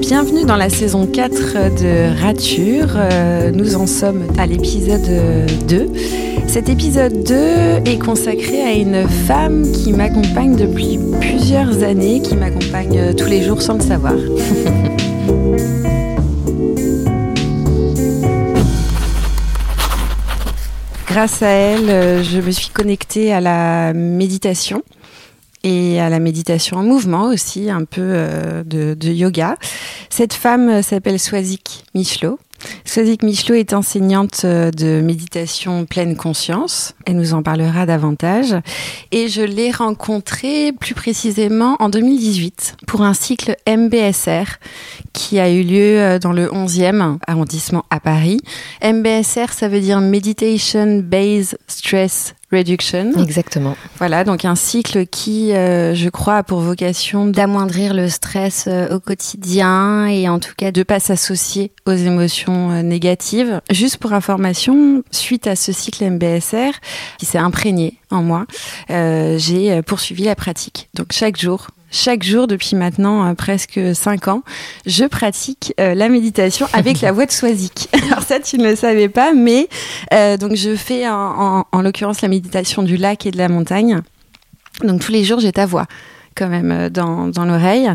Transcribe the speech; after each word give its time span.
Bienvenue 0.00 0.44
dans 0.44 0.56
la 0.56 0.70
saison 0.70 1.06
4 1.06 1.34
de 1.82 2.22
Rature. 2.22 2.94
Euh, 2.96 3.50
nous 3.50 3.74
en 3.76 3.86
sommes 3.86 4.24
à 4.38 4.46
l'épisode 4.46 5.00
2. 5.68 5.88
Cet 6.46 6.68
épisode 6.68 7.24
2 7.24 7.34
est 7.84 7.98
consacré 7.98 8.62
à 8.62 8.72
une 8.72 9.08
femme 9.08 9.70
qui 9.72 9.92
m'accompagne 9.92 10.56
depuis 10.56 10.98
plusieurs 11.20 11.82
années, 11.82 12.20
qui 12.20 12.36
m'accompagne 12.36 13.14
tous 13.16 13.26
les 13.26 13.42
jours 13.42 13.60
sans 13.60 13.74
le 13.74 13.80
savoir. 13.80 14.14
Grâce 21.14 21.42
à 21.42 21.48
elle, 21.48 21.90
euh, 21.90 22.24
je 22.24 22.40
me 22.40 22.50
suis 22.50 22.70
connectée 22.70 23.32
à 23.32 23.40
la 23.40 23.92
méditation 23.92 24.82
et 25.64 25.98
à 25.98 26.10
la 26.10 26.20
méditation 26.20 26.76
en 26.76 26.82
mouvement 26.82 27.24
aussi, 27.24 27.70
un 27.70 27.84
peu 27.84 28.02
euh, 28.02 28.62
de, 28.62 28.94
de, 28.94 29.08
yoga. 29.10 29.56
Cette 30.10 30.34
femme 30.34 30.82
s'appelle 30.82 31.18
Swazik 31.18 31.84
Michelot. 31.94 32.38
Swazik 32.84 33.22
Michelot 33.22 33.56
est 33.56 33.72
enseignante 33.72 34.42
euh, 34.44 34.70
de 34.70 35.00
méditation 35.00 35.86
pleine 35.86 36.16
conscience. 36.16 36.94
Elle 37.06 37.16
nous 37.16 37.34
en 37.34 37.42
parlera 37.42 37.86
davantage. 37.86 38.54
Et 39.10 39.28
je 39.28 39.42
l'ai 39.42 39.70
rencontrée 39.70 40.72
plus 40.72 40.94
précisément 40.94 41.76
en 41.80 41.88
2018 41.88 42.76
pour 42.86 43.02
un 43.02 43.14
cycle 43.14 43.56
MBSR 43.66 44.58
qui 45.12 45.38
a 45.38 45.50
eu 45.50 45.62
lieu 45.62 45.98
euh, 46.00 46.18
dans 46.18 46.32
le 46.32 46.46
11e 46.48 47.18
arrondissement 47.26 47.84
à 47.90 48.00
Paris. 48.00 48.40
MBSR, 48.82 49.52
ça 49.52 49.68
veut 49.68 49.80
dire 49.80 50.00
Meditation 50.00 51.00
Based 51.02 51.58
Stress 51.68 52.34
Reduction. 52.54 53.12
Exactement. 53.18 53.76
Voilà, 53.98 54.24
donc 54.24 54.44
un 54.44 54.54
cycle 54.54 55.06
qui, 55.06 55.52
euh, 55.52 55.94
je 55.94 56.08
crois, 56.08 56.36
a 56.36 56.42
pour 56.42 56.60
vocation 56.60 57.26
d'amoindrir 57.26 57.94
le 57.94 58.08
stress 58.08 58.66
euh, 58.66 58.94
au 58.94 59.00
quotidien 59.00 60.06
et 60.06 60.28
en 60.28 60.38
tout 60.38 60.52
cas 60.56 60.70
de 60.70 60.82
pas 60.82 61.00
s'associer 61.00 61.72
aux 61.86 61.92
émotions 61.92 62.70
euh, 62.70 62.82
négatives. 62.82 63.60
Juste 63.70 63.98
pour 63.98 64.12
information, 64.12 65.02
suite 65.10 65.46
à 65.46 65.56
ce 65.56 65.72
cycle 65.72 66.04
MBSR 66.08 66.72
qui 67.18 67.26
s'est 67.26 67.38
imprégné 67.38 67.98
en 68.10 68.22
moi, 68.22 68.46
j'ai 68.88 69.82
poursuivi 69.82 70.24
la 70.24 70.36
pratique. 70.36 70.88
Donc 70.94 71.08
chaque 71.10 71.36
jour, 71.36 71.68
chaque 71.94 72.24
jour 72.24 72.46
depuis 72.46 72.76
maintenant 72.76 73.24
euh, 73.24 73.34
presque 73.34 73.80
5 73.94 74.28
ans, 74.28 74.42
je 74.84 75.04
pratique 75.04 75.72
euh, 75.80 75.94
la 75.94 76.08
méditation 76.08 76.66
avec 76.72 77.00
la 77.00 77.12
voix 77.12 77.24
de 77.24 77.30
Swazik. 77.30 77.88
Alors 78.10 78.22
ça, 78.22 78.40
tu 78.40 78.58
ne 78.58 78.68
le 78.68 78.76
savais 78.76 79.08
pas, 79.08 79.32
mais 79.32 79.68
euh, 80.12 80.36
donc 80.36 80.56
je 80.56 80.74
fais 80.74 81.08
en, 81.08 81.64
en 81.70 81.82
l'occurrence 81.82 82.20
la 82.20 82.28
méditation 82.28 82.82
du 82.82 82.96
lac 82.96 83.26
et 83.26 83.30
de 83.30 83.38
la 83.38 83.48
montagne. 83.48 84.00
Donc 84.82 85.00
tous 85.00 85.12
les 85.12 85.22
jours, 85.22 85.38
j'ai 85.38 85.52
ta 85.52 85.66
voix 85.66 85.86
quand 86.34 86.48
même 86.48 86.72
euh, 86.72 86.90
dans, 86.90 87.28
dans 87.28 87.44
l'oreille. 87.44 87.90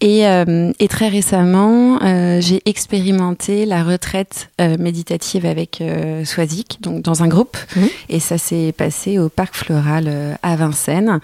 Et, 0.00 0.26
euh, 0.26 0.72
et, 0.78 0.88
très 0.88 1.08
récemment, 1.08 1.98
euh, 2.02 2.40
j'ai 2.40 2.62
expérimenté 2.66 3.66
la 3.66 3.82
retraite 3.82 4.50
euh, 4.60 4.76
méditative 4.78 5.46
avec 5.46 5.80
euh, 5.80 6.24
Swazik, 6.24 6.78
donc 6.80 7.02
dans 7.02 7.22
un 7.22 7.28
groupe. 7.28 7.56
Mmh. 7.76 7.80
Et 8.08 8.20
ça 8.20 8.38
s'est 8.38 8.72
passé 8.76 9.18
au 9.18 9.28
Parc 9.28 9.54
Floral 9.54 10.38
à 10.42 10.56
Vincennes. 10.56 11.20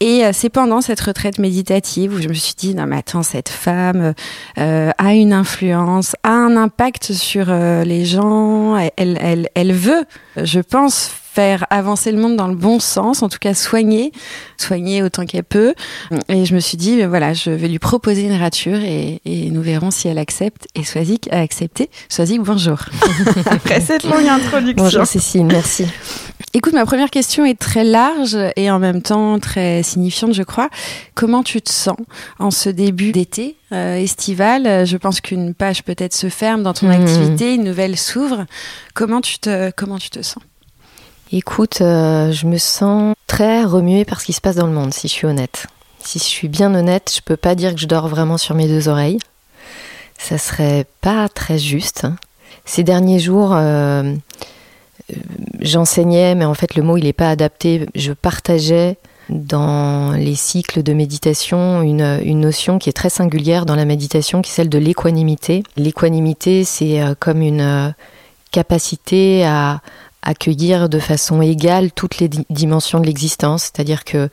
Et 0.00 0.22
c'est 0.32 0.50
pendant 0.50 0.80
cette 0.80 1.00
retraite 1.00 1.38
méditative 1.38 2.14
où 2.14 2.20
je 2.20 2.28
me 2.28 2.34
suis 2.34 2.54
dit, 2.56 2.74
non 2.74 2.86
mais 2.86 2.96
attends, 2.96 3.22
cette 3.22 3.48
femme 3.48 4.14
a 4.56 5.14
une 5.14 5.32
influence, 5.32 6.16
a 6.22 6.30
un 6.30 6.56
impact 6.56 7.12
sur 7.12 7.46
les 7.46 8.04
gens, 8.04 8.76
elle, 8.96 9.18
elle, 9.20 9.48
elle 9.54 9.72
veut, 9.72 10.04
je 10.36 10.60
pense, 10.60 11.10
faire 11.36 11.66
avancer 11.68 12.12
le 12.12 12.18
monde 12.18 12.34
dans 12.34 12.48
le 12.48 12.54
bon 12.54 12.80
sens, 12.80 13.22
en 13.22 13.28
tout 13.28 13.36
cas 13.38 13.52
soigner, 13.52 14.10
soigner 14.56 15.02
autant 15.02 15.26
qu'elle 15.26 15.44
peut. 15.44 15.74
Et 16.30 16.46
je 16.46 16.54
me 16.54 16.60
suis 16.60 16.78
dit, 16.78 16.96
ben 16.96 17.08
voilà, 17.08 17.34
je 17.34 17.50
vais 17.50 17.68
lui 17.68 17.78
proposer 17.78 18.22
une 18.22 18.40
rature 18.40 18.78
et, 18.78 19.20
et 19.26 19.50
nous 19.50 19.60
verrons 19.60 19.90
si 19.90 20.08
elle 20.08 20.16
accepte. 20.16 20.66
Et 20.74 20.82
Swazik 20.82 21.28
a 21.30 21.40
accepté. 21.40 21.90
Swazik, 22.08 22.40
bonjour. 22.40 22.78
Après 23.50 23.82
cette 23.82 24.04
longue 24.04 24.26
introduction. 24.26 24.82
Bonjour 24.82 25.04
Cécile, 25.04 25.44
merci. 25.44 25.84
Écoute, 26.54 26.72
ma 26.72 26.86
première 26.86 27.10
question 27.10 27.44
est 27.44 27.58
très 27.58 27.84
large 27.84 28.38
et 28.56 28.70
en 28.70 28.78
même 28.78 29.02
temps 29.02 29.38
très 29.38 29.82
signifiante, 29.82 30.32
je 30.32 30.42
crois. 30.42 30.70
Comment 31.14 31.42
tu 31.42 31.60
te 31.60 31.70
sens 31.70 31.98
en 32.38 32.50
ce 32.50 32.70
début 32.70 33.12
d'été 33.12 33.56
euh, 33.72 33.96
estival? 33.96 34.86
Je 34.86 34.96
pense 34.96 35.20
qu'une 35.20 35.52
page 35.52 35.82
peut-être 35.82 36.14
se 36.14 36.30
ferme 36.30 36.62
dans 36.62 36.72
ton 36.72 36.86
mmh. 36.86 37.02
activité, 37.02 37.54
une 37.56 37.64
nouvelle 37.64 37.98
s'ouvre. 37.98 38.46
Comment 38.94 39.20
tu 39.20 39.38
te 39.38 39.70
comment 39.76 39.98
tu 39.98 40.08
te 40.08 40.22
sens? 40.22 40.42
Écoute, 41.32 41.80
euh, 41.80 42.30
je 42.30 42.46
me 42.46 42.56
sens 42.56 43.16
très 43.26 43.64
remuée 43.64 44.04
par 44.04 44.20
ce 44.20 44.26
qui 44.26 44.32
se 44.32 44.40
passe 44.40 44.54
dans 44.54 44.66
le 44.66 44.72
monde, 44.72 44.94
si 44.94 45.08
je 45.08 45.12
suis 45.12 45.26
honnête. 45.26 45.66
Si 45.98 46.20
je 46.20 46.24
suis 46.24 46.46
bien 46.46 46.72
honnête, 46.72 47.12
je 47.14 47.20
peux 47.20 47.36
pas 47.36 47.56
dire 47.56 47.74
que 47.74 47.80
je 47.80 47.86
dors 47.86 48.06
vraiment 48.06 48.38
sur 48.38 48.54
mes 48.54 48.68
deux 48.68 48.88
oreilles. 48.88 49.18
Ça 50.18 50.38
serait 50.38 50.86
pas 51.00 51.28
très 51.28 51.58
juste. 51.58 52.06
Ces 52.64 52.84
derniers 52.84 53.18
jours, 53.18 53.54
euh, 53.54 54.14
j'enseignais, 55.58 56.36
mais 56.36 56.44
en 56.44 56.54
fait 56.54 56.76
le 56.76 56.84
mot 56.84 56.96
il 56.96 57.04
n'est 57.04 57.12
pas 57.12 57.30
adapté. 57.30 57.88
Je 57.96 58.12
partageais 58.12 58.96
dans 59.28 60.12
les 60.12 60.36
cycles 60.36 60.84
de 60.84 60.92
méditation 60.92 61.82
une, 61.82 62.20
une, 62.22 62.38
notion 62.38 62.78
qui 62.78 62.88
est 62.88 62.92
très 62.92 63.10
singulière 63.10 63.66
dans 63.66 63.74
la 63.74 63.84
méditation, 63.84 64.42
qui 64.42 64.52
est 64.52 64.54
celle 64.54 64.68
de 64.68 64.78
l'équanimité. 64.78 65.64
L'équanimité, 65.76 66.62
c'est 66.62 67.02
euh, 67.02 67.16
comme 67.18 67.42
une 67.42 67.94
capacité 68.52 69.44
à 69.44 69.80
accueillir 70.26 70.88
de 70.88 70.98
façon 70.98 71.40
égale 71.40 71.92
toutes 71.92 72.18
les 72.18 72.28
dimensions 72.50 73.00
de 73.00 73.06
l'existence, 73.06 73.62
c'est-à-dire 73.62 74.04
que 74.04 74.28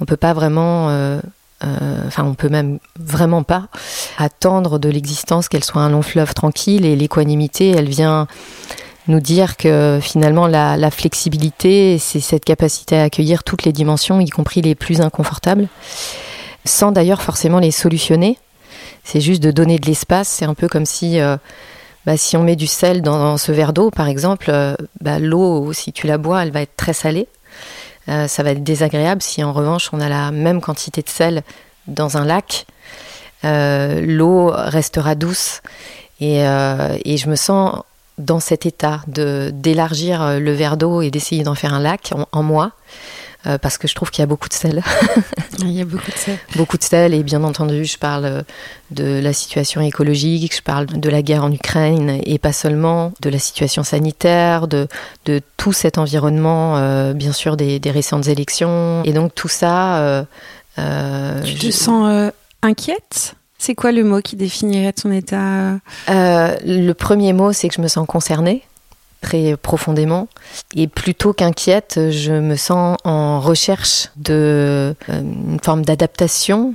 on 0.00 0.04
peut 0.04 0.16
pas 0.16 0.32
vraiment 0.32 0.88
euh, 0.88 1.20
euh, 1.64 2.06
enfin 2.06 2.24
on 2.24 2.34
peut 2.34 2.48
même 2.48 2.78
vraiment 2.98 3.42
pas 3.42 3.68
attendre 4.18 4.78
de 4.78 4.88
l'existence 4.88 5.48
qu'elle 5.48 5.64
soit 5.64 5.82
un 5.82 5.90
long 5.90 6.02
fleuve 6.02 6.34
tranquille 6.34 6.84
et 6.84 6.96
l'équanimité 6.96 7.70
elle 7.70 7.88
vient 7.88 8.26
nous 9.06 9.20
dire 9.20 9.56
que 9.56 10.00
finalement 10.02 10.46
la, 10.46 10.90
flexibilité 10.90 11.98
c'est 11.98 12.20
cette 12.20 12.44
capacité 12.44 12.98
à 12.98 13.04
accueillir 13.04 13.44
toutes 13.44 13.64
les 13.64 13.72
dimensions 13.72 14.20
y 14.20 14.30
compris 14.30 14.62
les 14.62 14.74
plus 14.74 15.00
inconfortables 15.00 15.68
sans 16.64 16.92
d'ailleurs 16.92 17.22
forcément 17.22 17.58
les 17.58 17.70
solutionner. 17.70 18.38
C'est 19.04 19.20
juste 19.20 19.42
de 19.42 19.50
donner 19.50 19.78
de 19.78 19.86
l'espace. 19.86 20.28
C'est 20.28 20.44
un 20.44 20.54
peu 20.54 20.68
comme 20.68 20.86
si 20.86 21.20
euh, 21.20 21.36
bah, 22.06 22.16
si 22.16 22.36
on 22.36 22.42
met 22.42 22.56
du 22.56 22.66
sel 22.66 23.02
dans, 23.02 23.36
ce 23.38 23.52
verre 23.52 23.72
d'eau, 23.72 23.90
par 23.90 24.08
exemple, 24.08 24.46
euh, 24.50 24.74
bah, 25.00 25.18
l'eau, 25.18 25.72
si 25.72 25.92
tu 25.92 26.06
la 26.06 26.18
bois, 26.18 26.42
elle 26.42 26.50
va 26.50 26.60
être 26.60 26.76
très 26.76 26.92
salée. 26.92 27.28
Euh, 28.08 28.28
ça 28.28 28.42
va 28.42 28.50
être 28.50 28.62
désagréable. 28.62 29.22
Si 29.22 29.42
en 29.42 29.52
revanche 29.52 29.88
on 29.92 30.00
a 30.00 30.08
la 30.08 30.30
même 30.30 30.60
quantité 30.60 31.00
de 31.00 31.08
sel 31.08 31.42
dans 31.86 32.18
un 32.18 32.24
lac, 32.24 32.66
euh, 33.44 34.02
l'eau 34.04 34.52
restera 34.54 35.14
douce. 35.14 35.62
Et, 36.20 36.40
je 36.44 37.28
me 37.28 37.36
sens 37.36 37.82
dans 38.18 38.40
cet 38.40 38.66
état 38.66 39.00
d'élargir 39.08 40.38
le 40.38 40.52
verre 40.52 40.76
d'eau 40.76 41.02
et 41.02 41.10
d'essayer 41.10 41.42
d'en 41.42 41.54
faire 41.54 41.74
un 41.74 41.80
lac 41.80 42.12
en 42.32 42.42
moi. 42.42 42.72
Euh, 43.46 43.58
parce 43.58 43.76
que 43.76 43.86
je 43.86 43.94
trouve 43.94 44.10
qu'il 44.10 44.22
y 44.22 44.24
a 44.24 44.26
beaucoup 44.26 44.48
de 44.48 44.54
sel. 44.54 44.82
Il 45.58 45.70
y 45.70 45.80
a 45.80 45.84
beaucoup 45.84 46.10
de 46.10 46.16
sel. 46.16 46.38
beaucoup 46.56 46.78
de 46.78 46.82
sel 46.82 47.14
et 47.14 47.22
bien 47.22 47.44
entendu, 47.44 47.84
je 47.84 47.98
parle 47.98 48.44
de 48.90 49.20
la 49.20 49.32
situation 49.32 49.80
écologique, 49.80 50.54
je 50.56 50.62
parle 50.62 50.86
de 50.86 51.08
la 51.10 51.22
guerre 51.22 51.44
en 51.44 51.52
Ukraine 51.52 52.20
et 52.24 52.38
pas 52.38 52.52
seulement, 52.52 53.12
de 53.20 53.30
la 53.30 53.38
situation 53.38 53.82
sanitaire, 53.82 54.66
de, 54.68 54.88
de 55.26 55.40
tout 55.56 55.72
cet 55.72 55.98
environnement, 55.98 56.76
euh, 56.76 57.12
bien 57.12 57.32
sûr 57.32 57.56
des, 57.56 57.78
des, 57.78 57.90
récentes 57.90 58.28
élections. 58.28 59.02
Et 59.04 59.12
donc 59.12 59.34
tout 59.34 59.48
ça... 59.48 59.98
Euh, 59.98 60.24
euh 60.78 61.42
tu 61.42 61.54
te 61.54 61.66
je... 61.66 61.70
sens 61.70 62.08
euh, 62.08 62.30
inquiète? 62.62 63.34
C'est 63.58 63.74
quoi 63.74 63.92
le 63.92 64.04
mot 64.04 64.20
qui 64.20 64.36
définirait 64.36 64.92
ton 64.92 65.10
état? 65.10 65.74
Euh, 66.10 66.56
Le 66.66 66.92
premier 66.92 67.32
mot, 67.32 67.52
c'est 67.52 67.68
que 67.68 67.74
je 67.74 67.80
me 67.80 67.88
sens 67.88 68.06
concernée 68.06 68.62
très 69.24 69.56
profondément. 69.56 70.28
Et 70.76 70.86
plutôt 70.86 71.32
qu'inquiète, 71.32 72.10
je 72.10 72.32
me 72.32 72.56
sens 72.56 72.98
en 73.04 73.40
recherche 73.40 74.08
de 74.16 74.94
euh, 75.08 75.20
une 75.20 75.58
forme 75.62 75.84
d'adaptation 75.84 76.74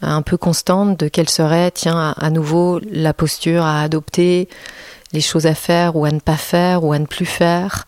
un 0.00 0.22
peu 0.22 0.36
constante 0.36 1.00
de 1.00 1.08
quelle 1.08 1.30
serait, 1.30 1.70
tiens, 1.70 1.98
à, 1.98 2.26
à, 2.26 2.30
nouveau 2.30 2.78
la 2.90 3.14
posture 3.14 3.64
à 3.64 3.80
adopter, 3.82 4.48
les 5.12 5.20
choses 5.20 5.46
à 5.46 5.54
faire 5.54 5.96
ou 5.96 6.04
à 6.04 6.10
ne 6.10 6.20
pas 6.20 6.36
faire 6.36 6.84
ou 6.84 6.92
à 6.92 6.98
ne 6.98 7.06
plus 7.06 7.26
faire, 7.26 7.86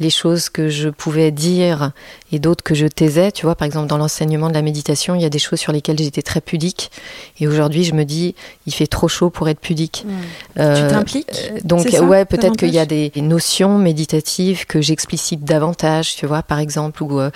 les 0.00 0.10
choses 0.10 0.48
que 0.48 0.68
je 0.68 0.88
pouvais 0.88 1.30
dire 1.30 1.92
et 2.32 2.38
d'autres 2.38 2.64
que 2.64 2.74
je 2.74 2.86
taisais. 2.86 3.30
Tu 3.32 3.46
vois, 3.46 3.54
par 3.54 3.66
exemple, 3.66 3.86
dans 3.86 3.96
l'enseignement 3.96 4.48
de 4.48 4.54
la 4.54 4.62
méditation, 4.62 5.14
il 5.14 5.22
y 5.22 5.24
a 5.24 5.30
des 5.30 5.38
choses 5.38 5.60
sur 5.60 5.72
lesquelles 5.72 5.98
j'étais 5.98 6.22
très 6.22 6.40
pudique. 6.40 6.90
Et 7.38 7.46
aujourd'hui, 7.46 7.84
je 7.84 7.94
me 7.94 8.04
dis, 8.04 8.34
il 8.66 8.74
fait 8.74 8.86
trop 8.86 9.08
chaud 9.08 9.30
pour 9.30 9.48
être 9.48 9.60
pudique. 9.60 10.04
Mmh. 10.06 10.12
Euh, 10.60 10.88
tu 10.88 10.94
t'impliques 10.94 11.64
Donc, 11.64 11.86
ouais, 12.02 12.24
peut-être 12.24 12.56
qu'il 12.56 12.74
y 12.74 12.78
a 12.78 12.86
des 12.86 13.12
notions 13.16 13.78
méditatives 13.78 14.66
que 14.66 14.80
j'explicite 14.80 15.44
davantage, 15.44 16.16
tu 16.16 16.26
vois, 16.26 16.42
par 16.42 16.58
exemple, 16.58 17.02
où 17.02 17.20
euh, 17.20 17.30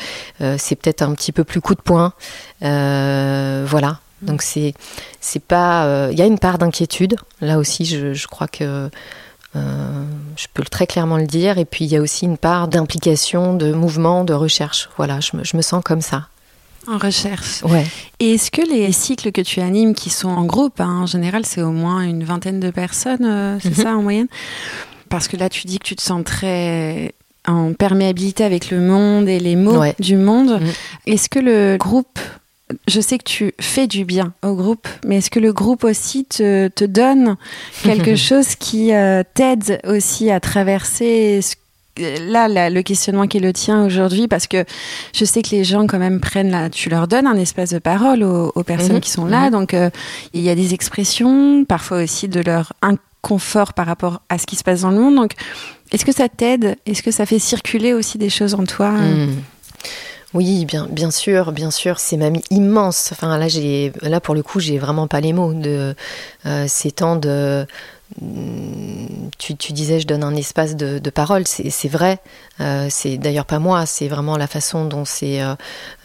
c'est 0.58 0.76
peut-être 0.76 1.02
un 1.02 1.14
petit 1.14 1.32
peu 1.32 1.44
plus 1.44 1.60
coup 1.60 1.74
de 1.74 1.80
poing. 1.80 2.12
Euh, 2.62 3.64
voilà. 3.68 4.00
Mmh. 4.22 4.26
Donc, 4.26 4.42
c'est, 4.42 4.74
c'est 5.20 5.42
pas. 5.42 5.84
Il 5.84 5.88
euh, 5.88 6.12
y 6.12 6.22
a 6.22 6.26
une 6.26 6.38
part 6.38 6.58
d'inquiétude. 6.58 7.16
Là 7.40 7.58
aussi, 7.58 7.84
je, 7.84 8.14
je 8.14 8.26
crois 8.26 8.48
que 8.48 8.90
je 10.36 10.46
peux 10.52 10.62
très 10.62 10.86
clairement 10.86 11.16
le 11.16 11.26
dire. 11.26 11.58
Et 11.58 11.64
puis 11.64 11.84
il 11.84 11.90
y 11.90 11.96
a 11.96 12.00
aussi 12.00 12.24
une 12.24 12.38
part 12.38 12.68
d'implication, 12.68 13.54
de 13.54 13.72
mouvement, 13.72 14.24
de 14.24 14.34
recherche. 14.34 14.88
Voilà, 14.96 15.20
je 15.20 15.36
me, 15.36 15.44
je 15.44 15.56
me 15.56 15.62
sens 15.62 15.82
comme 15.84 16.00
ça. 16.00 16.28
En 16.86 16.96
recherche. 16.96 17.62
Ouais. 17.64 17.84
Et 18.18 18.34
est-ce 18.34 18.50
que 18.50 18.62
les 18.62 18.90
cycles 18.92 19.30
que 19.30 19.42
tu 19.42 19.60
animes, 19.60 19.94
qui 19.94 20.08
sont 20.08 20.28
en 20.28 20.44
groupe, 20.44 20.80
hein, 20.80 21.00
en 21.02 21.06
général, 21.06 21.44
c'est 21.44 21.60
au 21.60 21.70
moins 21.70 22.00
une 22.00 22.24
vingtaine 22.24 22.60
de 22.60 22.70
personnes, 22.70 23.24
euh, 23.24 23.58
c'est 23.60 23.76
mhm. 23.76 23.84
ça 23.84 23.96
en 23.96 24.02
moyenne? 24.02 24.28
Parce 25.10 25.28
que 25.28 25.36
là, 25.36 25.50
tu 25.50 25.66
dis 25.66 25.78
que 25.78 25.84
tu 25.84 25.96
te 25.96 26.02
sens 26.02 26.22
très 26.24 27.12
en 27.46 27.72
perméabilité 27.72 28.44
avec 28.44 28.70
le 28.70 28.80
monde 28.80 29.28
et 29.28 29.38
les 29.38 29.56
mots 29.56 29.82
du 29.98 30.16
monde. 30.16 30.60
Mhm. 30.60 30.72
Est-ce 31.06 31.28
que 31.28 31.38
le 31.38 31.76
groupe 31.76 32.18
je 32.86 33.00
sais 33.00 33.18
que 33.18 33.24
tu 33.24 33.54
fais 33.60 33.86
du 33.86 34.04
bien 34.04 34.32
au 34.42 34.54
groupe, 34.54 34.88
mais 35.04 35.18
est-ce 35.18 35.30
que 35.30 35.40
le 35.40 35.52
groupe 35.52 35.84
aussi 35.84 36.24
te, 36.24 36.68
te 36.68 36.84
donne 36.84 37.36
quelque 37.82 38.16
chose 38.16 38.54
qui 38.54 38.92
euh, 38.92 39.22
t'aide 39.34 39.80
aussi 39.86 40.30
à 40.30 40.40
traverser 40.40 41.40
ce 41.42 41.54
là, 42.20 42.70
le 42.70 42.82
questionnement 42.82 43.26
qui 43.26 43.38
est 43.38 43.40
le 43.40 43.52
tien 43.52 43.84
aujourd'hui, 43.84 44.28
parce 44.28 44.46
que 44.46 44.64
je 45.12 45.24
sais 45.24 45.42
que 45.42 45.50
les 45.50 45.64
gens 45.64 45.86
quand 45.86 45.98
même 45.98 46.20
prennent 46.20 46.50
là, 46.50 46.70
tu 46.70 46.88
leur 46.88 47.08
donnes 47.08 47.26
un 47.26 47.36
espace 47.36 47.70
de 47.70 47.78
parole 47.78 48.22
aux, 48.22 48.62
personnes 48.62 48.96
mhm. 48.96 49.00
qui 49.00 49.10
sont 49.10 49.24
là, 49.24 49.46
mhm. 49.46 49.50
donc 49.50 49.74
euh, 49.74 49.90
il 50.34 50.42
y 50.42 50.50
a 50.50 50.54
des 50.54 50.74
expressions, 50.74 51.64
parfois 51.64 52.02
aussi 52.02 52.28
de 52.28 52.40
leur 52.40 52.72
inconfort 52.82 53.72
par 53.72 53.86
rapport 53.86 54.22
à 54.28 54.38
ce 54.38 54.46
qui 54.46 54.56
se 54.56 54.64
passe 54.64 54.82
dans 54.82 54.90
le 54.90 54.98
monde. 54.98 55.16
Donc, 55.16 55.32
est-ce 55.92 56.04
que 56.04 56.12
ça 56.12 56.28
t'aide? 56.28 56.76
Est-ce 56.86 57.02
que 57.02 57.10
ça 57.10 57.26
fait 57.26 57.38
circuler 57.38 57.94
aussi 57.94 58.18
des 58.18 58.30
choses 58.30 58.54
en 58.54 58.64
toi? 58.64 58.90
Mhm. 58.92 59.36
Oui, 60.34 60.66
bien, 60.66 60.86
bien 60.90 61.10
sûr, 61.10 61.52
bien 61.52 61.70
sûr, 61.70 61.98
c'est 61.98 62.18
même 62.18 62.36
immense. 62.50 63.10
Enfin, 63.12 63.38
là, 63.38 63.48
j'ai, 63.48 63.92
là 64.02 64.20
pour 64.20 64.34
le 64.34 64.42
coup, 64.42 64.60
j'ai 64.60 64.78
vraiment 64.78 65.08
pas 65.08 65.20
les 65.20 65.32
mots 65.32 65.54
de 65.54 65.94
euh, 66.44 66.64
ces 66.68 66.90
temps 66.90 67.16
de 67.16 67.66
tu, 69.38 69.72
disais, 69.72 70.00
je 70.00 70.06
donne 70.06 70.24
un 70.24 70.34
espace 70.34 70.76
de, 70.76 71.10
parole, 71.10 71.46
c'est 71.46 71.88
vrai. 71.88 72.18
Euh, 72.60 72.88
c'est 72.90 73.18
d'ailleurs 73.18 73.44
pas 73.44 73.58
moi, 73.58 73.86
c'est 73.86 74.08
vraiment 74.08 74.36
la 74.36 74.46
façon 74.46 74.86
dont 74.86 75.04
ces, 75.04 75.40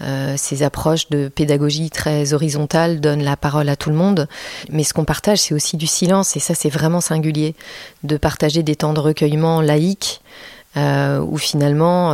euh, 0.02 0.38
ces 0.38 0.64
approches 0.64 1.10
de 1.10 1.30
pédagogie 1.30 1.90
très 1.90 2.34
horizontale 2.34 3.00
donnent 3.00 3.24
la 3.24 3.38
parole 3.38 3.70
à 3.70 3.76
tout 3.76 3.90
le 3.90 3.96
monde. 3.96 4.28
Mais 4.70 4.84
ce 4.84 4.94
qu'on 4.94 5.06
partage, 5.06 5.40
c'est 5.40 5.54
aussi 5.54 5.78
du 5.78 5.88
silence, 5.88 6.36
et 6.36 6.40
ça, 6.40 6.56
c'est 6.56 6.70
vraiment 6.70 7.02
singulier, 7.02 7.56
de 8.04 8.18
partager 8.18 8.64
des 8.64 8.76
temps 8.76 8.94
de 8.94 9.00
recueillement 9.00 9.62
laïques. 10.76 11.24
où 11.24 11.38
finalement, 11.38 12.14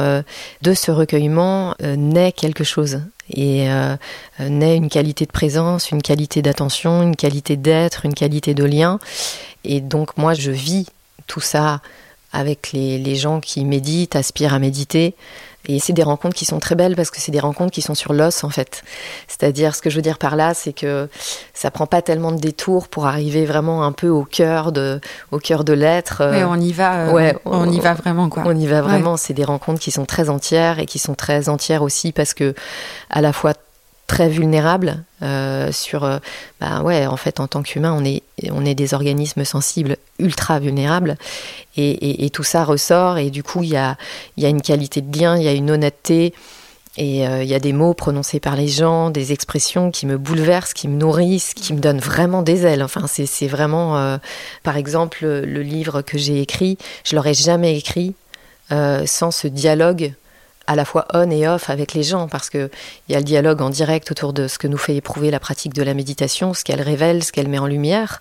de 0.61 0.73
ce 0.73 0.91
recueillement 0.91 1.75
naît 1.81 2.31
quelque 2.31 2.63
chose 2.63 3.01
et 3.31 3.67
naît 4.39 4.75
une 4.75 4.89
qualité 4.89 5.25
de 5.25 5.31
présence, 5.31 5.91
une 5.91 6.01
qualité 6.01 6.41
d'attention, 6.41 7.03
une 7.03 7.15
qualité 7.15 7.57
d'être, 7.57 8.05
une 8.05 8.13
qualité 8.13 8.53
de 8.53 8.63
lien. 8.63 8.99
Et 9.63 9.81
donc 9.81 10.17
moi, 10.17 10.33
je 10.33 10.51
vis 10.51 10.87
tout 11.27 11.41
ça 11.41 11.81
avec 12.31 12.71
les, 12.73 13.15
gens 13.15 13.39
qui 13.39 13.65
méditent, 13.65 14.15
aspirent 14.15 14.53
à 14.53 14.59
méditer. 14.59 15.15
Et 15.67 15.79
c'est 15.79 15.93
des 15.93 16.03
rencontres 16.03 16.35
qui 16.35 16.45
sont 16.45 16.59
très 16.59 16.75
belles 16.75 16.95
parce 16.95 17.11
que 17.11 17.19
c'est 17.19 17.31
des 17.31 17.39
rencontres 17.39 17.71
qui 17.71 17.81
sont 17.81 17.93
sur 17.93 18.13
l'os 18.13 18.43
en 18.43 18.49
fait. 18.49 18.83
C'est-à-dire, 19.27 19.75
ce 19.75 19.81
que 19.81 19.89
je 19.89 19.97
veux 19.97 20.01
dire 20.01 20.17
par 20.17 20.35
là, 20.35 20.53
c'est 20.53 20.73
que 20.73 21.09
ça 21.53 21.69
prend 21.69 21.85
pas 21.85 22.01
tellement 22.01 22.31
de 22.31 22.39
détours 22.39 22.87
pour 22.87 23.05
arriver 23.05 23.45
vraiment 23.45 23.83
un 23.83 23.91
peu 23.91 24.07
au 24.07 24.23
cœur 24.23 24.71
de, 24.71 25.01
au 25.31 25.37
cœur 25.37 25.63
de 25.63 25.73
l'être. 25.73 26.23
Mais 26.31 26.43
on 26.43 26.55
y 26.55 26.71
va. 26.71 27.07
Euh, 27.07 27.11
ouais, 27.11 27.35
on, 27.45 27.69
y 27.69 27.79
va 27.79 27.93
vraiment 27.93 28.29
quoi. 28.29 28.43
On 28.45 28.57
y 28.57 28.67
va 28.67 28.81
vraiment. 28.81 29.17
C'est 29.17 29.33
des 29.33 29.43
rencontres 29.43 29.79
qui 29.79 29.91
sont 29.91 30.05
très 30.05 30.29
entières 30.29 30.79
et 30.79 30.85
qui 30.85 30.97
sont 30.97 31.15
très 31.15 31.49
entières 31.49 31.83
aussi 31.83 32.13
parce 32.13 32.33
que 32.33 32.55
à 33.09 33.21
la 33.21 33.33
fois 33.33 33.53
très 34.09 34.27
vulnérable 34.27 35.03
euh, 35.21 35.71
sur 35.71 36.03
euh, 36.03 36.17
bah 36.59 36.81
ouais 36.81 37.05
en 37.05 37.15
fait 37.15 37.39
en 37.39 37.47
tant 37.47 37.61
qu'humain 37.61 37.93
on 37.95 38.03
est 38.03 38.23
on 38.49 38.65
est 38.65 38.73
des 38.73 38.95
organismes 38.95 39.45
sensibles 39.45 39.97
ultra 40.19 40.59
vulnérables 40.59 41.17
et, 41.77 42.29
tout 42.31 42.43
ça 42.43 42.63
ressort 42.63 43.17
et 43.17 43.29
du 43.29 43.41
coup 43.41 43.63
il 43.63 43.69
y 43.69 43.77
a 43.77 43.97
une 44.37 44.61
qualité 44.61 45.01
de 45.01 45.17
lien 45.17 45.37
il 45.37 45.43
y 45.43 45.47
a 45.47 45.53
une 45.53 45.71
honnêteté 45.71 46.33
et 46.97 47.25
euh, 47.27 47.43
il 47.43 47.49
y 47.49 47.53
a 47.53 47.59
des 47.59 47.71
mots 47.71 47.93
prononcés 47.93 48.39
par 48.41 48.55
les 48.57 48.67
gens, 48.67 49.09
des 49.09 49.31
expressions 49.31 49.89
qui 49.89 50.05
me 50.05 50.17
bouleversent, 50.17 50.73
qui 50.73 50.89
me 50.89 50.97
nourrissent, 50.97 51.53
qui 51.53 51.73
me 51.73 51.79
donnent 51.79 51.99
vraiment 51.99 52.41
des 52.41 52.65
ailes. 52.65 52.83
Enfin, 52.83 53.05
c'est 53.07 53.47
vraiment, 53.47 54.19
par 54.63 54.75
exemple, 54.75 55.19
le 55.21 55.61
livre 55.61 56.01
que 56.01 56.17
j'ai 56.17 56.41
écrit, 56.41 56.77
je 57.05 57.15
l'aurais 57.15 57.35
jamais 57.35 57.77
écrit 57.77 58.15
sans 58.69 59.31
ce 59.31 59.47
dialogue 59.47 60.13
à 60.69 60.75
la 60.75 60.85
fois 60.85 61.07
on 61.15 61.31
et 61.31 61.47
off 61.47 61.71
avec 61.71 61.95
les 61.95 62.03
gens, 62.03 62.27
parce 62.27 62.51
qu'il 62.51 62.69
y 63.09 63.15
a 63.15 63.17
le 63.17 63.23
dialogue 63.23 63.59
en 63.63 63.71
direct 63.71 64.11
autour 64.11 64.33
de 64.33 64.47
ce 64.47 64.59
que 64.59 64.67
nous 64.67 64.77
fait 64.77 64.95
éprouver 64.95 65.31
la 65.31 65.39
pratique 65.39 65.73
de 65.73 65.81
la 65.81 65.95
méditation, 65.95 66.53
ce 66.53 66.63
qu'elle 66.63 66.81
révèle, 66.81 67.23
ce 67.23 67.31
qu'elle 67.31 67.47
met 67.47 67.57
en 67.57 67.65
lumière. 67.65 68.19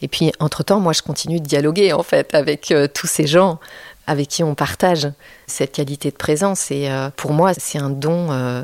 Et 0.00 0.08
puis, 0.08 0.32
entre-temps, 0.40 0.80
moi, 0.80 0.94
je 0.94 1.02
continue 1.02 1.38
de 1.38 1.44
dialoguer, 1.44 1.92
en 1.92 2.02
fait, 2.02 2.34
avec 2.34 2.70
euh, 2.70 2.88
tous 2.92 3.06
ces 3.06 3.26
gens 3.26 3.60
avec 4.06 4.28
qui 4.28 4.42
on 4.42 4.54
partage 4.54 5.06
cette 5.46 5.72
qualité 5.72 6.10
de 6.10 6.16
présence. 6.16 6.70
Et 6.70 6.90
euh, 6.90 7.10
pour 7.14 7.34
moi, 7.34 7.52
c'est 7.58 7.78
un 7.78 7.90
don. 7.90 8.32
Euh, 8.32 8.62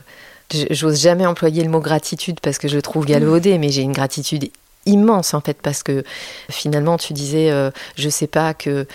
j'ose 0.70 0.98
jamais 0.98 1.26
employer 1.26 1.62
le 1.62 1.68
mot 1.68 1.80
gratitude 1.80 2.40
parce 2.40 2.56
que 2.56 2.66
je 2.66 2.76
le 2.76 2.82
trouve 2.82 3.04
galvaudé, 3.04 3.58
mais 3.58 3.68
j'ai 3.68 3.82
une 3.82 3.92
gratitude 3.92 4.50
immense 4.86 5.34
en 5.34 5.42
fait 5.42 5.58
parce 5.60 5.82
que 5.82 6.02
finalement 6.50 6.96
tu 6.96 7.12
disais 7.12 7.52
je 7.96 8.08
sais 8.08 8.26
pas 8.26 8.54
que 8.54 8.86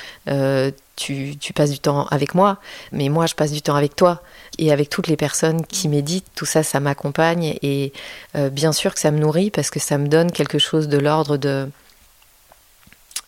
tu, 0.95 1.35
passes 1.53 1.71
du 1.71 1.79
temps 1.79 2.05
avec 2.07 2.35
moi, 2.35 2.57
mais 2.91 3.09
moi 3.09 3.25
je 3.25 3.35
passe 3.35 3.51
du 3.51 3.61
temps 3.61 3.75
avec 3.75 3.95
toi 3.95 4.21
et 4.57 4.71
avec 4.71 4.89
toutes 4.89 5.07
les 5.07 5.17
personnes 5.17 5.65
qui 5.65 5.87
méditent. 5.87 6.27
Tout 6.35 6.45
ça, 6.45 6.63
ça 6.63 6.79
m'accompagne 6.79 7.57
et 7.61 7.93
euh, 8.35 8.49
bien 8.49 8.71
sûr 8.71 8.93
que 8.93 8.99
ça 8.99 9.11
me 9.11 9.19
nourrit 9.19 9.49
parce 9.49 9.69
que 9.69 9.79
ça 9.79 9.97
me 9.97 10.07
donne 10.07 10.31
quelque 10.31 10.59
chose 10.59 10.87
de 10.87 10.97
l'ordre 10.97 11.37
de... 11.37 11.69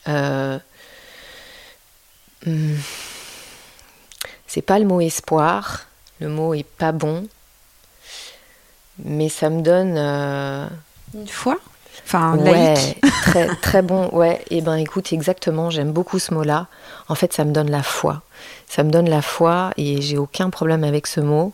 Euh, 0.08 0.60
hmm, 2.46 2.76
c'est 4.48 4.62
pas 4.62 4.78
le 4.78 4.86
mot 4.86 5.02
espoir, 5.02 5.88
le 6.20 6.30
mot 6.30 6.54
est 6.54 6.64
pas 6.64 6.92
bon, 6.92 7.28
mais 9.04 9.30
ça 9.30 9.50
me 9.50 9.62
donne... 9.62 9.96
Euh, 9.98 10.68
Une 11.14 11.28
foi? 11.28 11.58
Enfin, 12.04 12.38
ouais, 12.38 12.76
très, 13.24 13.48
très 13.62 13.82
bon. 13.82 14.10
Ouais, 14.12 14.42
et 14.50 14.58
eh 14.58 14.62
ben 14.62 14.76
écoute, 14.76 15.14
exactement, 15.14 15.70
j'aime 15.70 15.92
beaucoup 15.92 16.20
ce 16.20 16.34
mot-là. 16.34 16.68
En 17.08 17.16
fait, 17.16 17.34
ça 17.34 17.46
me 17.46 17.52
donne 17.52 17.70
la 17.70 17.84
foi. 17.84 18.22
Ça 18.68 18.84
me 18.84 18.92
donne 18.92 19.10
la 19.10 19.22
foi 19.22 19.72
et 19.78 20.02
j'ai 20.02 20.18
aucun 20.18 20.50
problème 20.50 20.84
avec 20.84 21.08
ce 21.08 21.22
mot. 21.22 21.54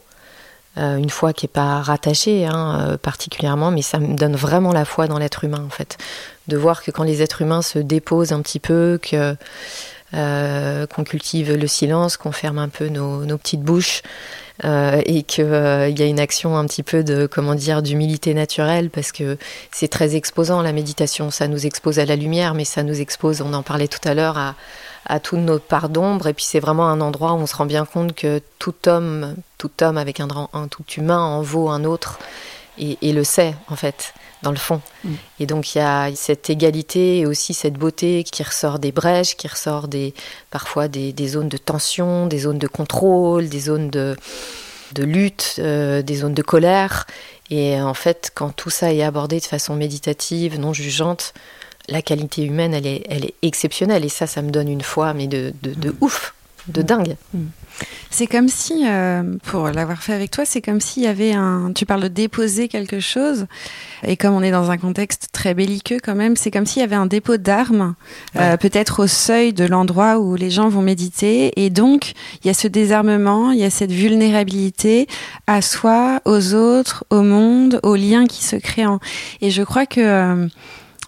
Euh, 0.78 0.96
une 0.96 1.10
foi 1.10 1.34
qui 1.34 1.46
n'est 1.46 1.52
pas 1.52 1.82
rattachée 1.82 2.46
hein, 2.46 2.80
euh, 2.80 2.98
particulièrement, 2.98 3.72
mais 3.72 3.82
ça 3.82 4.00
me 4.00 4.16
donne 4.16 4.38
vraiment 4.38 4.72
la 4.72 4.86
foi 4.86 5.08
dans 5.08 5.18
l'être 5.18 5.44
humain 5.44 5.64
en 5.66 5.70
fait. 5.70 5.98
De 6.48 6.56
voir 6.56 6.82
que 6.82 6.92
quand 6.92 7.04
les 7.04 7.22
êtres 7.22 7.42
humains 7.42 7.62
se 7.62 7.78
déposent 7.78 8.32
un 8.32 8.42
petit 8.42 8.60
peu, 8.60 8.98
que 9.02 9.36
euh, 10.14 10.88
qu'on 10.88 11.04
cultive 11.04 11.54
le 11.54 11.68
silence, 11.68 12.16
qu'on 12.16 12.32
ferme 12.32 12.58
un 12.58 12.70
peu 12.70 12.88
nos, 12.88 13.26
nos 13.26 13.38
petites 13.38 13.62
bouches, 13.62 14.02
euh, 14.64 15.02
et 15.06 15.24
qu'il 15.24 15.46
euh, 15.46 15.90
y 15.90 16.02
a 16.02 16.06
une 16.06 16.20
action 16.20 16.58
un 16.58 16.66
petit 16.66 16.84
peu 16.84 17.04
de 17.04 17.26
comment 17.26 17.56
dire 17.56 17.82
d'humilité 17.82 18.34
naturelle 18.34 18.90
parce 18.90 19.12
que 19.12 19.38
c'est 19.72 19.88
très 19.88 20.16
exposant 20.16 20.62
la 20.62 20.72
méditation. 20.72 21.32
Ça 21.32 21.48
nous 21.48 21.66
expose 21.66 22.00
à 22.00 22.06
la 22.06 22.16
lumière, 22.16 22.54
mais 22.54 22.66
ça 22.66 22.84
nous 22.84 23.02
expose, 23.02 23.42
on 23.42 23.54
en 23.54 23.64
parlait 23.64 23.88
tout 23.88 24.08
à 24.08 24.14
l'heure, 24.14 24.38
à, 24.38 24.56
à 25.06 25.20
toutes 25.20 25.40
nos 25.40 25.60
parts 25.60 25.90
d'ombre. 25.90 26.28
Et 26.28 26.34
puis 26.34 26.46
c'est 26.46 26.60
vraiment 26.60 26.88
un 26.88 27.02
endroit 27.02 27.34
où 27.34 27.38
on 27.38 27.48
se 27.48 27.56
rend 27.56 27.66
bien 27.66 27.86
compte 27.86 28.14
que 28.14 28.42
tout 28.60 28.88
homme, 28.88 29.36
tout 29.58 29.72
homme 29.82 29.98
avec 29.98 30.20
un, 30.20 30.28
tout 30.70 30.86
humain 30.98 31.20
en 31.20 31.42
vaut 31.42 31.70
un 31.70 31.84
autre 31.84 32.20
et 32.78 33.14
le 33.14 33.24
sait 33.24 33.54
en 33.70 33.76
fait 33.76 34.14
dans 34.44 34.52
le 34.52 34.58
fond. 34.58 34.82
Mm. 35.04 35.14
Et 35.40 35.46
donc 35.46 35.76
il 35.76 35.80
y 35.80 35.82
a 35.82 36.10
cette 36.16 36.50
égalité 36.50 37.20
et 37.20 37.26
aussi 37.26 37.54
cette 37.54 37.76
beauté 37.76 38.24
qui 38.24 38.44
ressort 38.44 38.80
des 38.80 38.92
brèches, 38.92 39.36
qui 39.36 39.48
ressort 39.48 39.88
des, 39.88 40.14
parfois 40.50 40.88
des, 40.88 41.14
zones 41.28 41.50
de 41.50 41.58
tension, 41.58 42.28
des 42.28 42.40
zones 42.40 42.60
de 42.60 42.68
contrôle, 42.68 43.50
des 43.50 43.60
zones 43.60 43.90
de, 43.90 44.16
de 44.94 45.04
lutte, 45.04 45.56
euh, 45.60 46.02
des 46.02 46.16
zones 46.16 46.34
de 46.34 46.42
colère. 46.42 47.06
Et 47.50 47.82
en 47.82 47.94
fait, 47.94 48.32
quand 48.34 48.56
tout 48.56 48.70
ça 48.70 48.94
est 48.94 49.04
abordé 49.04 49.40
de 49.40 49.46
façon 49.46 49.76
méditative, 49.76 50.58
non 50.58 50.74
jugeante, 50.74 51.34
la 51.90 52.02
qualité 52.02 52.44
humaine, 52.44 52.74
elle 52.74 52.88
est, 52.88 53.04
elle 53.10 53.26
est 53.26 53.34
exceptionnelle. 53.42 54.06
Et 54.06 54.10
ça, 54.10 54.28
ça 54.28 54.42
me 54.42 54.52
donne 54.52 54.70
une 54.70 54.82
foi, 54.82 55.14
mais 55.14 55.28
de, 55.28 55.54
de, 55.62 55.90
mm. 55.90 55.98
ouf, 56.02 56.34
de 56.68 56.82
dingue. 56.82 57.18
Mm. 57.34 57.46
C'est 58.14 58.28
comme 58.28 58.50
si, 58.50 58.86
euh, 58.86 59.24
pour 59.46 59.70
l'avoir 59.70 60.04
fait 60.04 60.14
avec 60.14 60.32
toi, 60.32 60.44
c'est 60.44 60.62
comme 60.62 60.82
s'il 60.82 61.04
y 61.04 61.08
avait 61.08 61.32
un. 61.32 61.72
Tu 61.74 61.86
parles 61.86 62.04
de 62.04 62.08
déposer 62.10 62.68
quelque 62.68 63.00
chose, 63.00 63.48
et 64.06 64.18
comme 64.18 64.34
on 64.34 64.44
est 64.44 64.52
dans 64.52 64.70
un 64.70 64.78
contexte 64.78 65.30
très 65.32 65.54
belliqueux 65.54 65.98
quand 66.04 66.14
même, 66.14 66.36
c'est 66.36 66.52
comme 66.52 66.66
s'il 66.66 66.82
y 66.82 66.84
avait 66.84 66.96
un 66.96 67.06
dépôt 67.06 67.38
d'armes, 67.38 67.96
euh, 68.36 68.58
peut-être 68.58 69.04
au 69.04 69.08
seuil 69.08 69.54
de 69.54 69.66
l'endroit 69.66 70.20
où 70.20 70.36
les 70.36 70.50
gens 70.50 70.68
vont 70.68 70.82
méditer, 70.82 71.54
et 71.56 71.70
donc 71.70 72.12
il 72.44 72.48
y 72.48 72.50
a 72.50 72.54
ce 72.54 72.68
désarmement, 72.68 73.52
il 73.52 73.60
y 73.60 73.64
a 73.64 73.70
cette 73.70 73.94
vulnérabilité 73.94 75.08
à 75.48 75.62
soi, 75.62 76.20
aux 76.26 76.54
autres, 76.54 77.06
au 77.12 77.22
monde, 77.22 77.80
aux 77.84 77.96
liens 77.96 78.28
qui 78.28 78.44
se 78.44 78.58
créent. 78.58 79.00
Et 79.40 79.52
je 79.52 79.64
crois 79.64 79.86
que 79.86 80.02
euh, 80.02 80.48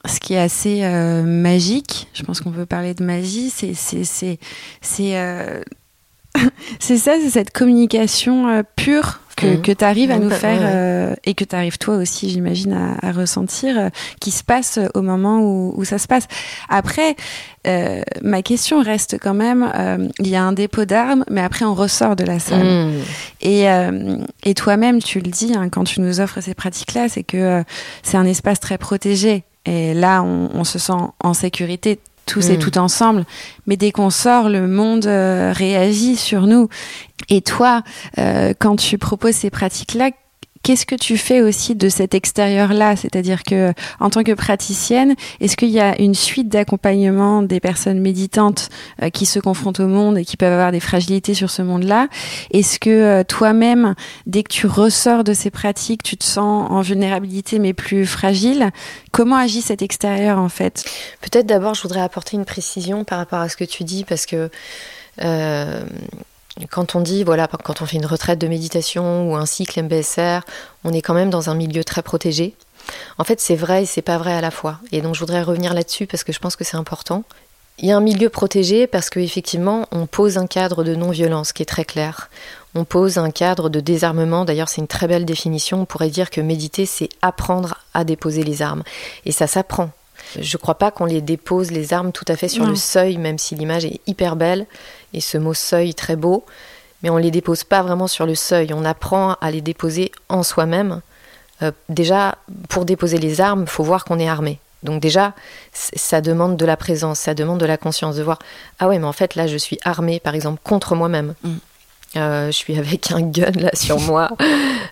ce 0.05 0.21
qui 0.21 0.35
est 0.35 0.39
assez 0.39 0.81
magique, 1.25 2.07
je 2.13 2.23
pense 2.23 2.41
qu'on 2.41 2.51
peut 2.51 2.65
parler 2.65 2.93
de 2.93 3.03
magie, 3.03 3.49
c'est 3.49 3.73
c'est 3.73 4.03
c'est 4.81 5.19
c'est 6.79 6.97
ça, 6.97 7.13
c'est 7.21 7.29
cette 7.29 7.51
communication 7.51 8.47
euh, 8.47 8.63
pure 8.75 9.19
que, 9.35 9.71
mmh. 9.71 9.75
tu 9.75 9.83
arrives 9.83 10.11
à 10.11 10.19
nous 10.19 10.29
faire 10.29 11.15
et 11.23 11.33
que 11.33 11.43
tu 11.43 11.55
arrives 11.55 11.79
toi 11.79 11.95
aussi, 11.95 12.29
j'imagine, 12.29 12.97
à, 13.01 13.11
ressentir 13.11 13.89
qui 14.19 14.29
se 14.29 14.43
passe 14.43 14.79
au 14.93 15.01
moment 15.01 15.39
où, 15.39 15.73
où 15.75 15.83
ça 15.85 15.97
se 15.97 16.07
passe. 16.07 16.27
Après, 16.69 17.15
ma 18.21 18.43
question 18.43 18.83
reste 18.83 19.17
quand 19.19 19.33
même, 19.33 20.11
il 20.19 20.27
y 20.27 20.35
a 20.35 20.43
un 20.43 20.53
dépôt 20.53 20.85
d'armes, 20.85 21.25
mais 21.31 21.41
après 21.41 21.65
on 21.65 21.73
ressort 21.73 22.15
de 22.15 22.23
la 22.23 22.37
salle. 22.37 22.63
Mmh. 22.63 22.91
Et, 23.41 23.65
et 24.43 24.53
toi-même, 24.53 25.01
tu 25.01 25.19
le 25.19 25.31
dis 25.31 25.53
hein, 25.55 25.69
quand 25.69 25.83
tu 25.83 25.99
nous 25.99 26.19
offres 26.19 26.39
ces 26.39 26.53
pratiques-là, 26.53 27.09
c'est 27.09 27.23
que 27.23 27.63
c'est 28.03 28.17
un 28.17 28.25
espace 28.25 28.59
très 28.59 28.77
protégé. 28.77 29.45
Et 29.65 29.93
là, 29.93 30.23
on, 30.23 30.63
se 30.63 30.77
sent 30.77 30.93
en 31.21 31.33
sécurité 31.33 31.99
tous 32.25 32.49
et 32.49 32.57
mm. 32.57 32.59
tout 32.59 32.77
ensemble. 32.77 33.25
Mais 33.67 33.77
dès 33.77 33.91
qu'on 33.91 34.09
sort, 34.09 34.49
le 34.49 34.67
monde 34.67 35.05
euh, 35.05 35.51
réagit 35.55 36.15
sur 36.15 36.47
nous. 36.47 36.69
Et 37.29 37.41
toi, 37.41 37.83
euh, 38.17 38.53
quand 38.57 38.75
tu 38.75 38.97
proposes 38.97 39.35
ces 39.35 39.49
pratiques-là, 39.49 40.11
Qu'est-ce 40.63 40.85
que 40.85 40.95
tu 40.95 41.17
fais 41.17 41.41
aussi 41.41 41.75
de 41.75 41.89
cet 41.89 42.15
extérieur-là? 42.15 42.95
C'est-à-dire 42.95 43.43
que, 43.43 43.73
en 43.99 44.09
tant 44.09 44.23
que 44.23 44.31
praticienne, 44.31 45.13
est-ce 45.41 45.57
qu'il 45.57 45.71
y 45.71 45.81
a 45.81 45.99
une 46.01 46.15
suite 46.15 46.47
d'accompagnement 46.47 47.41
des 47.41 47.59
personnes 47.59 47.99
méditantes 47.99 48.69
euh, 49.01 49.09
qui 49.09 49.25
se 49.25 49.39
confrontent 49.39 49.81
au 49.81 49.87
monde 49.87 50.17
et 50.17 50.23
qui 50.23 50.37
peuvent 50.37 50.53
avoir 50.53 50.71
des 50.71 50.79
fragilités 50.79 51.33
sur 51.33 51.49
ce 51.49 51.63
monde-là? 51.63 52.07
Est-ce 52.51 52.79
que 52.79 52.89
euh, 52.89 53.23
toi-même, 53.25 53.93
dès 54.25 54.41
que 54.41 54.53
tu 54.53 54.65
ressors 54.65 55.25
de 55.25 55.33
ces 55.33 55.51
pratiques, 55.51 56.01
tu 56.01 56.15
te 56.15 56.23
sens 56.23 56.71
en 56.71 56.79
vulnérabilité 56.79 57.59
mais 57.59 57.73
plus 57.73 58.05
fragile? 58.05 58.71
Comment 59.11 59.35
agit 59.35 59.61
cet 59.61 59.81
extérieur 59.81 60.39
en 60.39 60.47
fait? 60.47 60.85
Peut-être 61.19 61.45
d'abord, 61.45 61.73
je 61.73 61.81
voudrais 61.81 61.99
apporter 61.99 62.37
une 62.37 62.45
précision 62.45 63.03
par 63.03 63.17
rapport 63.17 63.39
à 63.39 63.49
ce 63.49 63.57
que 63.57 63.65
tu 63.65 63.83
dis 63.83 64.05
parce 64.05 64.25
que. 64.25 64.49
Euh, 65.21 65.83
quand 66.69 66.95
on 66.95 67.01
dit, 67.01 67.23
voilà, 67.23 67.47
quand 67.47 67.81
on 67.81 67.85
fait 67.85 67.97
une 67.97 68.05
retraite 68.05 68.39
de 68.39 68.47
méditation 68.47 69.29
ou 69.29 69.35
un 69.35 69.45
cycle 69.45 69.81
MBSR, 69.81 70.41
on 70.83 70.93
est 70.93 71.01
quand 71.01 71.13
même 71.13 71.29
dans 71.29 71.49
un 71.49 71.55
milieu 71.55 71.83
très 71.83 72.03
protégé. 72.03 72.55
En 73.17 73.23
fait, 73.23 73.39
c'est 73.39 73.55
vrai 73.55 73.83
et 73.83 73.85
c'est 73.85 74.01
pas 74.01 74.17
vrai 74.17 74.33
à 74.33 74.41
la 74.41 74.51
fois. 74.51 74.79
Et 74.91 75.01
donc, 75.01 75.15
je 75.15 75.19
voudrais 75.19 75.41
revenir 75.41 75.73
là-dessus 75.73 76.05
parce 76.05 76.23
que 76.23 76.33
je 76.33 76.39
pense 76.39 76.55
que 76.55 76.63
c'est 76.63 76.77
important. 76.77 77.23
Il 77.79 77.87
y 77.87 77.91
a 77.91 77.97
un 77.97 78.01
milieu 78.01 78.29
protégé 78.29 78.85
parce 78.85 79.09
qu'effectivement, 79.09 79.87
on 79.91 80.05
pose 80.05 80.37
un 80.37 80.45
cadre 80.45 80.83
de 80.83 80.93
non-violence 80.93 81.53
qui 81.53 81.63
est 81.63 81.67
très 81.67 81.85
clair. 81.85 82.29
On 82.75 82.85
pose 82.85 83.17
un 83.17 83.31
cadre 83.31 83.69
de 83.69 83.79
désarmement. 83.79 84.45
D'ailleurs, 84.45 84.69
c'est 84.69 84.81
une 84.81 84.87
très 84.87 85.07
belle 85.07 85.25
définition. 85.25 85.81
On 85.81 85.85
pourrait 85.85 86.09
dire 86.09 86.29
que 86.29 86.41
méditer, 86.41 86.85
c'est 86.85 87.09
apprendre 87.23 87.79
à 87.95 88.03
déposer 88.03 88.43
les 88.43 88.61
armes. 88.61 88.83
Et 89.25 89.31
ça 89.31 89.47
s'apprend. 89.47 89.89
Je 90.39 90.55
ne 90.55 90.59
crois 90.59 90.75
pas 90.75 90.91
qu'on 90.91 91.05
les 91.05 91.21
dépose, 91.21 91.71
les 91.71 91.93
armes, 91.93 92.11
tout 92.11 92.25
à 92.27 92.35
fait 92.35 92.47
sur 92.47 92.65
le 92.65 92.75
seuil, 92.75 93.17
même 93.17 93.37
si 93.37 93.55
l'image 93.55 93.85
est 93.85 93.99
hyper 94.07 94.35
belle 94.35 94.65
et 95.13 95.21
ce 95.21 95.37
mot 95.37 95.53
seuil 95.53 95.93
très 95.93 96.15
beau. 96.15 96.45
Mais 97.01 97.09
on 97.09 97.17
ne 97.17 97.21
les 97.21 97.31
dépose 97.31 97.63
pas 97.63 97.81
vraiment 97.81 98.07
sur 98.07 98.25
le 98.25 98.35
seuil. 98.35 98.73
On 98.73 98.85
apprend 98.85 99.35
à 99.41 99.51
les 99.51 99.61
déposer 99.61 100.11
en 100.29 100.43
soi-même. 100.43 101.01
Euh, 101.61 101.71
déjà, 101.89 102.37
pour 102.69 102.85
déposer 102.85 103.17
les 103.17 103.41
armes, 103.41 103.63
il 103.63 103.69
faut 103.69 103.83
voir 103.83 104.05
qu'on 104.05 104.19
est 104.19 104.27
armé. 104.27 104.59
Donc 104.83 105.01
déjà, 105.01 105.33
ça 105.71 106.21
demande 106.21 106.57
de 106.57 106.65
la 106.65 106.77
présence, 106.77 107.19
ça 107.19 107.33
demande 107.33 107.59
de 107.59 107.65
la 107.65 107.77
conscience, 107.77 108.17
de 108.17 108.23
voir, 108.23 108.39
ah 108.79 108.87
ouais, 108.87 108.99
mais 108.99 109.07
en 109.07 109.13
fait 109.13 109.35
là, 109.35 109.47
je 109.47 109.57
suis 109.57 109.79
armé, 109.83 110.19
par 110.19 110.35
exemple, 110.35 110.59
contre 110.63 110.95
moi-même. 110.95 111.35
Mm. 111.43 111.51
Euh, 112.15 112.47
je 112.47 112.51
suis 112.51 112.77
avec 112.77 113.11
un 113.11 113.21
gun 113.21 113.51
là 113.55 113.71
sur 113.73 113.99
moi 114.01 114.29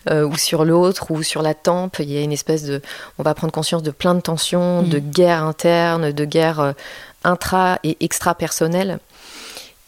euh, 0.09 0.25
ou 0.25 0.37
sur 0.37 0.65
l'autre 0.65 1.11
ou 1.11 1.21
sur 1.21 1.41
la 1.41 1.53
tempe. 1.53 1.97
Il 1.99 2.11
y 2.11 2.17
a 2.17 2.21
une 2.21 2.31
espèce 2.31 2.63
de, 2.63 2.81
on 3.19 3.23
va 3.23 3.35
prendre 3.35 3.53
conscience 3.53 3.83
de 3.83 3.91
plein 3.91 4.15
de 4.15 4.21
tensions, 4.21 4.81
de 4.81 4.97
mm. 4.97 5.11
guerres 5.11 5.43
internes, 5.43 6.11
de 6.11 6.25
guerres 6.25 6.59
euh, 6.59 6.71
intra 7.23 7.79
et 7.83 7.97
extra 7.99 8.33
personnelles. 8.33 8.99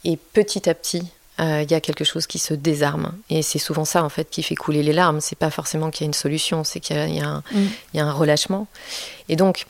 Et 0.03 0.17
petit 0.17 0.69
à 0.69 0.73
petit, 0.73 1.03
il 1.39 1.69
y 1.69 1.73
a 1.73 1.81
quelque 1.81 2.03
chose 2.03 2.27
qui 2.27 2.39
se 2.39 2.53
désarme. 2.53 3.13
Et 3.29 3.41
c'est 3.41 3.59
souvent 3.59 3.85
ça 3.85 4.03
en 4.03 4.09
fait 4.09 4.29
qui 4.29 4.43
fait 4.43 4.55
couler 4.55 4.83
les 4.83 4.93
larmes. 4.93 5.19
C'est 5.19 5.37
pas 5.37 5.49
forcément 5.49 5.89
qu'il 5.89 6.05
y 6.05 6.05
a 6.05 6.07
une 6.07 6.13
solution, 6.13 6.63
c'est 6.63 6.79
qu'il 6.79 6.95
y, 6.95 7.21
mm. 7.21 7.41
y, 7.93 7.99
a 7.99 8.05
un 8.05 8.11
relâchement. 8.11 8.67
Et 9.29 9.35
donc 9.35 9.65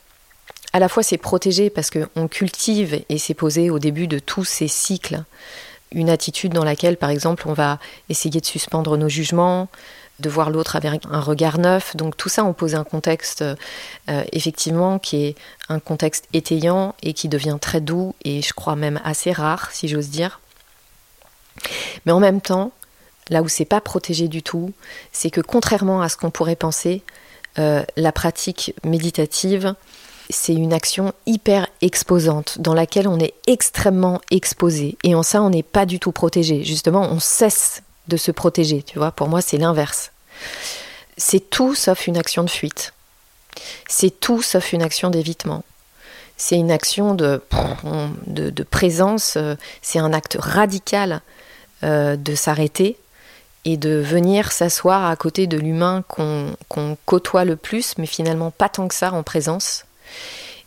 à 0.74 0.80
la 0.80 0.90
fois 0.90 1.04
c'est 1.04 1.18
protégé 1.18 1.70
parce 1.70 1.90
qu'on 1.90 2.28
cultive 2.28 3.04
et 3.08 3.18
c'est 3.18 3.34
posé 3.34 3.70
au 3.70 3.80
début 3.80 4.08
de 4.08 4.20
tous 4.20 4.44
ces 4.44 4.68
cycles 4.68 5.24
une 5.94 6.10
attitude 6.10 6.54
dans 6.54 6.63
laquelle, 6.63 6.98
par 6.98 7.10
exemple, 7.10 7.48
on 7.48 7.54
va 7.54 7.80
essayer 8.10 8.42
de 8.42 8.46
suspendre 8.46 8.98
nos 8.98 9.10
jugements, 9.10 9.70
de 10.20 10.29
voir 10.29 10.50
l'autre 10.50 10.75
avec 10.75 11.01
un 11.10 11.20
regard 11.20 11.58
neuf. 11.58 11.96
Donc 11.96 12.17
tout 12.17 12.29
ça, 12.29 12.46
on 12.46 12.53
pose 12.53 12.75
un 12.75 12.84
contexte 12.84 13.41
euh, 13.41 14.24
effectivement 14.32 15.00
qui 15.00 15.25
est 15.25 15.36
un 15.70 15.79
contexte 15.79 16.27
étayant 16.34 16.96
et 17.01 17.13
qui 17.13 17.27
devient 17.27 17.58
très 17.60 17.82
doux 17.82 18.15
et 18.24 18.41
je 18.41 18.53
crois 18.53 18.75
même 18.75 19.00
assez 19.03 19.32
rare, 19.32 19.70
si 19.72 19.88
j'ose 19.88 20.10
dire. 20.10 20.39
Mais 22.05 22.12
en 22.12 22.20
même 22.20 22.41
temps, 22.41 22.72
là 23.29 23.41
où 23.41 23.48
c'est 23.48 23.65
pas 23.65 23.82
protégé 23.82 24.27
du 24.27 24.43
tout, 24.43 24.74
c'est 25.12 25.29
que 25.29 25.41
contrairement 25.41 26.01
à 26.01 26.10
ce 26.10 26.17
qu'on 26.17 26.32
pourrait 26.32 26.55
penser, 26.55 27.03
euh, 27.60 27.84
la 27.98 28.12
pratique 28.12 28.74
méditative 28.84 29.75
c'est 30.29 30.53
une 30.53 30.74
action 30.74 31.13
hyper 31.25 31.67
exposante 31.82 32.60
dans 32.60 32.74
laquelle 32.74 33.08
on 33.08 33.20
est 33.20 33.34
extrêmement 33.46 34.22
exposé 34.32 34.98
et 35.03 35.15
en 35.15 35.24
ça 35.24 35.41
on 35.41 35.50
n'est 35.50 35.63
pas 35.63 35.86
du 35.86 36.00
tout 36.00 36.12
protégé. 36.12 36.63
Justement, 36.63 37.01
on 37.12 37.20
cesse 37.20 37.84
de 38.08 38.18
se 38.18 38.32
protéger, 38.32 38.84
tu 38.84 38.98
vois. 38.98 39.12
Pour 39.12 39.28
moi, 39.28 39.42
c'est 39.42 39.58
l'inverse. 39.58 40.12
C'est 41.18 41.50
tout 41.50 41.76
sauf 41.76 42.08
une 42.08 42.18
action 42.18 42.44
de 42.44 42.50
fuite. 42.50 42.94
C'est 43.88 44.20
tout 44.20 44.42
sauf 44.42 44.74
une 44.74 44.82
action 44.82 45.10
d'évitement. 45.10 45.64
C'est 46.38 46.56
une 46.58 46.72
action 46.72 47.16
de, 47.16 47.42
présence, 48.70 49.36
euh, 49.38 49.56
c'est 49.82 50.00
un 50.00 50.12
acte 50.14 50.38
radical 50.40 51.22
euh, 51.84 52.16
de 52.16 52.36
s'arrêter 52.36 52.98
et 53.66 53.78
de 53.78 53.92
venir 53.92 54.52
s'asseoir 54.52 55.06
à 55.06 55.16
côté 55.16 55.48
de 55.48 55.58
l'humain 55.58 56.04
qu'on 56.08 56.98
côtoie 57.06 57.46
le 57.46 57.56
plus, 57.56 57.98
mais 57.98 58.08
finalement 58.08 58.52
pas 58.52 58.68
tant 58.68 58.88
que 58.88 58.96
ça 58.96 59.14
en 59.14 59.24
présence, 59.24 59.86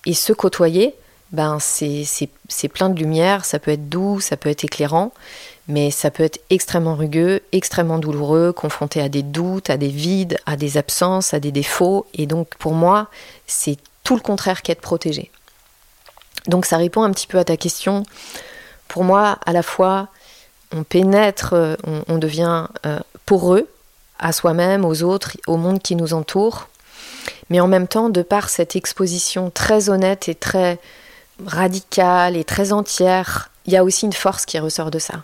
et 0.06 0.14
se 0.14 0.32
côtoyer, 0.32 0.94
ben 1.32 1.58
c'est 1.60 2.68
plein 2.72 2.88
de 2.88 2.98
lumière, 2.98 3.44
ça 3.44 3.58
peut 3.58 3.72
être 3.72 3.88
doux, 3.88 4.20
ça 4.20 4.36
peut 4.36 4.48
être 4.48 4.64
éclairant, 4.64 5.12
mais 5.68 5.90
ça 5.90 6.10
peut 6.10 6.22
être 6.22 6.40
extrêmement 6.50 6.94
rugueux, 6.94 7.40
extrêmement 7.52 7.98
douloureux, 7.98 8.52
confronté 8.52 9.00
à 9.00 9.08
des 9.08 9.22
doutes, 9.22 9.70
à 9.70 9.76
des 9.76 9.88
vides, 9.88 10.38
à 10.46 10.56
des 10.56 10.76
absences, 10.76 11.34
à 11.34 11.40
des 11.40 11.52
défauts. 11.52 12.06
Et 12.14 12.26
donc 12.26 12.54
pour 12.56 12.72
moi, 12.72 13.08
c'est 13.46 13.76
tout 14.04 14.14
le 14.14 14.20
contraire 14.20 14.62
qu'être 14.62 14.80
protégé. 14.80 15.30
Donc 16.46 16.66
ça 16.66 16.76
répond 16.76 17.02
un 17.02 17.10
petit 17.10 17.26
peu 17.26 17.38
à 17.38 17.44
ta 17.44 17.56
question. 17.56 18.04
Pour 18.86 19.02
moi, 19.02 19.38
à 19.44 19.52
la 19.52 19.62
fois, 19.62 20.08
on 20.72 20.84
pénètre, 20.84 21.54
on, 21.84 22.02
on 22.06 22.18
devient 22.18 22.66
euh, 22.84 23.00
poreux 23.24 23.68
à 24.18 24.32
soi-même, 24.32 24.84
aux 24.84 25.02
autres, 25.02 25.36
au 25.46 25.56
monde 25.56 25.82
qui 25.82 25.96
nous 25.96 26.14
entoure. 26.14 26.68
Mais 27.50 27.60
en 27.60 27.66
même 27.66 27.88
temps, 27.88 28.08
de 28.08 28.22
par 28.22 28.48
cette 28.48 28.76
exposition 28.76 29.50
très 29.50 29.90
honnête 29.90 30.28
et 30.28 30.34
très 30.34 30.78
radicale 31.44 32.36
et 32.36 32.44
très 32.44 32.72
entière, 32.72 33.50
il 33.66 33.72
y 33.72 33.76
a 33.76 33.84
aussi 33.84 34.06
une 34.06 34.12
force 34.12 34.46
qui 34.46 34.58
ressort 34.58 34.90
de 34.90 34.98
ça. 34.98 35.22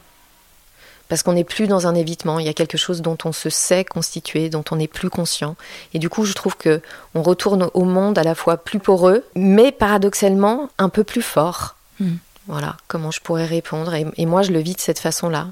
Parce 1.13 1.23
qu'on 1.23 1.35
n'est 1.35 1.45
plus 1.45 1.67
dans 1.67 1.87
un 1.87 1.95
évitement, 1.95 2.39
il 2.39 2.47
y 2.47 2.49
a 2.49 2.55
quelque 2.55 2.79
chose 2.79 3.03
dont 3.03 3.19
on 3.27 3.33
se 3.33 3.51
sait 3.51 3.85
constitué, 3.85 4.49
dont 4.49 4.65
on 4.71 4.77
n'est 4.77 4.89
plus 4.89 5.11
conscient. 5.11 5.57
Et 5.93 5.99
du 5.99 6.09
coup, 6.09 6.25
je 6.25 6.33
trouve 6.33 6.57
que 6.57 6.81
on 7.15 7.21
retourne 7.21 7.69
au 7.75 7.85
monde 7.85 8.17
à 8.17 8.23
la 8.23 8.35
fois 8.35 8.57
plus 8.57 8.79
poreux, 8.79 9.23
mais 9.37 9.73
paradoxalement 9.73 10.71
un 10.79 10.89
peu 10.89 11.05
plus 11.05 11.21
fort. 11.21 11.77
Hmm. 12.01 12.15
Voilà, 12.47 12.79
comment 12.89 13.11
je 13.11 13.21
pourrais 13.21 13.45
répondre? 13.45 13.93
Et, 13.95 14.25
moi, 14.25 14.41
je 14.41 14.53
le 14.53 14.61
vis 14.61 14.73
de 14.73 14.81
cette 14.81 15.01
façon-là. 15.01 15.49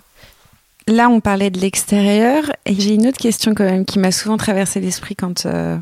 Là, 0.87 1.11
on 1.11 1.21
parlait 1.21 1.50
de 1.50 1.61
l'extérieur, 1.61 2.45
et 2.64 2.75
j'ai 2.81 2.95
une 2.95 3.07
autre 3.07 3.19
question 3.19 3.55
quand 3.55 3.64
même 3.64 3.85
qui 3.85 3.99
m'a 3.99 4.12
souvent 4.12 4.38
traversé 4.38 4.81
l'esprit 4.81 5.14
quand 5.14 5.45
euh, 5.45 5.76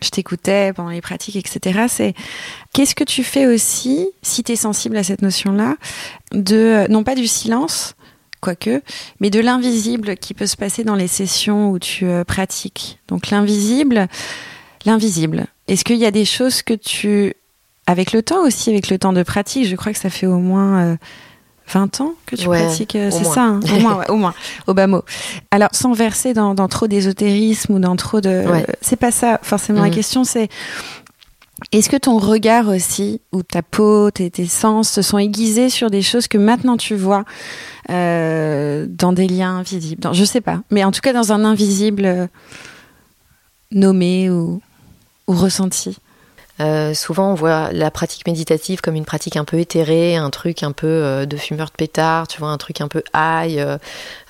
je 0.00 0.10
t'écoutais 0.10 0.72
pendant 0.72 0.90
les 0.90 1.00
pratiques, 1.00 1.34
etc. 1.34 1.86
C'est 1.88 2.14
qu'est-ce 2.72 2.94
que 2.94 3.02
tu 3.02 3.24
fais 3.24 3.48
aussi, 3.48 4.08
si 4.22 4.44
tu 4.44 4.52
es 4.52 4.56
sensible 4.56 4.96
à 4.96 5.02
cette 5.02 5.22
notion-là, 5.22 5.74
de, 6.30 6.86
non 6.88 7.02
pas 7.02 7.16
du 7.16 7.26
silence, 7.26 7.96
quoique, 8.40 8.82
mais 9.20 9.30
de 9.30 9.40
l'invisible 9.40 10.16
qui 10.16 10.34
peut 10.34 10.46
se 10.46 10.56
passer 10.56 10.84
dans 10.84 10.94
les 10.94 11.08
sessions 11.08 11.70
où 11.70 11.78
tu 11.78 12.06
euh, 12.06 12.24
pratiques. 12.24 12.98
Donc 13.08 13.30
l'invisible, 13.30 14.08
l'invisible. 14.84 15.46
Est-ce 15.66 15.84
qu'il 15.84 15.98
y 15.98 16.06
a 16.06 16.10
des 16.10 16.24
choses 16.24 16.62
que 16.62 16.74
tu, 16.74 17.34
avec 17.86 18.12
le 18.12 18.22
temps 18.22 18.44
aussi, 18.44 18.70
avec 18.70 18.90
le 18.90 18.98
temps 18.98 19.12
de 19.12 19.22
pratique, 19.22 19.66
je 19.66 19.76
crois 19.76 19.92
que 19.92 19.98
ça 19.98 20.10
fait 20.10 20.26
au 20.26 20.38
moins... 20.38 20.82
Euh, 20.82 20.96
20 21.68 22.00
ans 22.00 22.14
que 22.26 22.36
tu 22.36 22.46
pratiques, 22.46 22.96
euh, 22.96 23.10
c'est 23.10 23.24
ça, 23.24 23.42
hein? 23.42 23.60
Au 23.74 23.78
moins, 23.78 24.04
au 24.08 24.16
moins, 24.16 24.34
au 24.66 24.74
bas 24.74 24.86
mot. 24.86 25.02
Alors, 25.50 25.68
sans 25.72 25.92
verser 25.92 26.32
dans, 26.32 26.54
trop 26.68 26.86
d'ésotérisme 26.86 27.74
ou 27.74 27.78
dans 27.78 27.96
trop 27.96 28.20
de, 28.20 28.44
c'est 28.80 28.96
pas 28.96 29.10
ça 29.10 29.38
forcément 29.42 29.82
la 29.82 29.88
mm. 29.88 29.94
question, 29.94 30.24
c'est 30.24 30.48
est-ce 31.72 31.90
que 31.90 31.96
ton 31.96 32.18
regard 32.18 32.68
aussi, 32.68 33.20
ou 33.32 33.42
ta 33.42 33.62
peau, 33.62 34.10
tes, 34.10 34.30
sens 34.46 34.90
se 34.90 35.02
sont 35.02 35.18
aiguisés 35.18 35.68
sur 35.68 35.90
des 35.90 36.02
choses 36.02 36.28
que 36.28 36.38
maintenant 36.38 36.76
tu 36.76 36.94
vois 36.94 37.24
euh, 37.90 38.86
dans 38.88 39.12
des 39.12 39.26
liens 39.26 39.58
invisibles? 39.58 40.00
Dans, 40.00 40.12
Je 40.12 40.24
sais 40.24 40.40
pas, 40.40 40.62
mais 40.70 40.84
en 40.84 40.92
tout 40.92 41.00
cas 41.00 41.12
dans 41.12 41.32
un 41.32 41.44
invisible 41.44 42.06
euh, 42.06 42.26
nommé 43.70 44.30
ou 44.30 44.60
ressenti 45.26 45.98
Euh, 46.60 46.92
souvent, 46.94 47.30
on 47.30 47.34
voit 47.34 47.70
la 47.72 47.90
pratique 47.90 48.26
méditative 48.26 48.80
comme 48.80 48.96
une 48.96 49.04
pratique 49.04 49.36
un 49.36 49.44
peu 49.44 49.58
éthérée, 49.58 50.16
un 50.16 50.30
truc 50.30 50.62
un 50.62 50.72
peu 50.72 50.86
euh, 50.86 51.26
de 51.26 51.36
fumeur 51.36 51.66
de 51.66 51.72
pétard, 51.72 52.26
tu 52.26 52.40
vois, 52.40 52.48
un 52.48 52.58
truc 52.58 52.80
un 52.80 52.88
peu 52.88 53.02
high, 53.14 53.78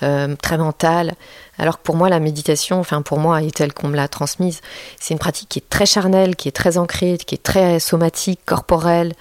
euh, 0.03 0.37
très 0.37 0.59
mental. 0.59 1.15
Alors 1.59 1.79
que 1.79 1.83
pour 1.83 1.97
moi, 1.97 2.09
la 2.09 2.21
méditation, 2.21 2.79
enfin 2.79 3.03
pour 3.03 3.19
moi, 3.19 3.43
et 3.43 3.51
telle 3.51 3.73
qu'on 3.73 3.89
me 3.89 3.97
l'a 3.97 4.09
transmise, 4.09 4.61
c'est 5.01 5.15
une 5.15 5.19
pratique 5.19 5.49
qui 5.49 5.59
est 5.59 5.69
très 5.69 5.87
charnelle, 5.87 6.37
qui 6.37 6.49
est 6.49 6.53
très 6.53 6.79
ancrée, 6.79 7.19
qui 7.19 7.35
est 7.35 7.43
très 7.43 7.81
somatique, 7.81 8.41
corporelle 8.45 9.15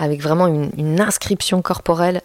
avec 0.00 0.22
vraiment 0.22 0.46
une, 0.46 1.00
inscription 1.00 1.62
corporelle. 1.62 2.22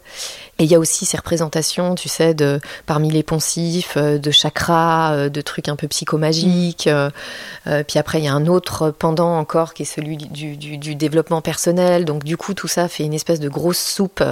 Et 0.57 0.63
il 0.63 0.71
y 0.71 0.75
a 0.75 0.79
aussi 0.79 1.05
ces 1.05 1.17
représentations, 1.17 1.95
tu 1.95 2.07
sais, 2.07 2.33
de, 2.33 2.61
parmi 2.85 3.11
les 3.11 3.23
poncifs, 3.23 3.95
euh, 3.97 4.17
de 4.17 4.31
chakras, 4.31 5.13
euh, 5.13 5.29
de 5.29 5.41
trucs 5.41 5.67
un 5.67 5.75
peu 5.75 5.87
psychomagiques. 5.89 6.87
Euh, 6.87 7.09
puis 7.87 7.99
après, 7.99 8.19
il 8.19 8.25
y 8.25 8.27
a 8.29 8.33
un 8.33 8.47
autre 8.47 8.91
pendant 8.91 9.37
encore 9.37 9.73
qui 9.73 9.83
est 9.83 9.85
celui 9.85 10.15
du, 10.15 10.95
développement 10.95 11.41
personnel. 11.41 12.05
Donc 12.05 12.23
du 12.23 12.37
coup, 12.37 12.53
tout 12.53 12.69
ça 12.69 12.87
fait 12.87 13.03
une 13.03 13.13
espèce 13.13 13.41
de 13.41 13.49
grosse 13.49 13.79
soupe 13.79 14.23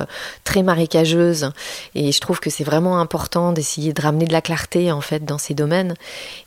très 0.46 0.64
marécageuse. 0.64 1.52
Et 1.96 2.14
je 2.14 2.20
trouve 2.22 2.40
que 2.40 2.50
c'est 2.50 2.64
vraiment 2.64 3.00
important 3.00 3.52
d'essayer 3.52 3.92
de 3.92 4.02
ramener 4.02 4.26
de 4.26 4.34
la 4.34 4.42
clarté 4.42 4.92
en 4.92 5.02
fait 5.02 5.26
dans 5.26 5.38
ces 5.38 5.54
domaines. 5.54 5.96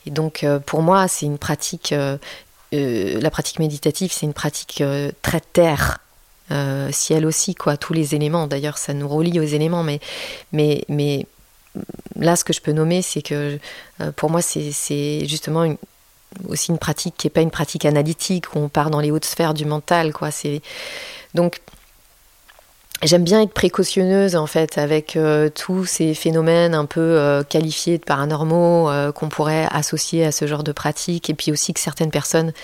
Et 0.07 0.11
donc 0.11 0.47
pour 0.65 0.81
moi, 0.81 1.09
c'est 1.09 1.27
une 1.27 1.39
pratique. 1.39 1.95
la 2.73 3.31
pratique 3.31 3.59
méditative, 3.59 4.13
c'est 4.13 4.25
une 4.25 4.33
pratique 4.33 4.83
très 5.23 5.41
terre, 5.41 5.99
euh, 6.53 6.91
ciel 6.93 7.27
aussi, 7.27 7.55
quoi, 7.55 7.77
tous 7.77 7.93
les 7.93 8.15
éléments. 8.15 8.47
D'ailleurs, 8.47 8.79
ça 8.79 8.95
nous 8.95 9.09
relie 9.09 9.41
aux 9.41 9.45
éléments, 9.45 9.83
mais, 9.83 10.01
mais, 10.53 10.85
mais 10.89 11.27
là, 12.17 12.37
ce 12.37 12.45
que 12.45 12.53
je 12.53 12.61
peux 12.61 12.73
nommer, 12.73 13.03
c'est 13.03 13.23
que 13.23 13.59
euh, 14.01 14.13
pour 14.13 14.31
moi, 14.31 14.43
c'est 14.43 15.27
justement 15.27 15.65
une, 15.65 15.77
aussi 16.49 16.71
une 16.71 16.79
pratique 16.79 17.17
qui 17.17 17.27
n'est 17.27 17.33
pas 17.33 17.41
une 17.41 17.51
pratique 17.51 17.85
analytique 17.85 18.55
où 18.55 18.59
on 18.61 18.69
part 18.69 18.91
dans 18.91 19.01
les 19.01 19.11
hautes 19.11 19.25
sphères 19.25 19.55
du 19.55 19.65
mental, 19.65 20.13
quoi. 20.13 20.31
Donc 21.35 21.61
J'aime 23.03 23.25
bien 23.25 23.43
être 23.43 23.53
précautionneuse 23.53 24.37
en 24.37 24.47
fait 24.47 24.79
avec 24.79 25.17
euh, 25.17 25.51
tous 25.51 25.85
ces 25.85 26.15
phénomènes 26.15 26.75
un 26.75 26.87
peu 26.87 27.45
qualifiés 27.47 27.99
de 27.99 28.05
paranormaux 28.05 28.89
qu'on 29.15 29.29
pourrait 29.29 29.69
associer 29.71 30.25
à 30.25 30.33
ce 30.33 30.47
genre 30.47 30.65
de 30.65 30.73
pratique 30.73 31.29
et 31.29 31.35
puis 31.35 31.53
aussi 31.53 31.75
que 31.75 31.81
certaines 31.81 32.11
personnes 32.11 32.55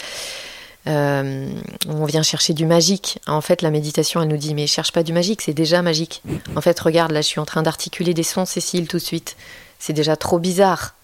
euh, 0.86 1.52
on 1.88 2.04
vient 2.04 2.22
chercher 2.22 2.54
du 2.54 2.66
magique. 2.66 3.20
En 3.26 3.40
fait, 3.40 3.62
la 3.62 3.70
méditation, 3.70 4.20
elle 4.22 4.28
nous 4.28 4.36
dit 4.36 4.54
mais 4.54 4.66
cherche 4.66 4.92
pas 4.92 5.02
du 5.02 5.12
magique, 5.12 5.42
c'est 5.42 5.54
déjà 5.54 5.82
magique. 5.82 6.22
En 6.56 6.60
fait, 6.60 6.78
regarde, 6.80 7.12
là, 7.12 7.20
je 7.20 7.26
suis 7.26 7.40
en 7.40 7.46
train 7.46 7.62
d'articuler 7.62 8.14
des 8.14 8.22
sons, 8.22 8.44
Cécile, 8.44 8.88
tout 8.88 8.98
de 8.98 9.02
suite. 9.02 9.36
C'est 9.78 9.92
déjà 9.92 10.16
trop 10.16 10.38
bizarre. 10.38 10.94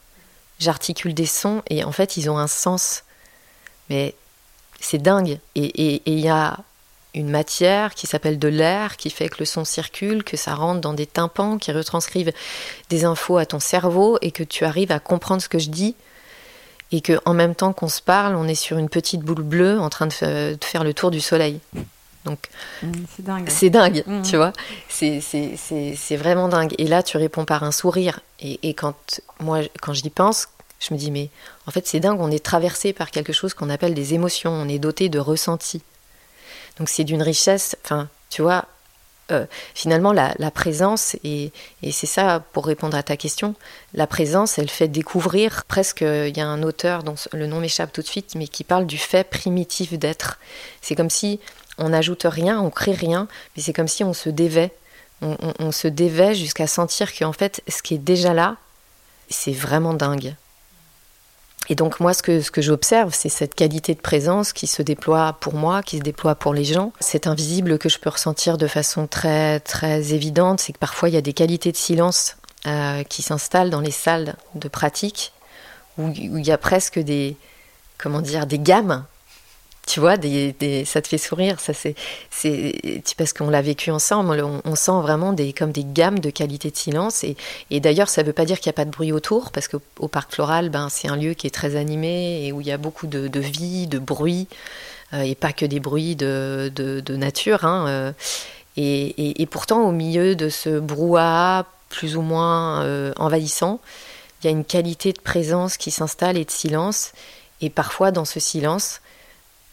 J'articule 0.59 1.15
des 1.15 1.27
sons 1.27 1.63
et 1.71 1.85
en 1.85 1.93
fait, 1.93 2.17
ils 2.17 2.29
ont 2.31 2.39
un 2.39 2.49
sens. 2.49 3.05
Mais 3.91 4.15
c'est 4.81 4.99
dingue. 4.99 5.39
Et 5.55 6.03
il 6.07 6.21
y 6.21 6.29
a 6.29 6.59
une 7.15 7.31
matière 7.31 7.95
qui 7.95 8.07
s'appelle 8.07 8.39
de 8.39 8.49
l'air, 8.49 8.97
qui 8.97 9.11
fait 9.11 9.29
que 9.29 9.37
le 9.39 9.45
son 9.45 9.65
circule, 9.65 10.25
que 10.25 10.37
ça 10.37 10.55
rentre 10.55 10.81
dans 10.81 10.93
des 10.93 11.07
tympans, 11.07 11.59
qui 11.59 11.73
retranscrivent 11.73 12.33
des 12.91 13.05
infos 13.05 13.39
à 13.39 13.47
ton 13.47 13.61
cerveau 13.61 14.19
et 14.23 14.31
que 14.31 14.43
tu 14.43 14.65
arrives 14.65 14.93
à 14.93 14.99
comprendre 14.99 15.43
ce 15.43 15.49
que 15.49 15.59
je 15.59 15.71
dis 15.71 15.95
et 16.93 17.01
que 17.01 17.19
en 17.25 17.35
même 17.35 17.55
temps 17.55 17.73
qu'on 17.73 17.89
se 17.89 18.01
parle, 18.01 18.35
on 18.35 18.49
est 18.49 18.55
sur 18.55 18.79
une 18.79 18.89
petite 18.89 19.21
boule 19.21 19.43
bleue 19.43 19.79
en 19.79 19.91
train 19.91 20.07
de, 20.07 20.59
faire 20.63 20.85
le 20.85 20.95
tour 20.95 21.11
du 21.11 21.21
soleil. 21.21 21.61
Donc, 22.25 22.49
mmh, 22.83 22.93
c'est 23.17 23.25
dingue. 23.25 23.49
C'est 23.49 23.71
dingue, 23.71 24.05
mmh. 24.07 24.23
tu 24.23 24.37
vois. 24.37 24.53
C'est 24.89 26.17
vraiment 26.17 26.49
dingue. 26.49 26.75
Et 26.79 26.87
là, 26.87 27.03
tu 27.03 27.17
réponds 27.17 27.45
par 27.45 27.63
un 27.63 27.73
sourire. 27.73 28.21
Et, 28.41 28.75
quand 28.75 29.21
moi, 29.41 29.61
quand 29.81 29.93
j'y 29.93 30.11
pense, 30.11 30.49
je 30.81 30.93
me 30.95 30.99
dis, 30.99 31.11
mais 31.11 31.31
en 31.67 31.71
fait, 31.71 31.87
c'est 31.87 32.01
dingue, 32.01 32.21
on 32.21 32.31
est 32.31 32.45
traversé 32.45 32.93
par 32.93 33.11
quelque 33.11 33.33
chose 33.33 33.55
qu'on 33.55 33.71
appelle 33.71 33.95
des 33.95 34.15
émotions. 34.15 34.51
On 34.51 34.69
est 34.69 34.79
doté 34.79 35.09
de 35.09 35.19
ressentis. 35.19 35.83
Donc, 36.79 36.89
c'est 36.89 37.05
d'une 37.05 37.23
richesse, 37.23 37.77
enfin, 37.85 38.09
tu 38.31 38.43
vois, 38.43 38.67
euh, 39.31 39.47
finalement, 39.75 40.13
la, 40.13 40.51
présence, 40.51 41.17
et, 41.25 41.53
c'est 41.91 42.07
ça 42.07 42.43
pour 42.53 42.67
répondre 42.67 42.97
à 42.97 43.03
ta 43.03 43.17
question, 43.17 43.55
la 43.95 44.07
présence, 44.07 44.59
elle 44.59 44.71
fait 44.71 44.89
découvrir 44.89 45.65
presque, 45.67 46.01
il 46.03 46.37
y 46.37 46.41
a 46.41 46.47
un 46.47 46.63
auteur 46.63 47.03
dont 47.03 47.15
le 47.33 47.47
nom 47.47 47.61
m'échappe 47.61 47.93
tout 47.93 48.03
de 48.03 48.07
suite, 48.07 48.35
mais 48.35 48.49
qui 48.49 48.65
parle 48.65 48.87
du 48.87 48.99
fait 48.99 49.25
primitif 49.25 49.93
d'être. 49.93 50.39
C'est 50.81 50.95
comme 50.95 51.11
si 51.11 51.41
on 51.79 51.91
n'ajoute 51.91 52.25
rien, 52.25 52.61
on 52.61 52.71
crée 52.71 52.93
rien, 52.93 53.29
mais 53.57 53.63
c'est 53.63 53.73
comme 53.73 53.89
si 53.89 54.05
on 54.05 54.13
se 54.13 54.29
dévait. 54.31 54.73
on 55.23 55.73
se 55.73 55.89
dévait 55.89 56.35
jusqu'à 56.35 56.67
sentir 56.67 57.13
qu'en 57.17 57.33
fait, 57.33 57.63
ce 57.69 57.83
qui 57.83 57.95
est 57.95 57.99
déjà 57.99 58.35
là, 58.35 58.57
c'est 59.29 59.53
vraiment 59.53 59.95
dingue. 59.95 60.35
Et 61.71 61.75
donc 61.75 62.01
moi, 62.01 62.15
ce 62.15 62.23
que, 62.23 62.63
j'observe, 62.63 63.13
c'est 63.15 63.29
cette 63.29 63.55
qualité 63.55 63.95
de 63.95 64.01
présence 64.01 64.53
qui 64.53 64.67
se 64.67 64.81
déploie 64.81 65.37
pour 65.41 65.55
moi, 65.55 65.83
qui 65.83 65.99
se 65.99 66.03
déploie 66.03 66.35
pour 66.35 66.55
les 66.55 66.65
gens. 66.65 66.93
C'est 67.01 67.27
invisible 67.27 67.79
que 67.79 67.89
je 67.89 67.99
peux 67.99 68.09
ressentir 68.11 68.57
de 68.57 68.67
façon 68.67 69.07
très 69.07 69.61
très 69.61 70.15
évidente, 70.15 70.61
c'est 70.61 70.73
que 70.73 70.79
parfois 70.79 71.09
il 71.11 71.15
y 71.15 71.19
a 71.19 71.23
des 71.23 71.35
qualités 71.35 71.71
de 71.71 71.77
silence 71.77 72.37
euh, 72.67 73.03
qui 73.05 73.23
s'installent 73.23 73.71
dans 73.71 73.81
les 73.81 73.91
salles 73.91 74.35
de 74.55 74.69
pratique, 74.69 75.33
où, 75.99 76.07
où 76.07 76.39
il 76.39 76.47
y 76.47 76.53
a 76.53 76.59
presque 76.59 76.99
des 76.99 77.37
comment 77.99 78.23
dire 78.23 78.47
des 78.47 78.59
gammes 78.59 79.05
tu 79.89 80.01
vois, 80.01 80.17
ça 80.17 81.03
te 81.03 81.09
fait 81.09 81.19
sourire. 81.19 81.59
Ça, 81.61 81.73
c'est, 81.73 81.95
parce 83.17 83.33
qu'on 83.33 83.49
l'a 83.49 83.63
vécu 83.63 83.91
ensemble. 83.91 84.45
On, 84.65 84.75
sent 84.75 85.01
vraiment 85.01 85.33
des, 85.33 85.53
comme 85.53 85.73
des 85.73 85.85
gammes 85.85 86.19
de 86.19 86.31
qualité 86.31 86.71
de 86.71 86.77
silence. 86.77 87.25
Et, 87.71 87.81
d'ailleurs, 87.81 88.09
ça 88.09 88.23
ne 88.23 88.27
veut 88.27 88.35
pas 88.35 88.45
dire 88.45 88.61
qu'il 88.61 88.69
n'y 88.69 88.75
a 88.75 88.79
pas 88.81 88.85
de 88.85 88.91
bruit 88.91 89.13
autour, 89.13 89.51
parce 89.51 89.67
qu'au 89.67 90.09
parc 90.09 90.35
floral, 90.35 90.69
ben, 90.69 90.89
c'est 90.91 91.09
un 91.09 91.17
lieu 91.17 91.33
qui 91.33 91.47
est 91.47 91.55
très 91.55 91.75
animé 91.75 92.47
et 92.47 92.53
où 92.53 92.61
il 92.61 92.67
y 92.67 92.73
a 92.73 92.77
beaucoup 92.77 93.07
de, 93.07 93.41
vie, 93.41 93.87
de 93.87 93.99
bruit, 93.99 94.47
euh, 95.15 95.23
et 95.23 95.35
pas 95.35 95.53
que 95.53 95.65
des 95.65 95.81
bruits 95.81 96.17
de, 96.17 97.03
nature. 97.09 97.65
Hein, 97.65 97.87
euh. 97.89 98.13
et, 98.77 99.41
et, 99.43 99.47
pourtant, 99.47 99.89
au 99.89 99.93
milieu 99.93 100.37
de 100.37 100.51
ce 100.51 100.79
brouhaha 100.79 101.65
plus 101.89 102.17
ou 102.17 102.23
moins 102.23 102.83
euh, 102.83 103.13
envahissant, 103.17 103.81
il 104.43 104.47
y 104.47 104.49
a 104.49 104.51
une 104.51 104.67
qualité 104.67 105.15
de 105.15 105.21
présence 105.21 105.79
qui 105.79 105.91
s'installe 105.91 106.37
et 106.37 106.45
de 106.45 106.51
silence. 106.51 107.13
Et 107.63 107.71
parfois, 107.71 108.13
dans 108.13 108.27
ce 108.27 108.39
silence, 108.39 109.01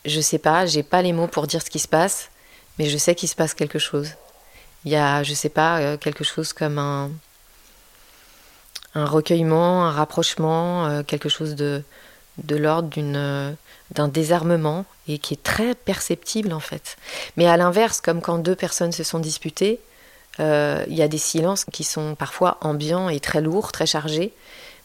je 0.06 0.22
sais 0.22 0.38
pas, 0.38 0.66
j'ai 0.66 0.84
pas 0.84 1.02
les 1.02 1.14
mots 1.14 1.28
pour 1.28 1.48
dire 1.48 1.62
ce 1.62 1.70
qui 1.70 1.80
se 1.80 1.88
passe, 1.88 2.30
mais 2.78 2.90
je 2.90 2.98
sais 2.98 3.16
qu'il 3.16 3.30
se 3.30 3.36
passe 3.36 3.54
quelque 3.54 3.80
chose. 3.80 4.12
Il 4.86 4.92
y 4.92 4.96
a, 4.96 5.24
je 5.24 5.34
sais 5.34 5.50
pas, 5.50 5.80
euh, 5.80 5.98
quelque 5.98 6.24
chose 6.24 6.54
comme 6.54 6.78
un, 6.78 7.10
un 8.94 9.06
recueillement, 9.06 9.86
un 9.86 9.92
rapprochement, 9.92 10.86
euh, 10.86 11.04
quelque 11.04 11.30
chose 11.30 11.56
de, 11.56 11.82
de 12.38 12.56
l'ordre 12.56 12.90
d'une, 12.90 13.16
euh, 13.16 13.52
d'un 13.92 14.08
désarmement 14.08 14.86
et 15.08 15.18
qui 15.18 15.34
est 15.34 15.44
très 15.44 15.74
perceptible 15.74 16.54
en 16.54 16.60
fait. 16.60 16.98
Mais 17.36 17.48
à 17.48 17.58
l'inverse, 17.58 18.00
comme 18.00 18.22
quand 18.22 18.38
deux 18.38 18.56
personnes 18.56 18.92
se 18.92 19.04
sont 19.04 19.20
disputées, 19.20 19.80
il 20.38 20.94
y 20.94 21.02
a 21.02 21.08
des 21.08 21.18
silences 21.18 21.64
qui 21.64 21.86
sont 21.86 22.14
parfois 22.14 22.58
ambiants 22.60 23.08
et 23.08 23.22
très 23.22 23.40
lourds, 23.40 23.72
très 23.72 23.86
chargés. 23.86 24.34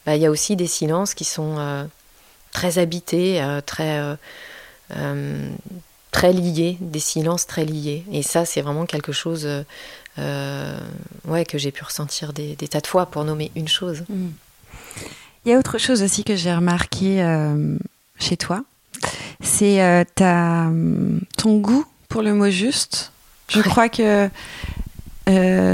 Bah, 0.07 0.15
il 0.15 0.23
y 0.23 0.27
a 0.27 0.31
aussi 0.31 0.55
des 0.55 0.69
silences 0.69 1.13
qui 1.13 1.25
sont 1.25 1.89
très 2.53 2.79
habités, 2.79 3.45
très 3.67 3.99
très 4.07 4.17
liés, 6.29 6.77
des 6.81 6.99
silences 6.99 7.47
très 7.47 7.65
liés. 7.65 8.05
Et 8.13 8.23
ça, 8.23 8.45
c'est 8.45 8.61
vraiment 8.61 8.87
quelque 8.87 9.13
chose 9.13 9.49
euh, 10.19 10.81
ouais, 11.27 11.45
que 11.45 11.59
j'ai 11.59 11.71
pu 11.71 11.85
ressentir 11.85 12.33
des, 12.33 12.57
tas 12.57 12.81
de 12.81 12.87
fois 12.87 13.07
pour 13.07 13.25
nommer 13.25 13.51
une 13.57 13.69
chose. 13.69 14.03
Mm. 14.09 14.29
Il 15.45 15.53
y 15.53 15.55
a 15.55 15.59
autre 15.59 15.79
chose 15.79 16.03
aussi 16.03 16.25
que 16.25 16.37
j'ai 16.37 16.53
remarqué 16.53 17.23
euh, 17.23 17.77
chez 18.19 18.37
toi, 18.37 18.63
c'est 19.41 20.05
ton 20.17 21.59
goût 21.59 21.87
pour 22.09 22.23
le 22.23 22.35
mot 22.35 22.51
juste. 22.51 23.13
Je 23.49 23.63
crois 23.63 23.89
que 23.89 24.29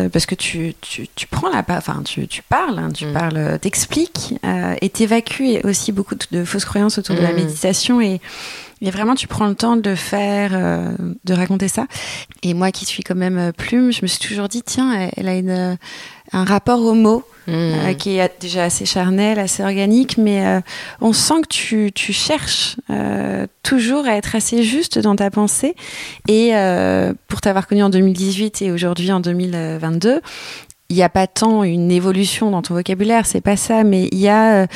parce 0.08 0.26
que 0.26 0.34
tu, 0.34 0.74
tu, 0.82 1.08
tu, 1.14 1.26
prends 1.26 1.48
la 1.48 1.64
enfin 1.70 2.02
tu, 2.04 2.28
tu 2.28 2.42
parles 2.42 2.78
hein, 2.78 2.90
tu 2.92 3.06
mm. 3.06 3.12
parles 3.14 3.58
t'expliques 3.58 4.34
et 4.82 4.90
t'évacues 4.90 5.60
aussi 5.64 5.92
beaucoup 5.92 6.14
de, 6.30 6.44
fausses 6.44 6.66
croyances 6.66 6.98
autour 6.98 7.16
de 7.16 7.22
la 7.22 7.32
mm. 7.32 7.36
méditation 7.36 8.00
et 8.02 8.20
et 8.82 8.90
vraiment, 8.90 9.14
tu 9.14 9.26
prends 9.26 9.46
le 9.46 9.54
temps 9.54 9.76
de 9.76 9.94
faire, 9.94 10.50
euh, 10.54 10.90
de 11.24 11.34
raconter 11.34 11.68
ça. 11.68 11.86
Et 12.42 12.52
moi, 12.52 12.70
qui 12.72 12.84
suis 12.84 13.02
quand 13.02 13.14
même 13.14 13.38
euh, 13.38 13.52
plume, 13.52 13.90
je 13.90 14.02
me 14.02 14.06
suis 14.06 14.18
toujours 14.18 14.48
dit, 14.48 14.62
tiens, 14.62 15.10
elle, 15.16 15.28
a 15.28 15.34
une, 15.34 15.78
un 16.32 16.44
rapport 16.44 16.82
au 16.82 16.92
mot 16.92 17.24
mmh. 17.46 17.52
euh, 17.52 17.94
qui 17.94 18.18
est 18.18 18.32
déjà 18.38 18.64
assez 18.64 18.84
charnel, 18.84 19.38
assez 19.38 19.62
organique, 19.62 20.18
mais 20.18 20.60
on 21.00 21.14
sent 21.14 21.40
que 21.42 21.48
tu, 21.48 21.90
tu 21.94 22.12
cherches 22.12 22.76
toujours 23.62 24.06
à 24.06 24.16
être 24.16 24.36
assez 24.36 24.62
juste 24.62 24.98
dans 24.98 25.16
ta 25.16 25.30
pensée. 25.30 25.74
Et 26.28 26.52
pour 27.28 27.40
t'avoir 27.40 27.66
connu 27.66 27.82
en 27.82 27.90
2018 27.90 28.62
et 28.62 28.72
aujourd'hui 28.72 29.10
en 29.10 29.20
2022, 29.20 30.20
il 30.88 30.96
n'y 30.96 31.02
a 31.02 31.08
pas 31.08 31.26
tant 31.26 31.64
une 31.64 31.90
évolution 31.90 32.50
dans 32.50 32.62
ton 32.62 32.74
vocabulaire, 32.74 33.26
c'est 33.26 33.40
pas 33.40 33.56
ça, 33.56 33.84
mais 33.84 34.08
il 34.12 34.18
y 34.18 34.28
a 34.28 34.66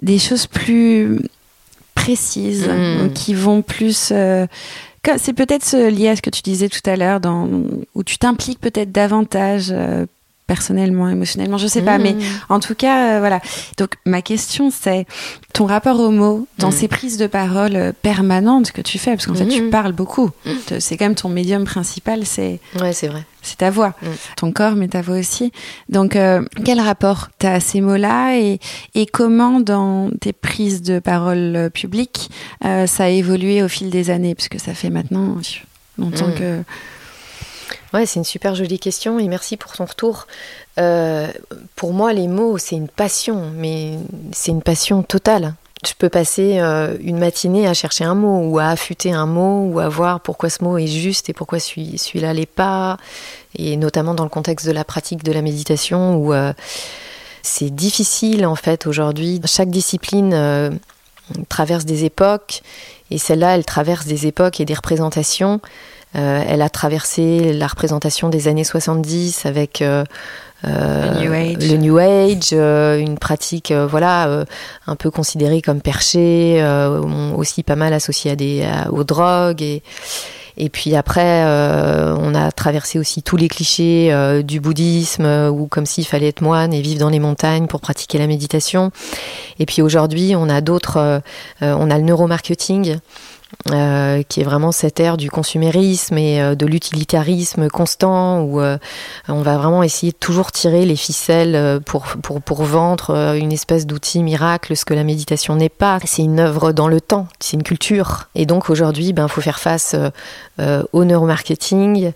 des 0.00 0.18
choses 0.18 0.46
plus 0.46 1.20
précises, 1.94 2.68
hmm. 2.68 3.12
qui 3.12 3.34
vont 3.34 3.62
plus... 3.62 4.10
Euh, 4.12 4.46
c'est 5.16 5.32
peut-être 5.32 5.76
lié 5.88 6.10
à 6.10 6.16
ce 6.16 6.22
que 6.22 6.30
tu 6.30 6.42
disais 6.42 6.68
tout 6.68 6.88
à 6.88 6.96
l'heure, 6.96 7.20
où 7.94 8.04
tu 8.04 8.18
t'impliques 8.18 8.60
peut-être 8.60 8.92
davantage, 8.92 9.70
euh, 9.72 10.06
personnellement, 10.46 11.08
émotionnellement, 11.08 11.58
je 11.58 11.66
sais 11.66 11.82
pas, 11.82 11.98
mais 11.98 12.12
mmh. 12.12 12.22
en 12.48 12.60
tout 12.60 12.74
cas, 12.74 13.16
euh, 13.16 13.18
voilà. 13.20 13.40
Donc 13.78 13.94
ma 14.04 14.22
question 14.22 14.70
c'est 14.70 15.06
ton 15.52 15.66
rapport 15.66 16.00
aux 16.00 16.10
mots 16.10 16.46
dans 16.58 16.68
mmh. 16.68 16.72
ces 16.72 16.88
prises 16.88 17.16
de 17.16 17.26
parole 17.26 17.76
euh, 17.76 17.92
permanentes 17.92 18.72
que 18.72 18.82
tu 18.82 18.98
fais, 18.98 19.12
parce 19.12 19.26
qu'en 19.26 19.34
fait 19.34 19.46
tu 19.46 19.62
mmh. 19.62 19.70
parles 19.70 19.92
beaucoup. 19.92 20.30
C'est 20.78 20.96
quand 20.96 21.04
même 21.04 21.14
ton 21.14 21.28
médium 21.28 21.64
principal, 21.64 22.26
c'est. 22.26 22.60
Ouais, 22.80 22.92
c'est 22.92 23.08
vrai. 23.08 23.24
C'est 23.44 23.58
ta 23.58 23.70
voix, 23.70 23.94
ton 24.36 24.52
corps, 24.52 24.76
mais 24.76 24.86
ta 24.86 25.02
voix 25.02 25.18
aussi. 25.18 25.50
Donc, 25.88 26.14
euh, 26.14 26.44
quel 26.64 26.80
rapport 26.80 27.28
tu 27.40 27.46
as 27.46 27.54
à 27.54 27.60
ces 27.60 27.80
mots-là 27.80 28.36
et, 28.38 28.60
et, 28.94 29.04
comment, 29.04 29.58
dans 29.58 30.10
tes 30.20 30.32
prises 30.32 30.80
de 30.80 31.00
parole 31.00 31.68
publiques, 31.74 32.30
ça 32.62 33.04
a 33.04 33.08
évolué 33.08 33.64
au 33.64 33.68
fil 33.68 33.90
des 33.90 34.10
années? 34.10 34.36
Parce 34.36 34.48
que 34.48 34.60
ça 34.60 34.74
fait 34.74 34.90
maintenant 34.90 35.38
longtemps 35.98 36.30
que 36.38 36.62
Ouais, 37.92 38.06
c'est 38.06 38.18
une 38.18 38.24
super 38.24 38.54
jolie 38.54 38.78
question 38.78 39.18
et 39.18 39.28
merci 39.28 39.58
pour 39.58 39.72
ton 39.72 39.84
retour. 39.84 40.26
Euh, 40.78 41.28
pour 41.76 41.92
moi, 41.92 42.14
les 42.14 42.26
mots, 42.26 42.56
c'est 42.56 42.76
une 42.76 42.88
passion, 42.88 43.50
mais 43.54 43.98
c'est 44.32 44.50
une 44.50 44.62
passion 44.62 45.02
totale. 45.02 45.54
Je 45.86 45.92
peux 45.98 46.08
passer 46.08 46.58
euh, 46.60 46.96
une 47.00 47.18
matinée 47.18 47.66
à 47.66 47.74
chercher 47.74 48.04
un 48.04 48.14
mot 48.14 48.48
ou 48.48 48.58
à 48.58 48.68
affûter 48.68 49.12
un 49.12 49.26
mot 49.26 49.68
ou 49.68 49.78
à 49.78 49.88
voir 49.88 50.20
pourquoi 50.20 50.48
ce 50.48 50.64
mot 50.64 50.78
est 50.78 50.86
juste 50.86 51.28
et 51.28 51.34
pourquoi 51.34 51.58
celui-là 51.58 52.32
l'est 52.32 52.46
pas. 52.46 52.96
Et 53.56 53.76
notamment 53.76 54.14
dans 54.14 54.24
le 54.24 54.30
contexte 54.30 54.66
de 54.66 54.72
la 54.72 54.84
pratique 54.84 55.22
de 55.22 55.32
la 55.32 55.42
méditation 55.42 56.14
où 56.16 56.32
euh, 56.32 56.54
c'est 57.42 57.74
difficile 57.74 58.46
en 58.46 58.54
fait 58.54 58.86
aujourd'hui. 58.86 59.38
Chaque 59.44 59.70
discipline 59.70 60.80
traverse 61.48 61.84
des 61.84 62.04
époques 62.04 62.62
et 63.10 63.18
celle-là, 63.18 63.56
elle 63.56 63.64
traverse 63.66 64.06
des 64.06 64.26
époques 64.26 64.60
et 64.60 64.64
des 64.64 64.74
représentations 64.74 65.60
elle 66.14 66.62
a 66.62 66.68
traversé 66.68 67.52
la 67.52 67.66
représentation 67.66 68.28
des 68.28 68.48
années 68.48 68.64
70 68.64 69.46
avec 69.46 69.82
euh, 69.82 70.04
euh, 70.64 71.54
le 71.54 71.76
New 71.76 71.98
Age, 71.98 72.52
une 72.52 73.18
pratique 73.18 73.72
voilà 73.72 74.44
un 74.86 74.96
peu 74.96 75.10
considérée 75.10 75.62
comme 75.62 75.80
perchée, 75.80 76.64
aussi 77.36 77.62
pas 77.62 77.76
mal 77.76 77.92
associée 77.92 78.30
à 78.30 78.36
des 78.36 78.68
aux 78.90 79.04
drogues 79.04 79.62
et 79.62 79.82
et 80.58 80.68
puis 80.68 80.94
après, 80.96 81.44
on 81.46 82.34
a 82.34 82.52
traversé 82.52 82.98
aussi 82.98 83.22
tous 83.22 83.38
les 83.38 83.48
clichés 83.48 84.14
du 84.44 84.60
bouddhisme, 84.60 85.24
ou 85.50 85.66
comme 85.66 85.86
s'il 85.86 86.04
fallait 86.04 86.28
être 86.28 86.42
moine 86.42 86.74
et 86.74 86.82
vivre 86.82 87.00
dans 87.00 87.08
les 87.08 87.20
montagnes 87.20 87.66
pour 87.68 87.80
pratiquer 87.80 88.18
la 88.18 88.26
méditation. 88.26 88.92
Et 89.58 89.64
puis 89.64 89.80
aujourd'hui, 89.80 90.34
on 90.36 90.50
a 90.50 90.60
d'autres, 90.60 91.22
on 91.62 91.90
a 91.90 91.96
le 91.96 92.04
neuromarketing. 92.04 92.98
Euh, 93.70 94.24
qui 94.24 94.40
est 94.40 94.44
vraiment 94.44 94.72
cette 94.72 94.98
ère 94.98 95.16
du 95.16 95.30
consumérisme 95.30 96.18
et 96.18 96.42
euh, 96.42 96.56
de 96.56 96.66
l'utilitarisme 96.66 97.68
constant, 97.68 98.40
où 98.40 98.60
euh, 98.60 98.76
on 99.28 99.42
va 99.42 99.56
vraiment 99.56 99.84
essayer 99.84 100.10
de 100.10 100.16
toujours 100.16 100.50
tirer 100.50 100.84
les 100.84 100.96
ficelles 100.96 101.80
pour, 101.86 102.02
pour, 102.22 102.42
pour 102.42 102.64
vendre 102.64 103.36
une 103.36 103.52
espèce 103.52 103.86
d'outil 103.86 104.24
miracle, 104.24 104.76
ce 104.76 104.84
que 104.84 104.94
la 104.94 105.04
méditation 105.04 105.54
n'est 105.54 105.68
pas. 105.68 106.00
C'est 106.04 106.22
une 106.22 106.40
œuvre 106.40 106.72
dans 106.72 106.88
le 106.88 107.00
temps, 107.00 107.28
c'est 107.38 107.56
une 107.56 107.62
culture. 107.62 108.28
Et 108.34 108.46
donc 108.46 108.68
aujourd'hui, 108.68 109.06
il 109.06 109.12
ben, 109.12 109.28
faut 109.28 109.40
faire 109.40 109.60
face 109.60 109.94
au 110.58 111.04
neuromarketing 111.04 112.12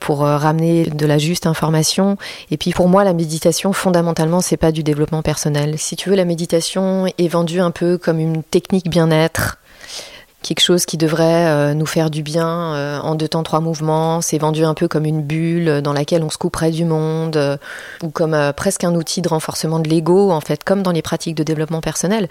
pour 0.00 0.18
ramener 0.20 0.84
de 0.84 1.06
la 1.06 1.18
juste 1.18 1.46
information. 1.46 2.16
Et 2.50 2.56
puis 2.56 2.72
pour 2.72 2.88
moi, 2.88 3.04
la 3.04 3.14
méditation, 3.14 3.72
fondamentalement, 3.72 4.40
c'est 4.40 4.56
pas 4.56 4.72
du 4.72 4.82
développement 4.82 5.22
personnel. 5.22 5.78
Si 5.78 5.96
tu 5.96 6.10
veux, 6.10 6.16
la 6.16 6.24
méditation 6.24 7.06
est 7.18 7.28
vendue 7.28 7.60
un 7.60 7.72
peu 7.72 7.98
comme 7.98 8.20
une 8.20 8.42
technique 8.42 8.88
bien-être 8.88 9.58
quelque 10.42 10.60
chose 10.60 10.84
qui 10.84 10.96
devrait 10.96 11.46
euh, 11.46 11.74
nous 11.74 11.86
faire 11.86 12.10
du 12.10 12.22
bien 12.22 12.74
euh, 12.74 12.98
en 12.98 13.14
deux 13.14 13.28
temps 13.28 13.42
trois 13.42 13.60
mouvements. 13.60 14.20
C'est 14.20 14.38
vendu 14.38 14.64
un 14.64 14.74
peu 14.74 14.88
comme 14.88 15.06
une 15.06 15.22
bulle 15.22 15.80
dans 15.80 15.92
laquelle 15.92 16.22
on 16.22 16.30
se 16.30 16.38
couperait 16.38 16.70
du 16.70 16.84
monde 16.84 17.36
euh, 17.36 17.56
ou 18.02 18.10
comme 18.10 18.52
presque 18.56 18.84
un 18.84 18.94
outil 18.94 19.22
de 19.22 19.28
renforcement 19.28 19.78
de 19.78 19.88
l'ego 19.88 20.30
en 20.30 20.40
fait, 20.40 20.64
comme 20.64 20.82
dans 20.82 20.90
les 20.90 21.02
pratiques 21.02 21.36
de 21.36 21.42
développement 21.42 21.80
personnel. 21.80 22.28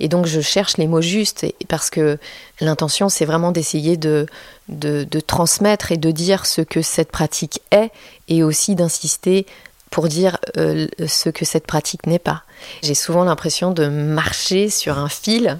Et 0.00 0.08
donc 0.08 0.26
je 0.26 0.40
cherche 0.40 0.76
les 0.78 0.86
mots 0.86 1.02
justes 1.02 1.46
parce 1.68 1.90
que 1.90 2.18
l'intention 2.60 3.08
c'est 3.08 3.24
vraiment 3.24 3.52
d'essayer 3.52 3.96
de, 3.96 4.26
de, 4.68 5.04
de 5.04 5.20
transmettre 5.20 5.92
et 5.92 5.96
de 5.96 6.10
dire 6.10 6.46
ce 6.46 6.62
que 6.62 6.82
cette 6.82 7.12
pratique 7.12 7.60
est 7.70 7.90
et 8.28 8.42
aussi 8.42 8.74
d'insister 8.74 9.46
pour 9.90 10.06
dire 10.06 10.38
ce 10.54 11.30
que 11.30 11.44
cette 11.44 11.66
pratique 11.66 12.06
n'est 12.06 12.20
pas. 12.20 12.44
J'ai 12.82 12.94
souvent 12.94 13.24
l'impression 13.24 13.72
de 13.72 13.88
marcher 13.88 14.70
sur 14.70 14.98
un 14.98 15.08
fil 15.08 15.58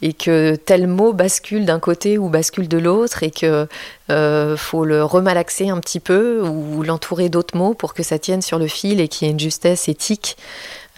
et 0.00 0.12
que 0.12 0.54
tel 0.54 0.86
mot 0.86 1.12
bascule 1.12 1.64
d'un 1.64 1.80
côté 1.80 2.18
ou 2.18 2.28
bascule 2.28 2.68
de 2.68 2.78
l'autre 2.78 3.22
et 3.22 3.30
que 3.30 3.66
euh, 4.10 4.56
faut 4.56 4.84
le 4.84 5.02
remalaxer 5.02 5.70
un 5.70 5.80
petit 5.80 6.00
peu 6.00 6.40
ou 6.42 6.82
l'entourer 6.82 7.28
d'autres 7.28 7.56
mots 7.56 7.74
pour 7.74 7.94
que 7.94 8.02
ça 8.02 8.18
tienne 8.18 8.42
sur 8.42 8.58
le 8.58 8.68
fil 8.68 9.00
et 9.00 9.08
qu'il 9.08 9.26
y 9.26 9.28
ait 9.28 9.32
une 9.32 9.40
justesse 9.40 9.88
éthique 9.88 10.36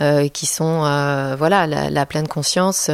euh, 0.01 0.29
qui 0.29 0.47
sont 0.47 0.85
euh, 0.85 1.35
voilà 1.37 1.67
la, 1.67 2.07
pleine 2.07 2.29
conscience 2.29 2.91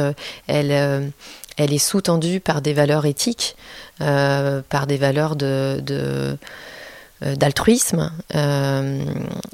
elle 0.47 1.11
elle 1.57 1.73
est 1.73 1.77
sous-tendue 1.77 2.39
par 2.39 2.61
des 2.61 2.73
valeurs 2.73 3.05
éthiques 3.05 3.57
par 3.99 4.87
des 4.87 4.97
valeurs 4.97 5.35
de, 5.35 6.37
d'altruisme 7.21 8.11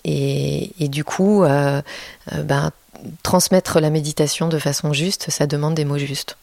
et, 0.03 0.71
et, 0.79 0.87
du 0.89 1.03
coup 1.03 1.43
ben, 1.43 2.71
transmettre 3.23 3.79
la 3.79 3.89
méditation 3.89 4.47
de 4.47 4.59
façon 4.59 4.93
juste, 4.93 5.29
ça 5.29 5.47
demande 5.47 5.75
des 5.75 5.85
mots 5.85 5.97
justes. 5.97 6.37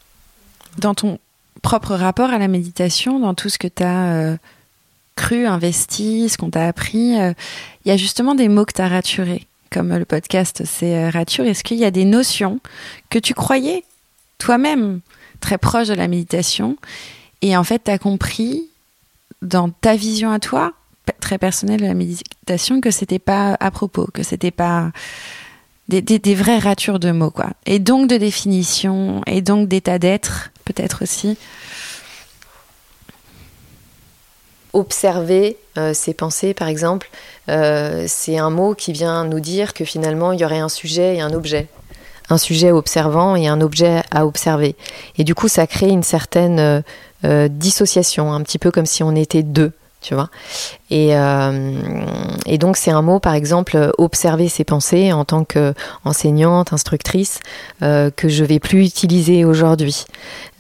Dans 0.79 0.95
ton 0.95 1.19
propre 1.63 1.95
rapport 1.95 2.31
à 2.31 2.39
la 2.39 2.49
méditation, 2.49 3.19
dans 3.19 3.35
tout 3.35 3.49
ce 3.49 3.59
que 3.59 3.69
tu 3.69 3.83
as 3.83 4.15
euh, 4.15 4.37
cru, 5.17 5.47
investi, 5.47 6.29
ce 6.29 6.39
qu'on 6.39 6.51
t'a 6.51 6.67
appris, 6.67 7.21
euh, 7.21 7.33
il 7.85 7.89
y 7.89 7.93
a 7.93 7.97
justement 7.97 8.35
des 8.35 8.49
mots 8.49 8.65
que 8.65 8.73
tu 8.73 8.83
as 8.83 8.89
raturés, 8.89 9.47
comme 9.71 9.97
le 9.97 10.05
podcast 10.05 10.63
c'est 10.65 10.97
euh, 10.97 11.11
rature. 11.11 11.45
Est-ce 11.45 11.65
qu'il 11.65 11.79
y 11.79 11.85
a 11.85 11.91
des 11.91 12.05
notions 12.05 12.61
que 13.11 13.19
tu 13.19 13.35
croyais 13.35 13.85
toi-même 14.39 15.01
très 15.41 15.59
proches 15.59 15.89
de 15.89 15.95
la 15.95 16.09
méditation 16.09 16.77
et 17.43 17.57
en 17.57 17.65
fait 17.65 17.85
tu 17.85 17.91
as 17.91 17.99
compris 17.99 18.69
dans 19.43 19.71
ta 19.71 19.97
vision 19.97 20.31
à 20.31 20.39
toi, 20.39 20.73
très 21.21 21.39
personnelle 21.39 21.81
de 21.81 21.87
la 21.87 21.95
méditation, 21.95 22.81
que 22.81 22.91
c'était 22.91 23.19
pas 23.19 23.57
à 23.61 23.71
propos, 23.71 24.07
que 24.13 24.23
c'était 24.23 24.51
pas 24.51 24.91
des, 25.89 26.35
vraies 26.35 26.59
ratures 26.59 26.99
de 26.99 27.11
mots, 27.11 27.31
quoi. 27.31 27.51
Et 27.67 27.79
donc 27.79 28.09
de 28.09 28.17
définition, 28.17 29.23
et 29.27 29.43
donc 29.43 29.69
d'état 29.69 29.99
d'être, 29.99 30.51
peut-être 30.65 31.03
aussi. 31.03 31.37
Observer 34.73 35.57
euh, 35.79 35.93
ses 35.93 36.15
pensées, 36.15 36.55
par 36.55 36.69
exemple, 36.69 37.11
euh, 37.49 38.05
c'est 38.07 38.39
un 38.39 38.51
mot 38.51 38.75
qui 38.75 38.93
vient 38.93 39.25
nous 39.25 39.41
dire 39.41 39.75
que 39.75 39.85
finalement, 39.85 40.33
il 40.33 40.41
y 40.41 40.45
aurait 40.45 40.61
un 40.61 40.69
sujet 40.69 41.17
et 41.17 41.21
un 41.21 41.33
objet. 41.33 41.67
Un 42.29 42.39
sujet 42.39 42.71
observant 42.71 43.35
et 43.35 43.49
un 43.49 43.61
objet 43.61 44.03
à 44.13 44.25
observer. 44.25 44.77
Et 45.19 45.25
du 45.25 45.35
coup, 45.35 45.49
ça 45.49 45.67
crée 45.67 45.89
une 45.89 46.05
certaine 46.05 46.85
euh, 47.25 47.49
dissociation, 47.49 48.33
un 48.33 48.41
petit 48.43 48.59
peu 48.59 48.71
comme 48.71 48.87
si 48.87 49.03
on 49.03 49.17
était 49.17 49.43
deux 49.43 49.73
tu 50.01 50.15
vois. 50.15 50.31
Et, 50.91 51.17
euh, 51.17 51.75
et 52.47 52.59
donc 52.59 52.77
c'est 52.77 52.91
un 52.91 53.03
mot, 53.03 53.21
par 53.21 53.35
exemple, 53.35 53.93
observer 53.99 54.49
ses 54.49 54.65
pensées 54.65 55.13
en 55.13 55.25
tant 55.25 55.45
qu'enseignante, 55.45 56.73
instructrice, 56.73 57.41
euh, 57.83 58.11
que 58.11 58.29
je 58.29 58.45
vais 58.45 58.59
plus 58.59 58.87
utiliser 58.87 59.45
aujourd'hui. 59.45 60.05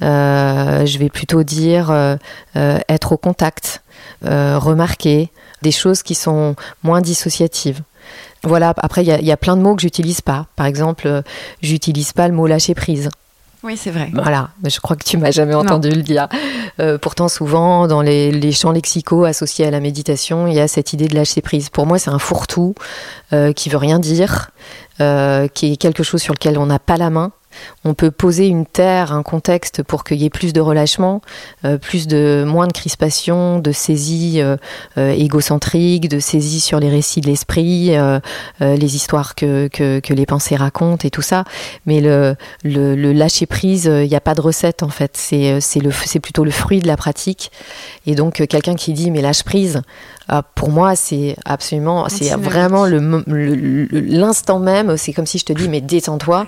Euh, 0.02 0.84
je 0.86 0.98
vais 0.98 1.08
plutôt 1.08 1.42
dire 1.42 2.18
être 2.54 3.12
au 3.12 3.16
contact, 3.16 3.82
remarquer 4.22 5.30
des 5.62 5.72
choses 5.72 6.02
qui 6.02 6.14
sont 6.14 6.54
moins 6.82 7.00
dissociatives. 7.00 7.80
Voilà, 8.42 8.72
après 8.78 9.04
il 9.04 9.08
y, 9.08 9.32
a 9.32 9.36
plein 9.36 9.56
de 9.56 9.62
mots 9.62 9.74
que 9.74 9.82
j'utilise 9.82 10.22
pas. 10.22 10.46
Par 10.56 10.66
exemple, 10.66 11.22
j'utilise 11.62 12.12
pas 12.12 12.28
le 12.28 12.34
mot 12.34 12.46
lâcher 12.46 12.74
prise. 12.74 13.10
Oui, 13.62 13.76
c'est 13.76 13.90
vrai. 13.90 14.10
Voilà, 14.14 14.50
je 14.64 14.80
crois 14.80 14.96
que 14.96 15.04
tu 15.04 15.18
m'as 15.18 15.30
jamais 15.30 15.54
entendu 15.54 15.90
le 15.90 16.02
dire. 16.02 16.28
Euh, 16.80 16.96
pourtant, 16.96 17.28
souvent, 17.28 17.86
dans 17.86 18.00
les, 18.00 18.52
champs 18.52 18.72
lexicaux 18.72 19.24
associés 19.24 19.66
à 19.66 19.70
la 19.70 19.80
méditation, 19.80 20.46
il 20.46 20.54
y 20.54 20.60
a 20.60 20.68
cette 20.68 20.92
idée 20.92 21.08
de 21.08 21.14
lâcher 21.14 21.42
prise. 21.42 21.68
Pour 21.68 21.86
moi, 21.86 21.98
c'est 21.98 22.10
un 22.10 22.18
fourre-tout 22.18 22.74
euh, 23.32 23.52
qui 23.52 23.68
veut 23.68 23.76
rien 23.76 23.98
dire, 23.98 24.50
euh, 25.00 25.46
qui 25.48 25.72
est 25.72 25.76
quelque 25.76 26.02
chose 26.02 26.22
sur 26.22 26.32
lequel 26.32 26.58
on 26.58 26.66
n'a 26.66 26.78
pas 26.78 26.96
la 26.96 27.10
main 27.10 27.32
on 27.84 27.94
peut 27.94 28.10
poser 28.10 28.46
une 28.46 28.66
terre, 28.66 29.12
un 29.12 29.22
contexte 29.22 29.82
pour 29.82 30.04
qu'il 30.04 30.20
y 30.20 30.24
ait 30.24 30.30
plus 30.30 30.52
de 30.52 30.60
relâchement, 30.60 31.22
euh, 31.64 31.78
plus 31.78 32.06
de 32.06 32.44
moins 32.46 32.66
de 32.66 32.72
crispation, 32.72 33.58
de 33.58 33.72
saisie 33.72 34.40
euh, 34.40 34.56
euh, 34.98 35.12
égocentrique, 35.12 36.08
de 36.08 36.20
saisie 36.20 36.60
sur 36.60 36.80
les 36.80 36.88
récits 36.88 37.20
de 37.20 37.26
l'esprit, 37.26 37.92
les 38.60 38.96
histoires 38.96 39.34
que, 39.34 39.68
les 40.08 40.26
pensées 40.26 40.56
racontent 40.56 41.06
et 41.06 41.10
tout 41.10 41.22
ça. 41.22 41.44
Mais 41.86 42.00
le, 42.00 42.36
le, 42.64 43.12
lâcher 43.12 43.46
prise, 43.46 43.84
il 43.84 44.08
n'y 44.08 44.16
a 44.16 44.20
pas 44.20 44.34
de 44.34 44.40
recette 44.40 44.82
en 44.82 44.88
fait. 44.88 45.12
C'est 45.16 45.60
c'est 45.60 46.20
plutôt 46.20 46.44
le 46.44 46.50
fruit 46.50 46.80
de 46.80 46.86
la 46.86 46.96
pratique. 46.96 47.50
Et 48.06 48.14
donc 48.14 48.46
quelqu'un 48.46 48.74
qui 48.74 48.92
dit 48.92 49.10
mais 49.10 49.22
lâche 49.22 49.42
prise, 49.42 49.82
pour 50.54 50.70
moi, 50.70 50.94
c'est 50.94 51.36
absolument, 51.44 52.08
c'est 52.08 52.30
vraiment 52.36 52.84
l'instant 52.86 54.58
le, 54.58 54.64
même. 54.64 54.96
C'est 54.96 55.12
comme 55.12 55.26
si 55.26 55.38
je 55.38 55.44
te 55.44 55.52
dis, 55.52 55.68
mais 55.68 55.80
détends-toi. 55.80 56.46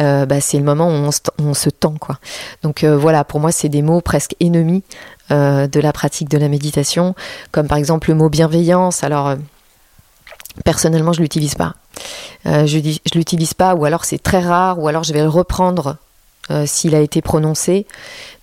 Euh, 0.00 0.26
bah, 0.26 0.40
c'est 0.40 0.58
le 0.58 0.64
moment 0.64 0.88
où 0.88 1.10
on, 1.38 1.54
se 1.54 1.70
tend, 1.70 1.94
quoi. 1.94 2.18
Donc 2.62 2.82
euh, 2.82 2.96
voilà, 2.96 3.24
pour 3.24 3.38
moi, 3.38 3.52
c'est 3.52 3.68
des 3.68 3.82
mots 3.82 4.00
presque 4.00 4.34
ennemis 4.40 4.82
euh, 5.30 5.68
de 5.68 5.80
la 5.80 5.92
pratique 5.92 6.28
de 6.28 6.38
la 6.38 6.48
méditation, 6.48 7.14
comme 7.52 7.68
par 7.68 7.78
exemple 7.78 8.10
le 8.10 8.16
mot 8.16 8.28
bienveillance. 8.28 9.04
Alors 9.04 9.36
Personnellement, 10.64 11.12
je 11.12 11.20
l'utilise 11.20 11.56
pas. 11.56 11.74
Je, 12.44 12.64
je 12.66 13.18
l'utilise 13.18 13.54
pas, 13.54 13.74
ou 13.74 13.84
alors 13.84 14.04
c'est 14.04 14.22
très 14.22 14.38
rare, 14.38 14.78
ou 14.78 14.86
alors 14.86 15.02
je 15.02 15.12
vais 15.12 15.22
le 15.22 15.28
reprendre 15.28 15.96
euh, 16.50 16.64
s'il 16.66 16.94
a 16.94 17.00
été 17.00 17.22
prononcé, 17.22 17.86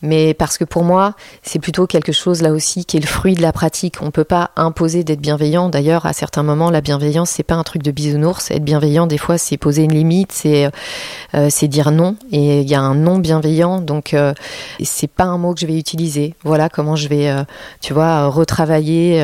mais 0.01 0.33
parce 0.33 0.57
que 0.57 0.63
pour 0.63 0.83
moi, 0.83 1.13
c'est 1.43 1.59
plutôt 1.59 1.85
quelque 1.85 2.11
chose 2.11 2.41
là 2.41 2.51
aussi 2.51 2.83
qui 2.83 2.97
est 2.97 2.99
le 2.99 3.05
fruit 3.05 3.35
de 3.35 3.43
la 3.43 3.51
pratique. 3.51 4.01
On 4.01 4.09
peut 4.09 4.23
pas 4.23 4.49
imposer 4.55 5.03
d'être 5.03 5.21
bienveillant. 5.21 5.69
D'ailleurs, 5.69 6.07
à 6.07 6.13
certains 6.13 6.41
moments, 6.41 6.71
la 6.71 6.81
bienveillance, 6.81 7.29
c'est 7.29 7.43
pas 7.43 7.53
un 7.53 7.63
truc 7.63 7.83
de 7.83 7.91
bisounours. 7.91 8.49
Être 8.49 8.63
bienveillant, 8.63 9.05
des 9.05 9.19
fois, 9.19 9.37
c'est 9.37 9.57
poser 9.57 9.83
une 9.83 9.93
limite, 9.93 10.31
c'est 10.31 10.71
euh, 11.35 11.47
c'est 11.51 11.67
dire 11.67 11.91
non. 11.91 12.15
Et 12.31 12.61
il 12.61 12.69
y 12.69 12.73
a 12.73 12.81
un 12.81 12.95
non 12.95 13.19
bienveillant, 13.19 13.81
donc 13.81 14.15
euh, 14.15 14.33
c'est 14.81 15.11
pas 15.11 15.25
un 15.25 15.37
mot 15.37 15.53
que 15.53 15.59
je 15.59 15.67
vais 15.67 15.77
utiliser. 15.77 16.33
Voilà 16.43 16.69
comment 16.69 16.95
je 16.95 17.07
vais, 17.07 17.31
tu 17.81 17.93
vois, 17.93 18.27
retravailler 18.27 19.23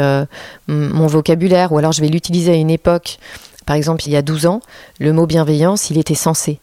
mon 0.67 1.07
vocabulaire, 1.07 1.71
ou 1.71 1.79
alors 1.79 1.93
je 1.93 2.01
vais 2.01 2.09
l'utiliser 2.09 2.51
à 2.51 2.55
une 2.55 2.69
époque. 2.69 3.17
Par 3.65 3.75
exemple, 3.75 4.03
il 4.05 4.11
y 4.11 4.15
a 4.15 4.21
12 4.21 4.45
ans, 4.45 4.61
le 4.99 5.13
mot 5.13 5.25
bienveillance, 5.25 5.89
il 5.89 5.97
était 5.97 6.15
censé. 6.15 6.59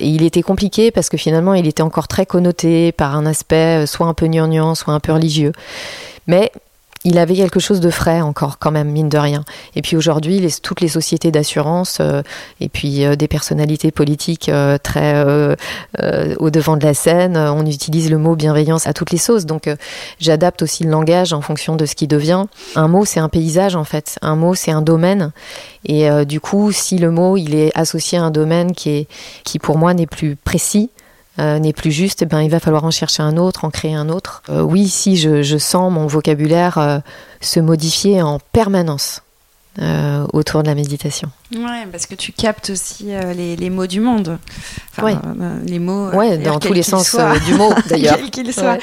Il 0.00 0.24
était 0.24 0.42
compliqué 0.42 0.90
parce 0.90 1.08
que 1.08 1.16
finalement, 1.16 1.54
il 1.54 1.66
était 1.66 1.82
encore 1.82 2.08
très 2.08 2.26
connoté 2.26 2.92
par 2.92 3.14
un 3.14 3.26
aspect 3.26 3.84
euh, 3.84 3.86
soit 3.86 4.06
un 4.06 4.14
peu 4.14 4.26
gnangnan, 4.26 4.74
soit 4.74 4.92
un 4.92 5.00
peu 5.00 5.12
religieux. 5.12 5.52
Mais 6.26 6.50
il 7.04 7.18
avait 7.18 7.34
quelque 7.34 7.60
chose 7.60 7.80
de 7.80 7.90
frais 7.90 8.22
encore 8.22 8.58
quand 8.58 8.70
même 8.70 8.90
mine 8.90 9.10
de 9.10 9.18
rien. 9.18 9.44
Et 9.76 9.82
puis 9.82 9.96
aujourd'hui, 9.96 10.46
toutes 10.62 10.80
les 10.80 10.88
sociétés 10.88 11.30
d'assurance 11.30 11.98
euh, 12.00 12.22
et 12.60 12.70
puis 12.70 13.04
euh, 13.04 13.14
des 13.14 13.28
personnalités 13.28 13.90
politiques 13.90 14.48
euh, 14.48 14.78
très 14.82 15.04
au 16.38 16.50
devant 16.50 16.76
de 16.76 16.84
la 16.84 16.94
scène, 16.94 17.36
on 17.36 17.66
utilise 17.66 18.10
le 18.10 18.18
mot 18.18 18.36
bienveillance 18.36 18.86
à 18.86 18.92
toutes 18.92 19.10
les 19.10 19.18
sauces. 19.18 19.44
Donc 19.44 19.68
j'adapte 20.18 20.62
aussi 20.62 20.84
le 20.84 20.90
langage 20.90 21.32
en 21.32 21.40
fonction 21.40 21.76
de 21.76 21.86
ce 21.86 21.94
qui 21.94 22.06
devient. 22.06 22.44
Un 22.74 22.88
mot, 22.88 23.04
c'est 23.04 23.20
un 23.20 23.28
paysage 23.28 23.76
en 23.76 23.84
fait. 23.84 24.18
Un 24.22 24.36
mot, 24.36 24.54
c'est 24.54 24.70
un 24.70 24.82
domaine. 24.82 25.32
Et 25.84 26.08
du 26.24 26.40
coup, 26.40 26.72
si 26.72 26.98
le 26.98 27.10
mot 27.10 27.36
il 27.36 27.54
est 27.54 27.70
associé 27.74 28.18
à 28.18 28.22
un 28.22 28.30
domaine 28.30 28.72
qui 28.72 28.90
est 28.90 29.08
qui 29.44 29.58
pour 29.58 29.78
moi 29.78 29.94
n'est 29.94 30.06
plus 30.06 30.36
précis, 30.36 30.90
euh, 31.40 31.58
n'est 31.58 31.72
plus 31.72 31.90
juste, 31.90 32.22
eh 32.22 32.26
ben, 32.26 32.42
il 32.42 32.50
va 32.50 32.60
falloir 32.60 32.84
en 32.84 32.92
chercher 32.92 33.22
un 33.22 33.36
autre, 33.36 33.64
en 33.64 33.70
créer 33.70 33.94
un 33.94 34.08
autre. 34.08 34.42
Euh, 34.50 34.62
oui, 34.62 34.88
si 34.88 35.16
je, 35.16 35.42
je, 35.42 35.58
sens 35.58 35.92
mon 35.92 36.06
vocabulaire 36.06 36.78
euh, 36.78 36.98
se 37.40 37.58
modifier 37.58 38.22
en 38.22 38.38
permanence 38.52 39.20
autour 40.32 40.62
de 40.62 40.68
la 40.68 40.76
méditation. 40.76 41.32
Ouais, 41.52 41.84
parce 41.90 42.06
que 42.06 42.14
tu 42.14 42.30
captes 42.30 42.70
aussi 42.70 43.06
les, 43.34 43.56
les, 43.56 43.70
mots 43.70 43.88
du 43.88 43.98
monde. 43.98 44.38
Enfin, 44.96 45.20
les 45.66 45.80
mots. 45.80 46.10
Ouais, 46.10 46.38
dans 46.38 46.60
tous 46.60 46.72
les 46.72 46.84
sens 46.84 47.16
du 47.44 47.54
mot, 47.54 47.72
d'ailleurs. 47.88 48.18
quel 48.18 48.30
qu'il 48.30 48.52
soit. 48.52 48.78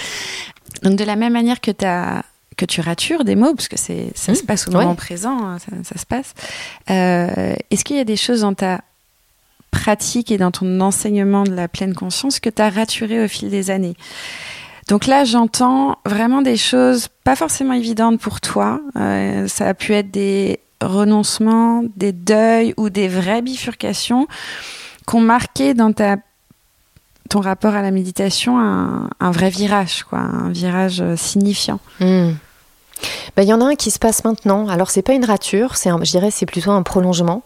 Donc, 0.83 0.97
de 0.97 1.05
la 1.05 1.15
même 1.15 1.31
manière 1.31 1.61
que 1.61 1.71
tu 1.71 1.85
as 1.85 2.25
que 2.57 2.65
tu 2.65 2.81
ratures 2.81 3.23
des 3.23 3.37
mots, 3.37 3.55
parce 3.55 3.69
que 3.69 3.77
c'est 3.77 4.11
ça 4.15 4.35
se 4.35 4.43
mmh. 4.43 4.45
passe 4.45 4.67
au 4.67 4.71
moment 4.71 4.95
présent, 4.95 5.39
hein, 5.41 5.59
ça, 5.59 5.71
ça, 5.81 5.97
se 5.97 6.05
passe. 6.05 6.33
Est-ce 6.87 7.85
qu'il 7.85 7.95
y 7.95 8.01
a 8.01 8.03
des 8.03 8.17
choses 8.17 8.41
dans 8.41 8.53
ta 8.53 8.81
pratique 9.71 10.31
et 10.31 10.38
dans 10.38 10.51
ton 10.51 10.79
enseignement 10.81 11.43
de 11.43 11.53
la 11.53 11.67
pleine 11.67 11.95
conscience 11.95 12.39
que 12.39 12.49
tu 12.49 12.62
as 12.62 12.69
raturé 12.69 13.23
au 13.23 13.27
fil 13.27 13.49
des 13.49 13.71
années. 13.71 13.95
Donc 14.88 15.07
là, 15.07 15.23
j'entends 15.23 15.97
vraiment 16.05 16.41
des 16.41 16.57
choses 16.57 17.07
pas 17.23 17.36
forcément 17.36 17.73
évidentes 17.73 18.19
pour 18.19 18.41
toi. 18.41 18.81
Euh, 18.97 19.47
ça 19.47 19.69
a 19.69 19.73
pu 19.73 19.93
être 19.93 20.12
des 20.12 20.60
renoncements, 20.81 21.84
des 21.95 22.12
deuils 22.12 22.73
ou 22.77 22.89
des 22.89 23.07
vraies 23.07 23.41
bifurcations 23.41 24.27
qu'ont 25.05 25.21
marqué 25.21 25.73
dans 25.73 25.93
ta 25.93 26.17
ton 27.29 27.39
rapport 27.39 27.75
à 27.75 27.81
la 27.81 27.91
méditation 27.91 28.60
un, 28.60 29.31
vrai 29.31 29.49
virage, 29.49 30.03
quoi, 30.03 30.19
un 30.19 30.49
virage 30.49 30.99
euh, 30.99 31.15
signifiant. 31.15 31.79
Hmm. 32.01 32.31
Ben, 33.38 33.43
il 33.43 33.47
y 33.47 33.53
en 33.53 33.62
a 33.62 33.65
un 33.65 33.75
qui 33.75 33.89
se 33.89 33.99
passe 33.99 34.25
maintenant. 34.25 34.67
Alors 34.67 34.89
c'est 34.89 35.01
pas 35.01 35.13
une 35.13 35.23
rature, 35.23 35.77
c'est 35.77 35.89
je 35.89 36.12
dirais 36.12 36.29
c'est 36.29 36.45
plutôt 36.45 36.71
un 36.71 36.84
prolongement. 36.84 37.41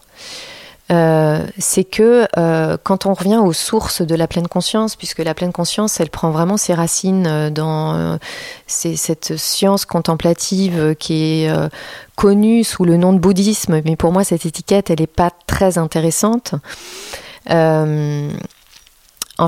Euh, 0.92 1.44
c'est 1.58 1.82
que 1.82 2.28
euh, 2.38 2.76
quand 2.80 3.06
on 3.06 3.14
revient 3.14 3.38
aux 3.38 3.52
sources 3.52 4.02
de 4.02 4.14
la 4.14 4.28
pleine 4.28 4.46
conscience, 4.46 4.94
puisque 4.94 5.18
la 5.18 5.34
pleine 5.34 5.52
conscience, 5.52 5.98
elle 5.98 6.10
prend 6.10 6.30
vraiment 6.30 6.56
ses 6.56 6.74
racines 6.74 7.26
euh, 7.26 7.50
dans 7.50 8.18
cette 8.66 9.36
science 9.36 9.84
contemplative 9.84 10.94
qui 10.98 11.42
est 11.42 11.70
connue 12.14 12.62
sous 12.62 12.84
le 12.84 12.96
nom 12.96 13.12
de 13.12 13.18
bouddhisme, 13.18 13.80
mais 13.84 13.96
pour 13.96 14.12
moi 14.12 14.24
cette 14.24 14.46
étiquette, 14.46 14.90
elle 14.90 15.00
n'est 15.00 15.06
pas 15.06 15.30
très 15.46 15.78
intéressante. 15.78 16.54
en 17.48 18.28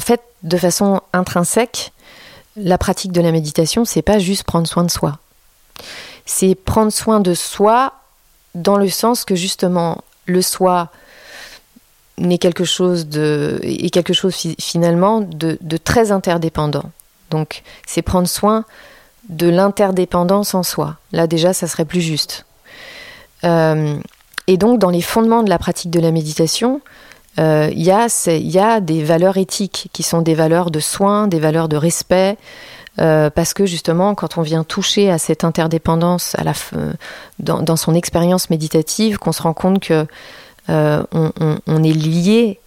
fait, 0.01 0.21
de 0.43 0.57
façon 0.57 1.01
intrinsèque, 1.13 1.93
la 2.57 2.79
pratique 2.79 3.13
de 3.13 3.21
la 3.21 3.33
méditation, 3.33 3.85
c'est 3.85 4.03
pas 4.03 4.19
juste 4.19 4.45
prendre 4.45 4.67
soin 4.67 4.85
de 4.85 4.91
soi. 4.91 5.19
C'est 6.27 6.55
prendre 6.55 6.93
soin 6.93 7.21
de 7.21 7.35
soi 7.35 7.95
dans 8.55 8.77
le 8.77 8.89
sens 8.89 9.25
que 9.25 9.35
justement 9.35 10.03
le 10.27 10.43
soi 10.43 10.91
n'est 12.19 12.39
quelque 12.39 12.65
chose 12.65 13.09
de 13.09 13.61
est 13.63 13.91
quelque 13.91 14.13
chose 14.13 14.35
finalement 14.61 15.21
de, 15.21 15.59
très 15.77 16.13
interdépendant. 16.13 16.85
Donc 17.31 17.63
c'est 17.87 18.03
prendre 18.03 18.29
soin 18.29 18.65
de 19.29 19.49
l'interdépendance 19.49 20.55
en 20.55 20.63
soi. 20.63 20.97
Là 21.13 21.27
déjà, 21.27 21.53
ça 21.53 21.67
serait 21.67 21.85
plus 21.85 22.01
juste. 22.01 22.45
Euh, 23.45 23.97
et 24.47 24.57
donc 24.57 24.79
dans 24.79 24.91
les 24.91 25.03
fondements 25.03 25.43
de 25.43 25.51
la 25.51 25.59
pratique 25.59 25.91
de 25.91 26.01
la 26.01 26.11
méditation, 26.11 26.81
euh, 27.39 27.69
il 27.73 27.83
y, 27.83 27.85
y, 27.85 28.59
a 28.59 28.81
des 28.81 29.05
valeurs 29.05 29.37
éthiques 29.37 29.91
qui 29.93 30.03
sont 30.03 30.23
des 30.23 30.35
valeurs 30.35 30.71
de 30.71 30.81
soin, 30.81 31.29
des 31.29 31.39
valeurs 31.39 31.69
de 31.69 31.77
respect. 31.77 32.37
Euh, 33.01 33.31
parce 33.31 33.55
que 33.55 33.65
justement, 33.65 34.17
quand 34.17 34.39
on 34.39 34.43
vient 34.43 34.65
toucher 34.65 35.09
à 35.11 35.19
cette 35.19 35.45
interdépendance 35.45 36.35
à 36.37 36.43
la, 36.43 36.53
dans, 37.39 37.63
dans 37.63 37.77
son 37.77 37.95
expérience 37.95 38.51
méditative, 38.51 39.19
qu'on 39.19 39.31
se 39.31 39.43
rend 39.43 39.53
compte 39.53 39.81
que 39.81 40.07
euh, 40.71 41.03
on, 41.13 41.83
est 41.83 41.93
lié 41.93 42.61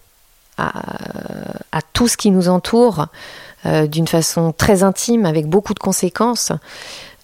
à, 0.58 1.80
tout 1.92 2.08
ce 2.08 2.16
qui 2.16 2.30
nous 2.30 2.48
entoure 2.48 3.06
euh, 3.66 3.86
d'une 3.86 4.08
façon 4.08 4.52
très 4.56 4.82
intime, 4.82 5.24
avec 5.24 5.46
beaucoup 5.46 5.74
de 5.74 5.78
conséquences, 5.78 6.52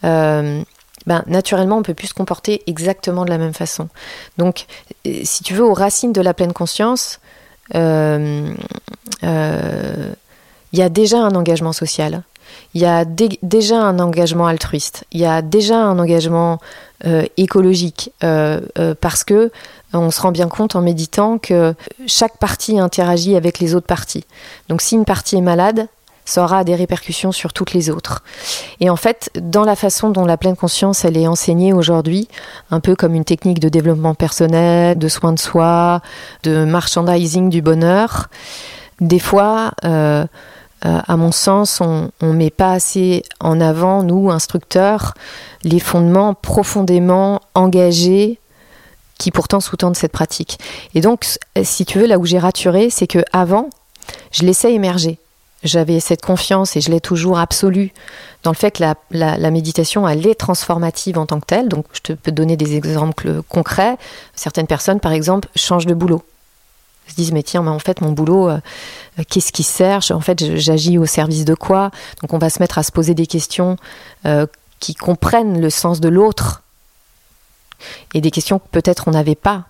euh, 0.04 0.62
ben, 1.06 1.24
naturellement, 1.26 1.78
on 1.78 1.82
peut 1.82 1.94
plus 1.94 2.08
se 2.08 2.14
comporter 2.14 2.62
exactement 2.66 3.24
de 3.24 3.30
la 3.30 3.38
même 3.38 3.54
façon. 3.54 3.88
Donc, 4.36 4.66
si 5.04 5.42
tu 5.42 5.54
veux, 5.54 5.64
aux 5.64 5.74
racines 5.74 6.12
de 6.12 6.20
la 6.20 6.34
pleine 6.34 6.52
conscience, 6.52 7.20
il 7.74 8.54
y 10.72 10.82
a 10.82 10.88
déjà 10.88 11.18
un 11.18 11.34
engagement 11.34 11.72
social, 11.72 12.22
il 12.74 12.82
y 12.82 12.86
a 12.86 13.04
déjà 13.04 13.80
un 13.80 13.98
engagement 13.98 14.46
altruiste, 14.46 15.04
il 15.12 15.20
y 15.20 15.26
a 15.26 15.42
déjà 15.42 15.78
un 15.82 15.98
engagement 15.98 16.60
écologique, 17.36 18.12
parce 18.20 19.24
que 19.24 19.50
on 19.92 20.10
se 20.10 20.20
rend 20.20 20.32
bien 20.32 20.48
compte 20.48 20.76
en 20.76 20.82
méditant 20.82 21.38
que 21.38 21.74
chaque 22.06 22.38
partie 22.38 22.78
interagit 22.78 23.36
avec 23.36 23.58
les 23.58 23.74
autres 23.74 23.86
parties. 23.86 24.24
Donc 24.68 24.82
si 24.82 24.94
une 24.94 25.04
partie 25.04 25.36
est 25.36 25.42
malade, 25.42 25.88
ça 26.28 26.44
aura 26.44 26.62
des 26.62 26.74
répercussions 26.74 27.32
sur 27.32 27.54
toutes 27.54 27.72
les 27.72 27.88
autres. 27.88 28.22
Et 28.80 28.90
en 28.90 28.96
fait, 28.96 29.30
dans 29.34 29.64
la 29.64 29.76
façon 29.76 30.10
dont 30.10 30.26
la 30.26 30.36
pleine 30.36 30.56
conscience 30.56 31.06
elle 31.06 31.16
est 31.16 31.26
enseignée 31.26 31.72
aujourd'hui, 31.72 32.28
un 32.70 32.80
peu 32.80 32.94
comme 32.94 33.14
une 33.14 33.24
technique 33.24 33.60
de 33.60 33.70
développement 33.70 34.14
personnel, 34.14 34.98
de 34.98 35.08
soin 35.08 35.32
de 35.32 35.38
soi, 35.38 36.02
de 36.42 36.66
merchandising 36.66 37.48
du 37.48 37.62
bonheur, 37.62 38.28
des 39.00 39.18
fois, 39.18 39.72
euh, 39.84 40.26
euh, 40.84 41.00
à 41.06 41.16
mon 41.16 41.32
sens, 41.32 41.80
on 41.80 42.10
ne 42.20 42.32
met 42.32 42.50
pas 42.50 42.72
assez 42.72 43.22
en 43.40 43.60
avant, 43.60 44.02
nous, 44.02 44.30
instructeurs, 44.30 45.14
les 45.64 45.80
fondements 45.80 46.34
profondément 46.34 47.40
engagés 47.54 48.38
qui 49.18 49.30
pourtant 49.30 49.60
sous-tendent 49.60 49.96
cette 49.96 50.12
pratique. 50.12 50.58
Et 50.94 51.00
donc, 51.00 51.26
si 51.62 51.84
tu 51.84 51.98
veux, 51.98 52.06
là 52.06 52.18
où 52.18 52.24
j'ai 52.24 52.38
raturé, 52.38 52.88
c'est 52.88 53.06
que 53.06 53.18
avant, 53.32 53.68
je 54.32 54.44
laissais 54.44 54.72
émerger. 54.72 55.18
J'avais 55.64 55.98
cette 55.98 56.22
confiance 56.22 56.76
et 56.76 56.80
je 56.80 56.90
l'ai 56.90 57.00
toujours 57.00 57.38
absolue 57.38 57.92
dans 58.44 58.52
le 58.52 58.56
fait 58.56 58.70
que 58.70 58.84
la, 59.10 59.50
méditation, 59.50 60.08
elle 60.08 60.24
est 60.26 60.36
transformative 60.36 61.18
en 61.18 61.26
tant 61.26 61.40
que 61.40 61.46
telle. 61.46 61.68
Donc, 61.68 61.86
je 61.92 62.00
te 62.00 62.12
peux 62.12 62.30
donner 62.30 62.56
des 62.56 62.76
exemples 62.76 63.42
concrets. 63.48 63.96
Certaines 64.36 64.68
personnes, 64.68 65.00
par 65.00 65.10
exemple, 65.10 65.48
changent 65.56 65.86
de 65.86 65.94
boulot. 65.94 66.22
Se 67.08 67.14
disent, 67.16 67.32
mais 67.32 67.42
tiens, 67.42 67.62
mais 67.62 67.70
en 67.70 67.80
fait, 67.80 68.00
mon 68.02 68.12
boulot, 68.12 68.50
euh, 68.50 68.60
qu'est-ce 69.28 69.50
qui 69.50 69.64
sert? 69.64 70.00
En 70.10 70.20
fait, 70.20 70.56
j'agis 70.58 70.98
au 70.98 71.06
service 71.06 71.44
de 71.44 71.54
quoi? 71.54 71.90
Donc, 72.22 72.32
on 72.32 72.38
va 72.38 72.50
se 72.50 72.60
mettre 72.60 72.78
à 72.78 72.84
se 72.84 72.92
poser 72.92 73.14
des 73.14 73.26
questions 73.26 73.76
euh, 74.26 74.46
qui 74.78 74.94
comprennent 74.94 75.60
le 75.60 75.70
sens 75.70 76.00
de 76.00 76.08
l'autre 76.08 76.62
et 78.14 78.20
des 78.20 78.30
questions 78.30 78.58
que 78.58 78.68
peut-être 78.70 79.08
on 79.08 79.12
n'avait 79.12 79.34
pas. 79.34 79.66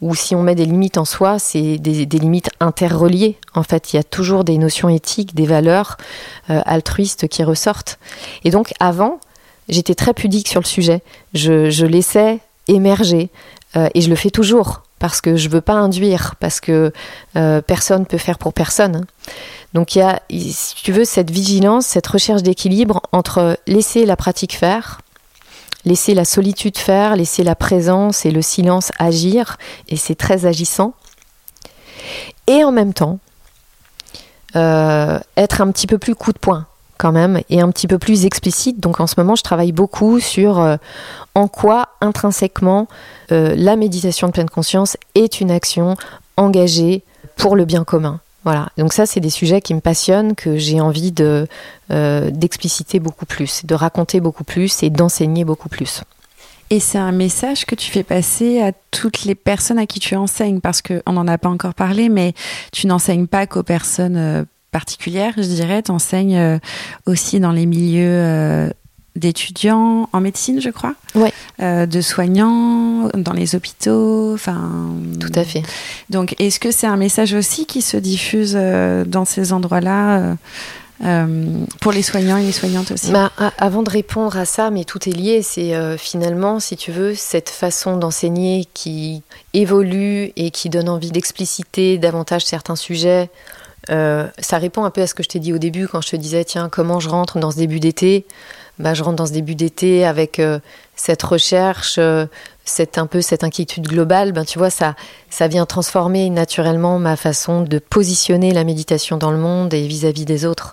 Ou 0.00 0.14
si 0.14 0.34
on 0.34 0.42
met 0.42 0.54
des 0.54 0.66
limites 0.66 0.98
en 0.98 1.04
soi, 1.04 1.38
c'est 1.38 1.78
des, 1.78 2.04
limites 2.04 2.50
interreliées. 2.60 3.38
En 3.54 3.62
fait, 3.62 3.92
il 3.92 3.96
y 3.96 3.98
a 3.98 4.02
toujours 4.02 4.44
des 4.44 4.58
notions 4.58 4.88
éthiques, 4.88 5.34
des 5.34 5.46
valeurs 5.46 5.96
euh, 6.50 6.60
altruistes 6.66 7.28
qui 7.28 7.42
ressortent. 7.44 7.98
Et 8.44 8.50
donc, 8.50 8.72
avant, 8.80 9.18
j'étais 9.68 9.94
très 9.94 10.14
pudique 10.14 10.48
sur 10.48 10.60
le 10.60 10.66
sujet. 10.66 11.02
Je, 11.34 11.84
laissais 11.86 12.40
émerger. 12.68 13.30
Euh, 13.76 13.88
et 13.94 14.00
je 14.00 14.10
le 14.10 14.16
fais 14.16 14.30
toujours 14.30 14.82
parce 14.98 15.20
que 15.20 15.34
je 15.34 15.48
veux 15.48 15.60
pas 15.60 15.72
induire, 15.72 16.36
parce 16.38 16.60
que 16.60 16.92
euh, 17.36 17.60
personne 17.60 18.06
peut 18.06 18.18
faire 18.18 18.38
pour 18.38 18.52
personne. 18.52 19.04
Donc 19.74 19.96
il 19.96 19.98
y 19.98 20.02
a, 20.02 20.22
si 20.30 20.76
tu 20.76 20.92
veux, 20.92 21.04
cette 21.04 21.30
vigilance, 21.30 21.86
cette 21.86 22.06
recherche 22.06 22.42
d'équilibre 22.42 23.02
entre 23.10 23.58
laisser 23.66 24.06
la 24.06 24.16
pratique 24.16 24.56
faire, 24.56 25.00
laisser 25.84 26.14
la 26.14 26.24
solitude 26.24 26.78
faire, 26.78 27.16
laisser 27.16 27.42
la 27.42 27.54
présence 27.54 28.24
et 28.24 28.30
le 28.30 28.42
silence 28.42 28.92
agir, 28.98 29.56
et 29.88 29.96
c'est 29.96 30.14
très 30.14 30.46
agissant. 30.46 30.94
Et 32.46 32.64
en 32.64 32.72
même 32.72 32.92
temps, 32.92 33.18
euh, 34.56 35.18
être 35.36 35.60
un 35.60 35.70
petit 35.70 35.86
peu 35.86 35.98
plus 35.98 36.14
coup 36.14 36.32
de 36.32 36.38
poing 36.38 36.66
quand 36.98 37.12
même 37.12 37.40
et 37.50 37.60
un 37.60 37.70
petit 37.70 37.88
peu 37.88 37.98
plus 37.98 38.26
explicite. 38.26 38.78
Donc 38.78 39.00
en 39.00 39.06
ce 39.06 39.14
moment, 39.16 39.34
je 39.34 39.42
travaille 39.42 39.72
beaucoup 39.72 40.20
sur 40.20 40.60
euh, 40.60 40.76
en 41.34 41.48
quoi 41.48 41.88
intrinsèquement 42.00 42.86
euh, 43.32 43.54
la 43.56 43.76
méditation 43.76 44.28
de 44.28 44.32
pleine 44.32 44.50
conscience 44.50 44.96
est 45.14 45.40
une 45.40 45.50
action 45.50 45.96
engagée 46.36 47.02
pour 47.36 47.56
le 47.56 47.64
bien 47.64 47.84
commun. 47.84 48.20
Voilà, 48.44 48.70
donc 48.76 48.92
ça 48.92 49.06
c'est 49.06 49.20
des 49.20 49.30
sujets 49.30 49.60
qui 49.60 49.72
me 49.74 49.80
passionnent, 49.80 50.34
que 50.34 50.56
j'ai 50.56 50.80
envie 50.80 51.12
de 51.12 51.46
d'expliciter 51.90 53.00
beaucoup 53.00 53.26
plus, 53.26 53.66
de 53.66 53.74
raconter 53.74 54.20
beaucoup 54.20 54.44
plus 54.44 54.82
et 54.82 54.88
d'enseigner 54.88 55.44
beaucoup 55.44 55.68
plus. 55.68 56.02
Et 56.72 56.80
c'est 56.80 56.96
un 56.96 57.12
message 57.12 57.66
que 57.66 57.74
tu 57.74 57.90
fais 57.90 58.02
passer 58.02 58.62
à 58.62 58.72
toutes 58.90 59.24
les 59.24 59.34
personnes 59.34 59.78
à 59.78 59.84
qui 59.84 60.00
tu 60.00 60.16
enseignes, 60.16 60.60
parce 60.60 60.80
qu'on 60.80 61.12
n'en 61.12 61.28
a 61.28 61.36
pas 61.36 61.50
encore 61.50 61.74
parlé, 61.74 62.08
mais 62.08 62.32
tu 62.72 62.86
n'enseignes 62.86 63.26
pas 63.26 63.46
qu'aux 63.46 63.62
personnes 63.62 64.16
euh, 64.16 64.44
particulières, 64.70 65.34
je 65.36 65.42
dirais, 65.42 65.82
tu 65.82 65.90
enseignes 65.90 66.38
euh, 66.38 66.58
aussi 67.04 67.40
dans 67.40 67.52
les 67.52 67.66
milieux 67.66 68.08
euh, 68.08 68.70
d'étudiants 69.16 70.08
en 70.12 70.20
médecine, 70.20 70.60
je 70.60 70.70
crois, 70.70 70.94
ouais. 71.14 71.32
de 71.86 72.00
soignants, 72.00 73.08
dans 73.14 73.32
les 73.32 73.54
hôpitaux, 73.54 74.32
enfin... 74.34 74.70
Tout 75.20 75.32
à 75.34 75.44
fait. 75.44 75.62
Donc, 76.10 76.34
est-ce 76.38 76.58
que 76.58 76.70
c'est 76.70 76.86
un 76.86 76.96
message 76.96 77.34
aussi 77.34 77.66
qui 77.66 77.82
se 77.82 77.96
diffuse 77.96 78.54
dans 79.06 79.24
ces 79.24 79.52
endroits-là 79.52 80.36
euh, 81.04 81.64
pour 81.80 81.90
les 81.90 82.02
soignants 82.02 82.36
et 82.36 82.44
les 82.44 82.52
soignantes 82.52 82.92
aussi? 82.92 83.10
Bah, 83.10 83.32
Avant 83.58 83.82
de 83.82 83.90
répondre 83.90 84.36
à 84.36 84.44
ça, 84.44 84.70
mais 84.70 84.84
tout 84.84 85.08
est 85.08 85.12
lié, 85.12 85.42
c'est 85.42 85.74
euh, 85.74 85.96
finalement, 85.98 86.60
si 86.60 86.76
tu 86.76 86.92
veux, 86.92 87.14
cette 87.14 87.48
façon 87.48 87.96
d'enseigner 87.96 88.68
qui 88.72 89.22
évolue 89.52 90.32
et 90.36 90.50
qui 90.52 90.68
donne 90.70 90.88
envie 90.88 91.10
d'expliciter 91.10 91.98
davantage 91.98 92.44
certains 92.44 92.76
sujets. 92.76 93.30
Euh, 93.90 94.28
ça 94.38 94.58
répond 94.58 94.84
un 94.84 94.90
peu 94.90 95.02
à 95.02 95.06
ce 95.06 95.14
que 95.14 95.22
je 95.22 95.28
t'ai 95.28 95.38
dit 95.38 95.52
au 95.52 95.58
début 95.58 95.88
quand 95.88 96.00
je 96.00 96.10
te 96.10 96.16
disais, 96.16 96.44
tiens, 96.44 96.68
comment 96.68 97.00
je 97.00 97.08
rentre 97.08 97.38
dans 97.38 97.50
ce 97.50 97.56
début 97.56 97.80
d'été? 97.80 98.26
Bah, 98.78 98.94
Je 98.94 99.02
rentre 99.02 99.16
dans 99.16 99.26
ce 99.26 99.32
début 99.32 99.54
d'été 99.54 100.04
avec 100.04 100.40
cette 100.96 101.22
recherche 101.22 101.98
cette 102.64 102.98
un 102.98 103.06
peu 103.06 103.20
cette 103.20 103.44
inquiétude 103.44 103.88
globale, 103.88 104.32
ben 104.32 104.44
tu 104.44 104.58
vois 104.58 104.70
ça 104.70 104.94
ça 105.30 105.48
vient 105.48 105.66
transformer 105.66 106.30
naturellement 106.30 106.98
ma 106.98 107.16
façon 107.16 107.62
de 107.62 107.78
positionner 107.78 108.52
la 108.52 108.64
méditation 108.64 109.16
dans 109.16 109.30
le 109.30 109.38
monde 109.38 109.74
et 109.74 109.86
vis-à-vis 109.86 110.24
des 110.24 110.44
autres. 110.44 110.72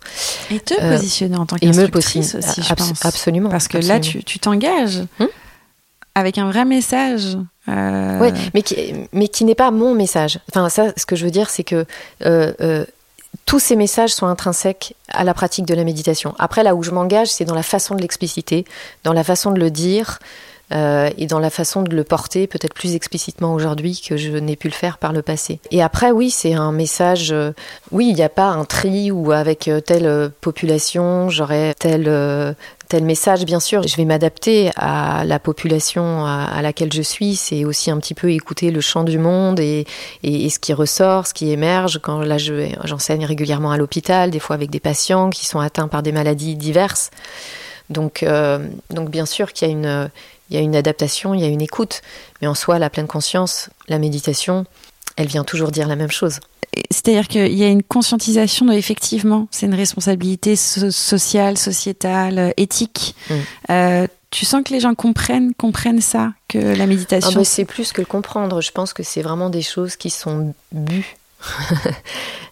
Et 0.51 0.59
te 0.59 0.73
euh, 0.79 0.91
positionner 0.91 1.37
en 1.37 1.45
tant 1.45 1.57
qu'instructrice 1.57 2.35
aussi, 2.35 2.61
je 2.61 2.73
pense. 2.73 3.05
Absolument. 3.05 3.49
Parce 3.49 3.67
que 3.67 3.77
là 3.77 3.99
tu 3.99 4.39
t'engages 4.39 5.03
hmm 5.19 5.25
avec 6.15 6.37
un 6.37 6.51
vrai 6.51 6.65
message. 6.65 7.37
Euh... 7.69 8.19
Oui, 8.19 8.29
mais 8.53 8.61
qui, 8.61 8.75
mais 9.13 9.29
qui 9.29 9.45
n'est 9.45 9.55
pas 9.55 9.71
mon 9.71 9.93
message. 9.93 10.39
Enfin 10.51 10.67
ça, 10.67 10.91
ce 10.97 11.05
que 11.05 11.15
je 11.15 11.23
veux 11.23 11.31
dire, 11.31 11.49
c'est 11.49 11.63
que 11.63 11.85
euh, 12.25 12.51
euh, 12.59 12.83
tous 13.49 13.57
ces 13.57 13.75
messages 13.75 14.13
sont 14.13 14.27
intrinsèques 14.27 14.95
à 15.11 15.23
la 15.23 15.33
pratique 15.33 15.65
de 15.65 15.73
la 15.73 15.83
méditation. 15.83 16.35
Après, 16.37 16.61
là 16.61 16.75
où 16.75 16.83
je 16.83 16.91
m'engage, 16.91 17.29
c'est 17.29 17.45
dans 17.45 17.55
la 17.55 17.63
façon 17.63 17.95
de 17.95 18.01
l'expliciter, 18.01 18.63
dans 19.03 19.11
la 19.11 19.23
façon 19.23 19.49
de 19.49 19.59
le 19.59 19.71
dire, 19.71 20.19
euh, 20.71 21.09
et 21.17 21.25
dans 21.25 21.39
la 21.39 21.49
façon 21.49 21.81
de 21.81 21.95
le 21.95 22.03
porter 22.03 22.45
peut-être 22.45 22.75
plus 22.75 22.93
explicitement 22.93 23.55
aujourd'hui 23.55 24.03
que 24.07 24.17
je 24.17 24.29
n'ai 24.29 24.55
pu 24.55 24.67
le 24.67 24.73
faire 24.73 24.99
par 24.99 25.13
le 25.13 25.23
passé. 25.23 25.59
Et 25.71 25.81
après, 25.81 26.11
oui, 26.11 26.29
c'est 26.29 26.53
un 26.53 26.71
message. 26.71 27.31
Euh, 27.31 27.53
oui, 27.91 28.09
il 28.09 28.13
n'y 28.13 28.21
a 28.21 28.29
pas 28.29 28.49
un 28.49 28.65
tri 28.65 29.09
où 29.09 29.31
avec 29.31 29.67
euh, 29.67 29.81
telle 29.81 30.29
population 30.41 31.31
j'aurais 31.31 31.73
tel 31.73 32.07
tel 32.89 33.03
message, 33.03 33.45
bien 33.45 33.59
sûr, 33.59 33.87
je 33.87 33.95
vais 33.95 34.03
m'adapter 34.03 34.71
à 34.75 35.23
la 35.23 35.39
population 35.39 36.25
à, 36.25 36.61
laquelle 36.61 36.91
je 36.91 37.03
suis. 37.03 37.35
C'est 37.35 37.63
aussi 37.63 37.91
un 37.91 37.99
petit 37.99 38.15
peu 38.15 38.31
écouter 38.31 38.71
le 38.71 38.81
chant 38.81 39.03
du 39.03 39.19
monde 39.19 39.59
et, 39.59 39.85
et, 40.23 40.49
ce 40.49 40.59
qui 40.59 40.73
ressort, 40.73 41.27
ce 41.27 41.33
qui 41.33 41.51
émerge. 41.51 41.99
Quand 42.01 42.19
là, 42.19 42.37
j'enseigne 42.37 43.25
régulièrement 43.25 43.71
à 43.71 43.77
l'hôpital, 43.77 44.31
des 44.31 44.39
fois 44.39 44.55
avec 44.55 44.71
des 44.71 44.79
patients 44.79 45.29
qui 45.29 45.45
sont 45.45 45.59
atteints 45.59 45.87
par 45.87 46.03
des 46.03 46.11
maladies 46.11 46.55
diverses. 46.55 47.11
Donc, 47.91 48.25
donc 48.89 49.09
bien 49.09 49.25
sûr 49.25 49.53
qu'il 49.53 49.67
y 49.67 49.71
a 49.71 49.73
une, 49.73 50.09
il 50.49 50.55
y 50.55 50.59
a 50.59 50.61
une 50.61 50.75
adaptation, 50.75 51.33
il 51.33 51.41
y 51.41 51.45
a 51.45 51.47
une 51.47 51.61
écoute. 51.61 52.01
Mais 52.41 52.47
en 52.47 52.55
soi, 52.55 52.79
la 52.79 52.89
pleine 52.89 53.07
conscience, 53.07 53.69
la 53.87 53.99
méditation, 53.99 54.65
elle 55.19 55.27
vient 55.27 55.43
toujours 55.43 55.71
dire 55.71 55.87
la 55.87 55.97
même 55.97 56.11
chose. 56.11 56.39
C'est-à-dire 56.91 57.27
qu'il 57.27 57.53
y 57.53 57.63
a 57.63 57.67
une 57.67 57.83
conscientisation 57.83 58.65
de, 58.65 58.73
effectivement, 58.73 59.47
c'est 59.51 59.65
une 59.65 59.75
responsabilité 59.75 60.55
sociale, 60.55 61.57
sociétale, 61.57 62.53
éthique. 62.55 63.15
Mm. 63.29 63.33
Euh, 63.69 64.07
tu 64.31 64.45
sens 64.45 64.63
que 64.63 64.71
les 64.71 64.79
gens 64.79 64.95
comprennent, 64.95 65.53
comprennent 65.53 66.01
ça, 66.01 66.31
que 66.47 66.57
la 66.57 66.87
méditation. 66.87 67.31
Ah 67.33 67.39
bah, 67.39 67.43
c'est 67.43 67.65
plus 67.65 67.91
que 67.91 68.01
le 68.01 68.05
comprendre. 68.05 68.61
Je 68.61 68.71
pense 68.71 68.93
que 68.93 69.03
c'est 69.03 69.21
vraiment 69.21 69.49
des 69.49 69.61
choses 69.61 69.97
qui 69.97 70.09
sont 70.09 70.53
bues 70.71 71.17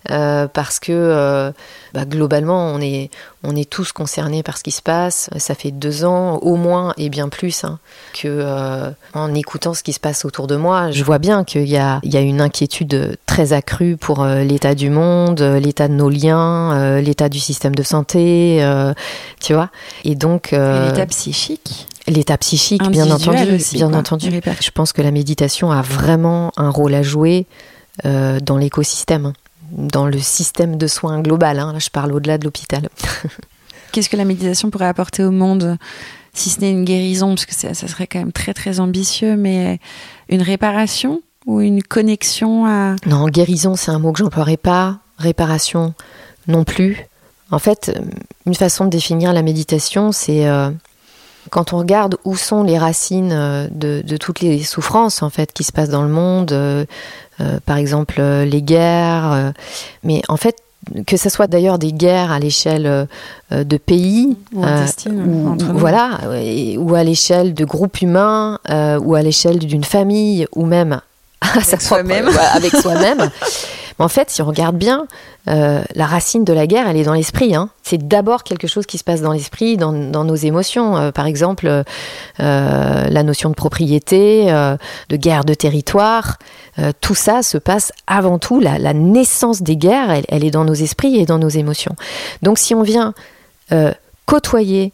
Euh, 0.10 0.47
parce 0.47 0.80
que 0.80 0.93
euh, 0.93 1.52
bah, 1.93 2.06
globalement, 2.06 2.71
on 2.73 2.80
est, 2.80 3.10
on 3.43 3.58
est 3.58 3.69
tous 3.69 3.91
concernés 3.91 4.41
par 4.41 4.58
ce 4.58 4.63
qui 4.63 4.71
se 4.71 4.82
passe. 4.82 5.30
Ça 5.38 5.54
fait 5.54 5.71
deux 5.71 6.06
ans, 6.06 6.38
au 6.38 6.56
moins, 6.56 6.93
et 6.95 7.10
bien 7.10 7.28
plus, 7.28 7.65
hein, 7.65 7.80
que 8.13 8.30
euh, 8.30 8.89
en 9.13 9.34
écoutant 9.34 9.73
ce 9.73 9.84
qui 9.84 9.91
se 9.91 10.00
passe 10.00 10.23
autour 10.23 10.47
de 10.47 10.56
moi, 10.56 10.91
je 10.91 11.04
vois 11.04 11.17
bien 11.17 11.43
qu'il 11.43 11.67
y 11.67 11.76
a, 11.76 12.00
il 12.04 12.13
y 12.13 12.15
a 12.15 12.21
une 12.21 12.39
inquiétude 12.39 13.17
très 13.26 13.52
accrue 13.52 13.97
pour 13.97 14.26
l'état 14.26 14.76
du 14.76 14.89
monde, 14.89 15.41
l'état 15.41 15.89
de 15.89 15.93
nos 15.93 16.10
liens, 16.10 17.02
l'état 17.02 17.28
du 17.28 17.39
système 17.39 17.76
de 17.76 17.84
santé, 17.84 18.65
tu 19.41 19.54
vois. 19.54 19.69
Et 20.06 20.15
donc. 20.15 20.52
l'état 20.52 21.06
psychique 21.08 21.88
L'état 22.08 22.38
psychique, 22.38 22.89
bien 22.89 23.12
entendu, 23.12 23.58
bien 23.73 23.93
entendu. 23.93 24.41
Je 24.62 24.71
pense 24.71 24.93
que 24.93 25.02
la 25.02 25.12
méditation 25.12 25.71
a 25.71 25.82
vraiment 25.82 26.54
un 26.56 26.69
rôle 26.69 26.93
à 26.93 27.02
jouer 27.02 27.47
euh, 28.05 28.39
dans 28.39 28.57
l'écosystème, 28.57 29.33
dans 29.71 30.07
le 30.07 30.19
système 30.19 30.77
de 30.77 30.88
soins 30.88 31.21
global. 31.21 31.60
Hein. 31.60 31.73
Là, 31.73 31.79
je 31.79 31.89
parle 31.89 32.12
au-delà 32.12 32.38
de 32.38 32.45
l'hôpital. 32.45 32.89
Qu'est-ce 33.91 34.10
que 34.10 34.17
la 34.17 34.25
méditation 34.25 34.69
pourrait 34.69 34.88
apporter 34.88 35.23
au 35.23 35.31
monde 35.31 35.77
si 36.38 36.51
ce 36.51 36.62
n'est 36.62 36.71
une 36.71 36.86
guérison, 36.86 37.29
parce 37.29 37.45
que 37.45 37.55
ça, 37.55 37.73
serait 37.73 38.05
quand 38.05 38.19
même 38.19 38.31
très 38.31 38.53
très 38.53 38.79
ambitieux, 38.79 39.36
mais 39.36 39.79
une 40.29 40.43
réparation 40.43 41.21
ou 41.47 41.62
une 41.62 41.81
connexion 41.81 42.65
à... 42.67 42.95
Non, 43.07 43.27
guérison, 43.27 43.75
c'est 43.75 43.89
un 43.89 43.97
mot 43.97 44.12
que 44.12 44.19
j'emploierais 44.19 44.57
pas. 44.57 44.99
Réparation, 45.17 45.95
non 46.47 46.63
plus. 46.63 47.07
En 47.49 47.57
fait, 47.57 47.97
une 48.45 48.53
façon 48.53 48.86
de 48.86 48.89
définir 48.89 49.33
la 49.33 49.41
méditation, 49.41 50.12
c'est 50.12 50.47
euh, 50.47 50.69
quand 51.49 51.73
on 51.73 51.77
regarde 51.79 52.17
où 52.25 52.36
sont 52.36 52.63
les 52.63 52.77
racines 52.77 53.31
euh, 53.31 53.67
de, 53.71 54.17
toutes 54.17 54.41
les 54.41 54.63
souffrances 54.63 55.21
en 55.21 55.29
fait 55.29 55.51
qui 55.53 55.63
se 55.63 55.71
passent 55.71 55.89
dans 55.89 56.03
le 56.03 56.10
monde, 56.10 56.51
euh, 56.51 56.86
euh, 57.41 57.60
par 57.65 57.77
exemple 57.77 58.21
les 58.21 58.62
guerres, 58.62 59.53
mais 60.03 60.21
en 60.27 60.38
fait 60.38 60.57
que 61.05 61.17
ce 61.17 61.29
soit 61.29 61.47
d'ailleurs 61.47 61.79
des 61.79 61.91
guerres 61.91 62.31
à 62.31 62.39
l'échelle 62.39 63.07
de 63.51 63.77
pays, 63.77 64.38
ou, 64.53 64.63
voilà, 65.73 66.19
ou 66.77 66.95
à 66.95 67.03
l'échelle 67.03 67.53
de 67.53 67.65
groupes 67.65 68.01
humains, 68.01 68.60
ou 69.01 69.15
à 69.15 69.21
l'échelle 69.21 69.60
d'une 69.60 69.83
famille, 69.83 70.47
ou 70.55 70.65
même 70.65 71.01
avec 71.41 71.81
soi-même. 71.81 72.29
avec 72.53 72.75
soi-même. 72.81 73.29
En 73.99 74.10
fait, 74.10 74.29
si 74.29 74.41
on 74.41 74.45
regarde 74.45 74.77
bien, 74.77 75.07
euh, 75.49 75.81
la 75.95 76.05
racine 76.05 76.43
de 76.43 76.53
la 76.53 76.67
guerre, 76.67 76.88
elle 76.88 76.97
est 76.97 77.03
dans 77.03 77.13
l'esprit. 77.13 77.55
Hein. 77.55 77.69
C'est 77.81 78.07
d'abord 78.07 78.43
quelque 78.43 78.67
chose 78.67 78.86
qui 78.86 78.97
se 78.97 79.03
passe 79.03 79.21
dans 79.21 79.31
l'esprit, 79.31 79.75
dans, 79.77 79.91
nos 79.91 80.36
émotions. 80.36 80.97
Euh, 80.97 81.12
par 81.12 81.25
exemple, 81.25 81.67
euh, 81.67 81.83
la 83.10 83.23
notion 83.23 83.49
de 83.49 83.55
propriété, 83.55 84.45
de 85.10 85.15
guerre 85.15 85.45
de 85.45 85.53
territoire, 85.53 86.38
tout 87.01 87.15
ça 87.15 87.41
se 87.41 87.57
passe 87.57 87.91
avant 88.05 88.38
tout. 88.38 88.60
La, 88.60 88.93
naissance 88.93 89.63
des 89.63 89.77
guerres, 89.77 90.12
elle, 90.12 90.25
elle, 90.27 90.43
est 90.43 90.51
dans 90.51 90.65
nos 90.65 90.75
esprits 90.75 91.17
et 91.17 91.25
dans 91.25 91.39
nos 91.39 91.49
émotions. 91.49 91.95
Donc, 92.43 92.60
si 92.60 92.75
on 92.75 92.83
vient 92.83 93.13
côtoyer 94.25 94.93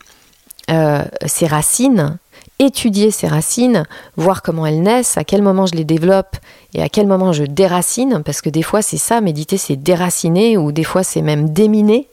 ces 0.69 1.47
racines, 1.47 2.17
étudier 2.59 3.11
ces 3.11 3.27
racines, 3.27 3.85
voir 4.15 4.41
comment 4.41 4.65
elles 4.65 4.81
naissent, 4.81 5.17
à 5.17 5.23
quel 5.23 5.41
moment 5.41 5.65
je 5.65 5.75
les 5.75 5.83
développe 5.83 6.37
et 6.73 6.81
à 6.81 6.89
quel 6.89 7.07
moment 7.07 7.33
je 7.33 7.43
déracine, 7.43 8.21
parce 8.25 8.41
que 8.41 8.49
des 8.49 8.61
fois 8.61 8.81
c'est 8.81 8.97
ça, 8.97 9.21
méditer 9.21 9.57
c'est 9.57 9.75
déraciner 9.75 10.57
ou 10.57 10.71
des 10.71 10.83
fois 10.83 11.03
c'est 11.03 11.21
même 11.21 11.49
déminer. 11.49 12.07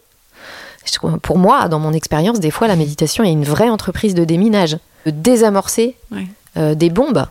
Pour 1.22 1.38
moi, 1.38 1.68
dans 1.68 1.78
mon 1.78 1.92
expérience, 1.92 2.40
des 2.40 2.50
fois 2.50 2.66
la 2.66 2.76
méditation 2.76 3.22
est 3.22 3.32
une 3.32 3.44
vraie 3.44 3.68
entreprise 3.68 4.14
de 4.14 4.24
déminage, 4.24 4.78
de 5.06 5.10
désamorcer 5.10 5.94
euh, 6.56 6.74
des 6.74 6.90
bombes 6.90 7.26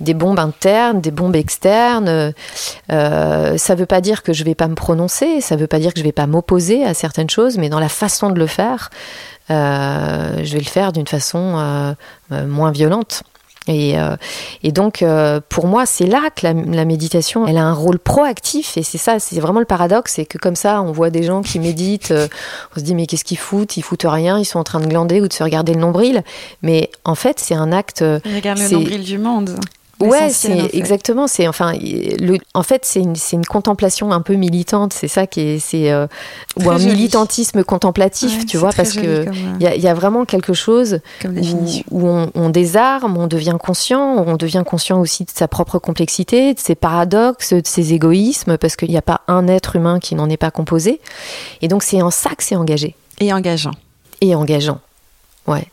des 0.00 0.14
bombes 0.14 0.38
internes, 0.38 1.00
des 1.00 1.10
bombes 1.10 1.36
externes. 1.36 2.32
Euh, 2.90 3.58
ça 3.58 3.74
ne 3.74 3.78
veut 3.78 3.86
pas 3.86 4.00
dire 4.00 4.22
que 4.22 4.32
je 4.32 4.42
ne 4.42 4.46
vais 4.46 4.54
pas 4.54 4.68
me 4.68 4.74
prononcer, 4.74 5.40
ça 5.40 5.56
ne 5.56 5.60
veut 5.60 5.66
pas 5.66 5.78
dire 5.78 5.92
que 5.92 5.98
je 5.98 6.02
ne 6.02 6.08
vais 6.08 6.12
pas 6.12 6.26
m'opposer 6.26 6.84
à 6.84 6.94
certaines 6.94 7.30
choses, 7.30 7.58
mais 7.58 7.68
dans 7.68 7.80
la 7.80 7.88
façon 7.88 8.30
de 8.30 8.38
le 8.38 8.46
faire, 8.46 8.90
je 9.48 10.52
vais 10.52 10.58
le 10.58 10.64
faire 10.64 10.92
d'une 10.92 11.06
façon 11.06 11.58
euh, 11.58 11.94
euh, 12.32 12.46
moins 12.46 12.72
violente. 12.72 13.22
Et, 13.68 13.98
euh, 13.98 14.16
et 14.62 14.72
donc, 14.72 15.02
euh, 15.02 15.40
pour 15.48 15.66
moi, 15.66 15.86
c'est 15.86 16.06
là 16.06 16.30
que 16.34 16.46
la, 16.46 16.52
la, 16.52 16.84
méditation, 16.84 17.46
elle 17.46 17.58
a 17.58 17.64
un 17.64 17.72
rôle 17.72 17.98
proactif. 17.98 18.76
Et 18.76 18.82
c'est 18.82 18.98
ça, 18.98 19.18
c'est 19.18 19.40
vraiment 19.40 19.60
le 19.60 19.66
paradoxe, 19.66 20.14
c'est 20.14 20.26
que 20.26 20.38
comme 20.38 20.56
ça, 20.56 20.82
on 20.82 20.92
voit 20.92 21.10
des 21.10 21.24
gens 21.24 21.42
qui 21.42 21.58
méditent, 21.58 22.12
euh, 22.12 22.28
on 22.74 22.80
se 22.80 22.84
dit 22.84 22.94
mais 22.94 23.06
qu'est-ce 23.06 23.24
qu'ils 23.24 23.38
foutent? 23.38 23.76
Ils 23.76 23.82
foutent 23.82 24.06
rien, 24.06 24.38
ils 24.38 24.44
sont 24.44 24.58
en 24.58 24.64
train 24.64 24.80
de 24.80 24.86
glander 24.86 25.20
ou 25.20 25.28
de 25.28 25.32
se 25.32 25.42
regarder 25.42 25.74
le 25.74 25.80
nombril. 25.80 26.22
Mais 26.62 26.90
en 27.04 27.14
fait, 27.14 27.40
c'est 27.40 27.54
un 27.54 27.72
acte. 27.72 28.04
Ils 28.24 28.34
regardent 28.36 28.60
le 28.60 28.68
nombril 28.68 29.02
du 29.02 29.18
monde. 29.18 29.58
Ouais, 30.00 30.28
c'est 30.28 30.74
exactement. 30.74 31.26
C'est 31.26 31.48
enfin, 31.48 31.72
le, 31.72 32.36
en 32.54 32.62
fait, 32.62 32.84
c'est 32.84 33.00
une, 33.00 33.14
une, 33.32 33.46
contemplation 33.46 34.12
un 34.12 34.20
peu 34.20 34.34
militante. 34.34 34.92
C'est 34.92 35.08
ça 35.08 35.26
qui 35.26 35.40
est, 35.40 35.58
c'est 35.58 35.90
euh, 35.90 36.06
ou 36.62 36.70
un 36.70 36.78
militantisme 36.78 37.64
contemplatif, 37.64 38.44
tu 38.44 38.58
vois, 38.58 38.70
parce 38.76 38.92
que 38.92 39.26
il 39.58 39.66
y, 39.66 39.80
y, 39.80 39.88
a 39.88 39.94
vraiment 39.94 40.26
quelque 40.26 40.52
chose 40.52 41.00
où, 41.24 41.66
où 41.90 42.08
on, 42.08 42.30
on, 42.34 42.50
désarme, 42.50 43.16
on 43.16 43.26
devient 43.26 43.56
conscient, 43.58 44.22
on 44.26 44.36
devient 44.36 44.64
conscient 44.66 45.00
aussi 45.00 45.24
de 45.24 45.30
sa 45.30 45.48
propre 45.48 45.78
complexité, 45.78 46.52
de 46.52 46.60
ses 46.60 46.74
paradoxes, 46.74 47.54
de 47.54 47.62
ses 47.64 47.94
égoïsmes, 47.94 48.58
parce 48.58 48.76
qu'il 48.76 48.90
n'y 48.90 48.98
a 48.98 49.02
pas 49.02 49.22
un 49.28 49.48
être 49.48 49.76
humain 49.76 49.98
qui 49.98 50.14
n'en 50.14 50.28
est 50.28 50.36
pas 50.36 50.50
composé. 50.50 51.00
Et 51.62 51.68
donc, 51.68 51.82
c'est 51.82 52.02
en 52.02 52.10
ça 52.10 52.30
que 52.30 52.44
c'est 52.44 52.56
engagé. 52.56 52.94
Et 53.18 53.32
engageant. 53.32 53.72
Et 54.20 54.34
engageant. 54.34 54.80
Ouais. 55.46 55.68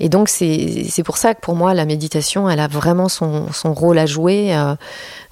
Et 0.00 0.08
donc 0.08 0.28
c'est 0.28 1.02
pour 1.04 1.16
ça 1.16 1.34
que 1.34 1.40
pour 1.40 1.54
moi 1.54 1.74
la 1.74 1.84
méditation, 1.84 2.48
elle 2.48 2.60
a 2.60 2.68
vraiment 2.68 3.08
son, 3.08 3.52
son 3.52 3.74
rôle 3.74 3.98
à 3.98 4.06
jouer 4.06 4.54
euh, 4.54 4.74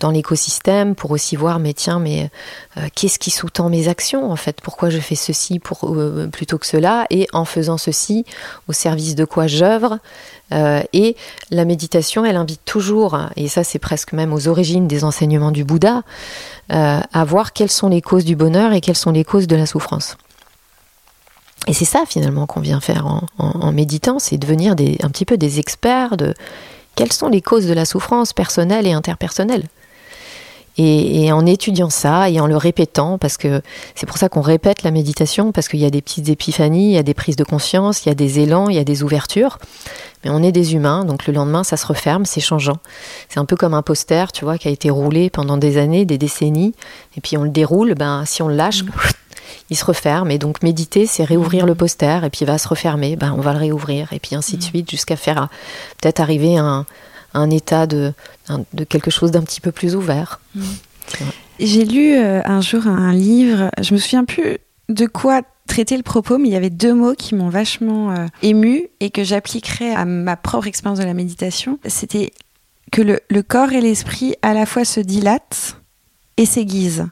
dans 0.01 0.11
l'écosystème 0.11 0.95
pour 0.95 1.13
aussi 1.13 1.37
voir 1.37 1.59
mais 1.59 1.73
tiens 1.73 2.01
mais 2.01 2.31
euh, 2.77 2.89
qu'est-ce 2.95 3.19
qui 3.19 3.31
sous-tend 3.31 3.69
mes 3.69 3.89
actions 3.89 4.31
en 4.31 4.37
fait? 4.37 4.61
Pourquoi 4.61 4.91
je 4.91 4.99
fais 4.99 5.15
ceci 5.15 5.61
euh, 5.85 6.27
plutôt 6.27 6.59
que 6.59 6.67
cela? 6.67 7.07
Et 7.11 7.29
en 7.33 7.45
faisant 7.45 7.79
ceci, 7.79 8.25
au 8.69 8.73
service 8.73 9.15
de 9.15 9.25
quoi 9.25 9.47
j'œuvre 9.47 9.99
Et 10.93 11.17
la 11.51 11.65
méditation, 11.65 12.25
elle 12.25 12.37
invite 12.37 12.65
toujours, 12.65 13.19
et 13.37 13.49
ça 13.49 13.65
c'est 13.65 13.79
presque 13.79 14.13
même 14.13 14.33
aux 14.33 14.49
origines 14.49 14.87
des 14.87 15.05
enseignements 15.05 15.51
du 15.51 15.65
Bouddha, 15.65 16.03
à 16.69 17.25
voir 17.25 17.53
quelles 17.53 17.71
sont 17.71 17.89
les 17.89 18.03
causes 18.03 18.25
du 18.25 18.37
bonheur 18.37 18.73
et 18.73 18.81
quelles 18.81 18.97
sont 18.97 19.13
les 19.13 19.25
causes 19.25 19.47
de 19.47 19.57
la 19.57 19.67
souffrance. 19.67 20.17
Et 21.67 21.73
c'est 21.73 21.85
ça 21.85 22.05
finalement 22.07 22.47
qu'on 22.47 22.61
vient 22.61 22.81
faire 22.81 23.07
en, 23.07 23.23
en, 23.39 23.61
en 23.61 23.73
méditant, 23.73 24.19
c'est 24.19 24.39
devenir 24.39 24.77
des, 24.77 24.99
un 25.03 25.09
petit 25.09 25.25
peu 25.25 25.37
des 25.37 25.59
experts 25.59 26.17
de 26.17 26.35
quelles 26.95 27.13
sont 27.13 27.29
les 27.29 27.43
causes 27.43 27.67
de 27.67 27.73
la 27.73 27.85
souffrance 27.85 28.33
personnelle 28.33 28.87
et 28.87 28.93
interpersonnelle. 28.93 29.65
Et, 30.79 31.25
et, 31.25 31.33
en 31.33 31.47
étudiant 31.47 31.89
ça 31.89 32.29
et 32.29 32.39
en 32.39 32.47
le 32.47 32.57
répétant, 32.57 33.17
parce 33.17 33.39
que 33.39 33.63
c'est 33.95 34.05
pour 34.05 34.19
ça 34.19 34.29
qu'on 34.29 34.43
répète 34.43 34.83
la 34.83 34.91
méditation, 34.91 35.51
parce 35.51 35.69
qu'il 35.69 35.81
y 35.81 35.87
a 35.87 35.91
des 35.91 36.03
petites 36.03 36.29
épiphanies, 36.29 36.91
il 36.91 36.95
y 36.95 36.99
a 36.99 37.03
des 37.03 37.15
prises 37.15 37.37
de 37.37 37.45
conscience, 37.45 38.05
il 38.05 38.11
y 38.11 38.13
a 38.13 38.15
des 38.15 38.41
élans, 38.41 38.69
il 38.69 38.77
y 38.77 38.79
a 38.79 38.85
des 38.85 39.03
ouvertures. 39.03 39.59
Mais 40.23 40.31
on 40.31 40.43
est 40.43 40.53
des 40.53 40.75
humains, 40.75 41.07
donc 41.07 41.27
le 41.27 41.33
lendemain, 41.33 41.65
ça 41.65 41.79
se 41.79 41.87
referme, 41.87 42.27
c'est 42.27 42.43
changeant. 42.43 42.77
C'est 43.31 43.39
un 43.39 43.47
peu 43.47 43.57
comme 43.57 43.73
un 43.73 43.81
poster, 43.81 44.33
tu 44.33 44.45
vois, 44.45 44.59
qui 44.59 44.69
a 44.69 44.71
été 44.71 44.91
roulé 44.91 45.31
pendant 45.31 45.57
des 45.57 45.79
années, 45.79 46.05
des 46.05 46.19
décennies, 46.19 46.75
et 47.17 47.23
puis 47.23 47.39
on 47.39 47.45
le 47.45 47.51
déroule, 47.51 47.95
ben 47.95 48.25
si 48.27 48.43
on 48.43 48.49
le 48.49 48.57
lâche, 48.57 48.85
mmh 48.85 48.91
il 49.71 49.77
se 49.77 49.85
referme. 49.85 50.31
Et 50.31 50.39
donc 50.39 50.63
méditer, 50.63 51.07
c'est 51.07 51.25
réouvrir 51.25 51.67
le 51.67 51.75
poster, 51.75 52.25
et 52.25 52.31
puis 52.31 52.41
il 52.43 52.47
va 52.47 52.59
se 52.59 52.69
refermer, 52.69 53.17
ben, 53.17 53.35
on 53.37 53.41
va 53.41 53.53
le 53.53 53.59
réouvrir, 53.59 54.13
et 54.13 54.19
puis 54.19 54.35
ainsi 54.35 54.57
de 54.57 54.63
suite, 54.63 54.91
jusqu'à 54.91 55.17
faire 55.17 55.49
peut-être 56.01 56.21
arriver 56.21 56.59
à 56.59 56.65
un, 56.65 56.87
un 57.35 57.51
état 57.51 57.87
de, 57.87 58.13
de 58.73 58.85
quelque 58.85 59.11
chose 59.11 59.31
d'un 59.31 59.43
petit 59.43 59.61
peu 59.61 59.73
plus 59.73 59.95
ouvert. 59.95 60.41
Mmh. 60.55 60.63
J'ai 61.59 61.85
lu 61.85 62.17
euh, 62.17 62.43
un 62.45 62.61
jour 62.61 62.87
un 62.87 63.13
livre, 63.13 63.71
je 63.81 63.95
me 63.95 63.99
souviens 63.99 64.25
plus 64.25 64.59
de 64.89 65.07
quoi 65.07 65.43
traiter 65.67 65.97
le 65.97 66.03
propos, 66.03 66.39
mais 66.39 66.49
il 66.49 66.53
y 66.53 66.57
avait 66.57 66.71
deux 66.71 66.95
mots 66.95 67.15
qui 67.15 67.35
m'ont 67.35 67.49
vachement 67.49 68.13
euh, 68.13 68.27
ému 68.43 68.89
et 69.01 69.11
que 69.11 69.25
j'appliquerais 69.25 69.95
à 69.95 70.05
ma 70.05 70.37
propre 70.37 70.67
expérience 70.67 70.99
de 70.99 71.05
la 71.05 71.15
méditation. 71.15 71.79
C'était 71.87 72.33
que 72.93 73.03
le, 73.03 73.21
le 73.29 73.43
corps 73.43 73.73
et 73.73 73.81
l'esprit 73.81 74.35
à 74.43 74.55
la 74.55 74.65
fois 74.65 74.85
se 74.85 75.01
dilatent 75.01 75.77
et 76.37 76.47
s'aiguisent. 76.47 77.07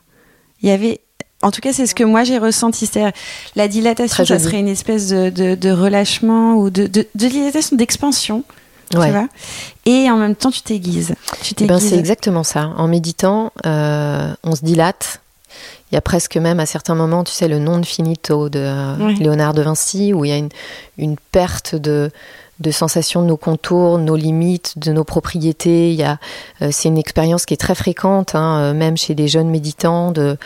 Il 0.61 0.68
y 0.68 0.72
avait 0.72 1.01
en 1.45 1.51
tout 1.51 1.61
cas, 1.61 1.72
c'est 1.72 1.86
ce 1.86 1.95
que 1.95 2.05
moi 2.05 2.24
j'ai 2.24 2.38
ressenti. 2.38 2.86
C'est 2.86 3.12
la 3.55 3.68
dilatation, 3.68 4.24
ça 4.24 4.38
serait 4.38 4.59
une 4.59 4.68
espèce 4.68 5.09
de, 5.09 5.28
de, 5.28 5.55
de 5.55 5.70
relâchement 5.70 6.55
ou 6.55 6.70
de, 6.70 6.88
dilatation, 7.14 7.76
d'expansion. 7.76 8.45
Ouais. 8.95 9.07
Tu 9.07 9.12
vois 9.12 9.28
et 9.86 10.11
en 10.11 10.16
même 10.16 10.34
temps, 10.34 10.51
tu 10.51 10.62
t'aiguises. 10.62 11.14
Tu 11.42 11.55
ben, 11.66 11.78
c'est 11.78 11.99
exactement 11.99 12.45
ça. 12.45 12.72
En 12.76 12.88
méditant, 12.88 13.53
euh, 13.66 14.32
on 14.42 14.57
se 14.57 14.64
dilate. 14.64 15.20
Il 15.90 15.95
y 15.95 15.99
a 15.99 16.01
presque 16.01 16.36
même 16.36 16.59
à 16.61 16.66
certains 16.66 16.95
moments, 16.95 17.24
tu 17.24 17.32
sais, 17.32 17.47
le 17.47 17.59
non 17.59 17.82
finito 17.82 18.49
de 18.49 18.61
euh. 18.61 19.12
Léonard 19.18 19.53
de 19.53 19.62
Vinci, 19.62 20.12
où 20.12 20.24
il 20.24 20.30
y 20.30 20.32
a 20.32 20.38
une, 20.38 20.49
une 20.97 21.16
perte 21.32 21.74
de, 21.74 22.11
de 22.61 22.70
sensation 22.70 23.22
de 23.22 23.26
nos 23.26 23.36
contours, 23.36 23.99
de 23.99 24.05
nos 24.05 24.16
limites, 24.16 24.78
de 24.78 24.92
nos 24.92 25.05
propriétés. 25.05 25.90
Il 25.90 25.97
y 25.97 26.03
a, 26.03 26.18
euh, 26.62 26.68
c'est 26.72 26.88
une 26.88 26.99
expérience 26.99 27.45
qui 27.45 27.55
est 27.55 27.59
très 27.59 27.74
fréquente, 27.74 28.34
hein, 28.34 28.72
même 28.72 28.97
chez 28.97 29.14
des 29.14 29.28
jeunes 29.28 29.51
méditants, 29.51 30.12
de 30.12 30.36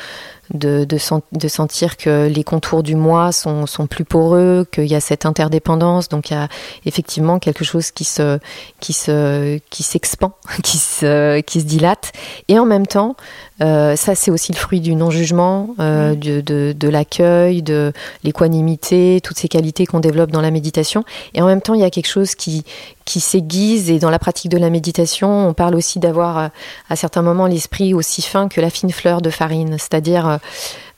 de, 0.55 0.85
de, 0.85 0.99
de, 1.33 1.49
sentir 1.49 1.97
que 1.97 2.27
les 2.27 2.45
contours 2.45 2.83
du 2.83 2.95
moi 2.95 3.33
sont, 3.33 3.67
sont 3.67 3.87
plus 3.87 4.05
poreux, 4.05 4.67
qu'il 4.71 4.87
y 4.87 4.95
a 4.95 5.01
cette 5.01 5.27
interdépendance. 5.27 6.09
Donc 6.09 6.31
il 6.31 6.35
y 6.35 6.37
a 6.37 6.49
effectivement 6.85 7.39
quelque 7.39 7.65
chose 7.65 7.91
qui 7.91 8.05
se 8.05 8.39
qui 8.81 8.93
se 8.93 9.59
qui 9.71 9.83
s'expand, 9.83 10.33
qui 10.63 10.79
se 10.79 11.41
qui 11.41 11.61
se 11.61 11.67
dilate. 11.67 12.13
Et 12.49 12.59
en 12.59 12.67
même 12.67 12.87
temps, 12.87 13.17
euh, 13.61 13.97
ça 13.97 14.15
c'est 14.15 14.31
aussi 14.31 14.53
le 14.53 14.59
fruit 14.59 14.81
du 14.81 14.95
non-jugement, 14.95 15.75
euh, 15.81 16.13
mmh. 16.13 16.17
de, 16.17 16.41
de, 16.41 16.75
de 16.79 16.89
l'accueil, 16.89 17.63
de 17.63 17.93
l'équanimité, 18.25 19.21
toutes 19.23 19.39
ces 19.39 19.49
qualités 19.49 19.87
qu'on 19.87 20.01
développe 20.01 20.31
dans 20.31 20.41
la 20.41 20.51
méditation. 20.51 21.05
Et 21.35 21.43
en 21.43 21.47
même 21.47 21.61
temps, 21.61 21.75
il 21.75 21.81
y 21.81 21.85
a 21.85 21.91
quelque 21.91 22.09
chose 22.09 22.35
qui 22.35 22.65
qui 23.05 23.21
s'aiguise 23.21 23.91
et 23.91 23.99
dans 23.99 24.11
la 24.11 24.19
pratique 24.19 24.51
de 24.51 24.59
la 24.59 24.69
méditation, 24.69 25.49
on 25.49 25.55
parle 25.55 25.75
aussi 25.75 25.99
d'avoir 25.99 26.51
à 26.91 26.97
certains 26.97 27.23
moments 27.23 27.47
l'esprit 27.47 27.95
aussi 27.95 28.21
fin 28.21 28.49
que 28.49 28.61
la 28.61 28.69
fine 28.69 28.93
fleur 28.93 29.23
de 29.23 29.31
farine, 29.31 29.77
c'est-à-dire 29.79 30.39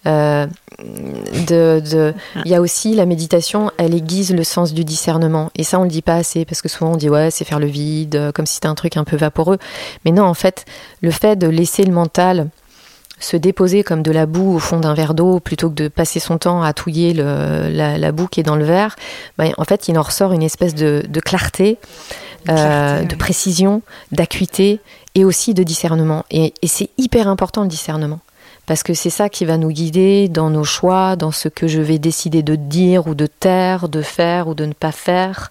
euh, 0.06 0.46
de, 0.78 1.80
de, 1.80 2.14
il 2.44 2.50
y 2.50 2.54
a 2.54 2.60
aussi 2.60 2.94
la 2.94 3.06
méditation, 3.06 3.70
elle 3.76 3.94
aiguise 3.94 4.34
le 4.34 4.44
sens 4.44 4.72
du 4.72 4.84
discernement. 4.84 5.50
Et 5.56 5.64
ça, 5.64 5.78
on 5.78 5.82
le 5.82 5.88
dit 5.88 6.02
pas 6.02 6.14
assez 6.14 6.44
parce 6.44 6.62
que 6.62 6.68
souvent 6.68 6.92
on 6.92 6.96
dit 6.96 7.10
ouais, 7.10 7.30
c'est 7.30 7.44
faire 7.44 7.58
le 7.58 7.66
vide, 7.66 8.32
comme 8.34 8.46
si 8.46 8.54
c'était 8.54 8.68
un 8.68 8.74
truc 8.74 8.96
un 8.96 9.04
peu 9.04 9.16
vaporeux. 9.16 9.58
Mais 10.04 10.10
non, 10.10 10.24
en 10.24 10.34
fait, 10.34 10.64
le 11.02 11.10
fait 11.10 11.36
de 11.36 11.46
laisser 11.46 11.84
le 11.84 11.92
mental 11.92 12.48
se 13.20 13.36
déposer 13.36 13.84
comme 13.84 14.02
de 14.02 14.10
la 14.10 14.26
boue 14.26 14.54
au 14.54 14.58
fond 14.58 14.80
d'un 14.80 14.94
verre 14.94 15.14
d'eau 15.14 15.40
plutôt 15.40 15.68
que 15.68 15.74
de 15.74 15.88
passer 15.88 16.20
son 16.20 16.38
temps 16.38 16.62
à 16.62 16.72
touiller 16.72 17.12
le, 17.12 17.68
la, 17.70 17.98
la, 17.98 18.12
boue 18.12 18.26
qui 18.26 18.40
est 18.40 18.44
dans 18.44 18.56
le 18.56 18.64
verre, 18.64 18.96
ben, 19.36 19.52
en 19.58 19.64
fait, 19.64 19.88
il 19.88 19.98
en 19.98 20.02
ressort 20.02 20.32
une 20.32 20.42
espèce 20.42 20.74
de, 20.74 21.04
de 21.06 21.20
clarté, 21.20 21.78
euh, 22.48 23.02
de 23.02 23.14
précision, 23.14 23.82
d'acuité 24.10 24.80
et 25.14 25.24
aussi 25.24 25.52
de 25.52 25.62
discernement. 25.62 26.24
Et, 26.30 26.54
et 26.62 26.66
c'est 26.66 26.88
hyper 26.96 27.28
important 27.28 27.62
le 27.62 27.68
discernement 27.68 28.20
parce 28.70 28.84
que 28.84 28.94
c'est 28.94 29.10
ça 29.10 29.28
qui 29.28 29.44
va 29.46 29.56
nous 29.56 29.72
guider 29.72 30.28
dans 30.28 30.48
nos 30.48 30.62
choix, 30.62 31.16
dans 31.16 31.32
ce 31.32 31.48
que 31.48 31.66
je 31.66 31.80
vais 31.80 31.98
décider 31.98 32.44
de 32.44 32.54
dire 32.54 33.08
ou 33.08 33.16
de 33.16 33.26
taire, 33.26 33.88
de 33.88 34.00
faire 34.00 34.46
ou 34.46 34.54
de 34.54 34.64
ne 34.64 34.74
pas 34.74 34.92
faire. 34.92 35.50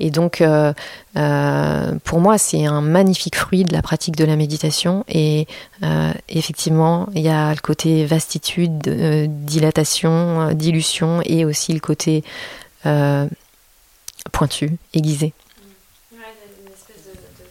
Et 0.00 0.10
donc, 0.10 0.40
euh, 0.40 0.72
euh, 1.16 1.92
pour 2.02 2.18
moi, 2.18 2.38
c'est 2.38 2.66
un 2.66 2.80
magnifique 2.80 3.36
fruit 3.36 3.62
de 3.62 3.72
la 3.72 3.82
pratique 3.82 4.16
de 4.16 4.24
la 4.24 4.34
méditation. 4.34 5.04
Et 5.08 5.46
euh, 5.84 6.10
effectivement, 6.28 7.08
il 7.14 7.22
y 7.22 7.28
a 7.28 7.50
le 7.54 7.60
côté 7.60 8.04
vastitude, 8.04 8.88
euh, 8.88 9.28
dilatation, 9.28 10.52
dilution, 10.52 11.20
et 11.24 11.44
aussi 11.44 11.72
le 11.72 11.78
côté 11.78 12.24
euh, 12.84 13.28
pointu, 14.32 14.72
aiguisé. 14.92 15.34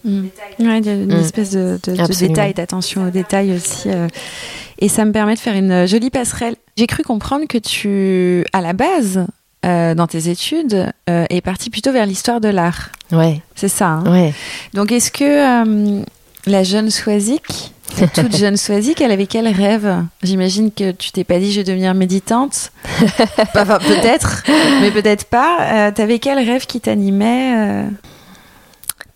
Mmh. 0.04 0.28
Ouais, 0.60 0.80
il 0.80 0.86
y 0.86 0.90
a 0.90 0.94
une 0.94 1.12
espèce 1.12 1.52
de, 1.52 1.80
de, 1.84 1.96
de 1.96 2.28
détail, 2.28 2.54
d'attention 2.54 3.08
aux 3.08 3.12
détails 3.12 3.54
aussi. 3.54 3.90
Euh, 3.90 4.08
et 4.80 4.90
ça 4.90 5.06
me 5.06 5.12
permet 5.12 5.36
de 5.36 5.40
faire 5.40 5.56
une 5.56 5.86
jolie 5.86 6.10
passerelle. 6.10 6.56
J'ai 6.78 6.88
cru 6.88 7.04
comprendre 7.04 7.46
que 7.48 7.58
tu, 7.58 8.46
à 8.54 8.62
la 8.62 8.74
base, 8.74 9.26
euh, 9.66 9.94
dans 9.94 10.08
tes 10.08 10.30
études, 10.30 10.92
euh, 11.10 11.26
es 11.30 11.42
parti 11.42 11.70
plutôt 11.70 11.92
vers 11.92 12.06
l'histoire 12.06 12.40
de 12.40 12.48
l'art. 12.48 12.90
Ouais. 13.12 13.42
C'est 13.56 13.68
ça. 13.68 13.88
Hein 13.88 14.12
ouais. 14.12 14.34
Donc, 14.74 14.92
est-ce 14.92 15.12
que 15.12 16.02
la 16.46 16.64
jeune 16.64 16.90
Swazik, 16.90 17.74
toute 18.14 18.36
jeune 18.38 18.56
Swazik, 18.56 19.02
elle 19.02 19.12
avait 19.12 19.28
quel 19.28 19.48
rêve? 19.50 20.06
J'imagine 20.24 20.72
que 20.72 20.92
tu 20.92 21.12
t'es 21.12 21.26
pas 21.26 21.40
dit 21.40 21.52
je 21.52 21.60
vais 21.60 21.66
devenir 21.66 21.94
méditante. 21.94 22.72
enfin, 23.56 23.80
peut-être, 23.80 24.44
mais 24.82 24.92
peut-être 24.92 25.26
pas. 25.26 25.92
T'avais 25.92 26.20
quel 26.20 26.38
rêve 26.38 26.66
qui 26.66 26.80
t'animait 26.80 27.86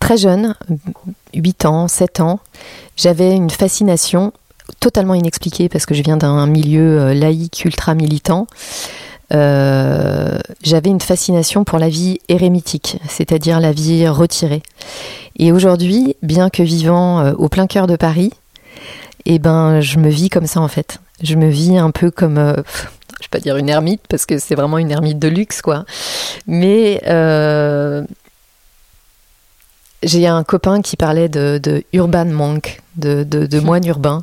très 0.04 0.18
jeune, 0.18 0.54
8 1.34 1.66
ans, 1.66 1.88
7 1.88 2.20
ans, 2.20 2.42
j'avais 2.98 3.32
une 3.32 3.50
fascination 3.50 4.34
totalement 4.80 5.14
inexpliquée 5.14 5.70
parce 5.70 5.86
que 5.86 5.94
je 5.94 6.04
viens 6.04 6.18
d'un 6.18 6.46
milieu 6.48 7.00
euh, 7.00 7.14
laïque 7.14 7.64
ultra 7.66 7.96
militant. 7.96 8.48
Euh, 9.34 10.38
j'avais 10.62 10.90
une 10.90 11.02
fascination 11.02 11.64
pour 11.64 11.80
la 11.80 11.90
vie 11.90 12.20
érémitique, 12.30 13.00
c'est-à-dire 13.08 13.60
la 13.60 13.72
vie 13.72 14.08
retirée. 14.08 14.62
Et 15.38 15.52
aujourd'hui, 15.52 16.16
bien 16.22 16.50
que 16.50 16.62
vivant 16.62 17.20
euh, 17.20 17.34
au 17.38 17.50
plein 17.50 17.68
cœur 17.68 17.88
de 17.88 17.96
Paris, 17.96 18.32
eh 19.26 19.40
ben, 19.40 19.82
je 19.82 19.98
me 19.98 20.10
vis 20.10 20.30
comme 20.30 20.46
ça 20.46 20.62
en 20.62 20.68
fait. 20.68 21.00
Je 21.22 21.36
me 21.36 21.48
vis 21.48 21.78
un 21.78 21.92
peu 21.92 22.12
comme, 22.12 22.38
euh, 22.38 22.54
je 23.20 23.26
vais 23.26 23.30
pas 23.32 23.40
dire 23.40 23.58
une 23.58 23.70
ermite 23.70 24.02
parce 24.08 24.26
que 24.26 24.38
c'est 24.38 24.56
vraiment 24.56 24.78
une 24.78 24.92
ermite 24.92 25.18
de 25.18 25.30
luxe 25.30 25.62
quoi, 25.62 25.86
mais 26.46 27.02
J'ai 30.04 30.28
un 30.28 30.44
copain 30.44 30.82
qui 30.82 30.98
parlait 30.98 31.30
de, 31.30 31.84
urban 31.94 32.26
monk, 32.26 32.82
de, 32.98 33.24
de, 33.24 33.60
moine 33.60 33.86
urbain. 33.88 34.22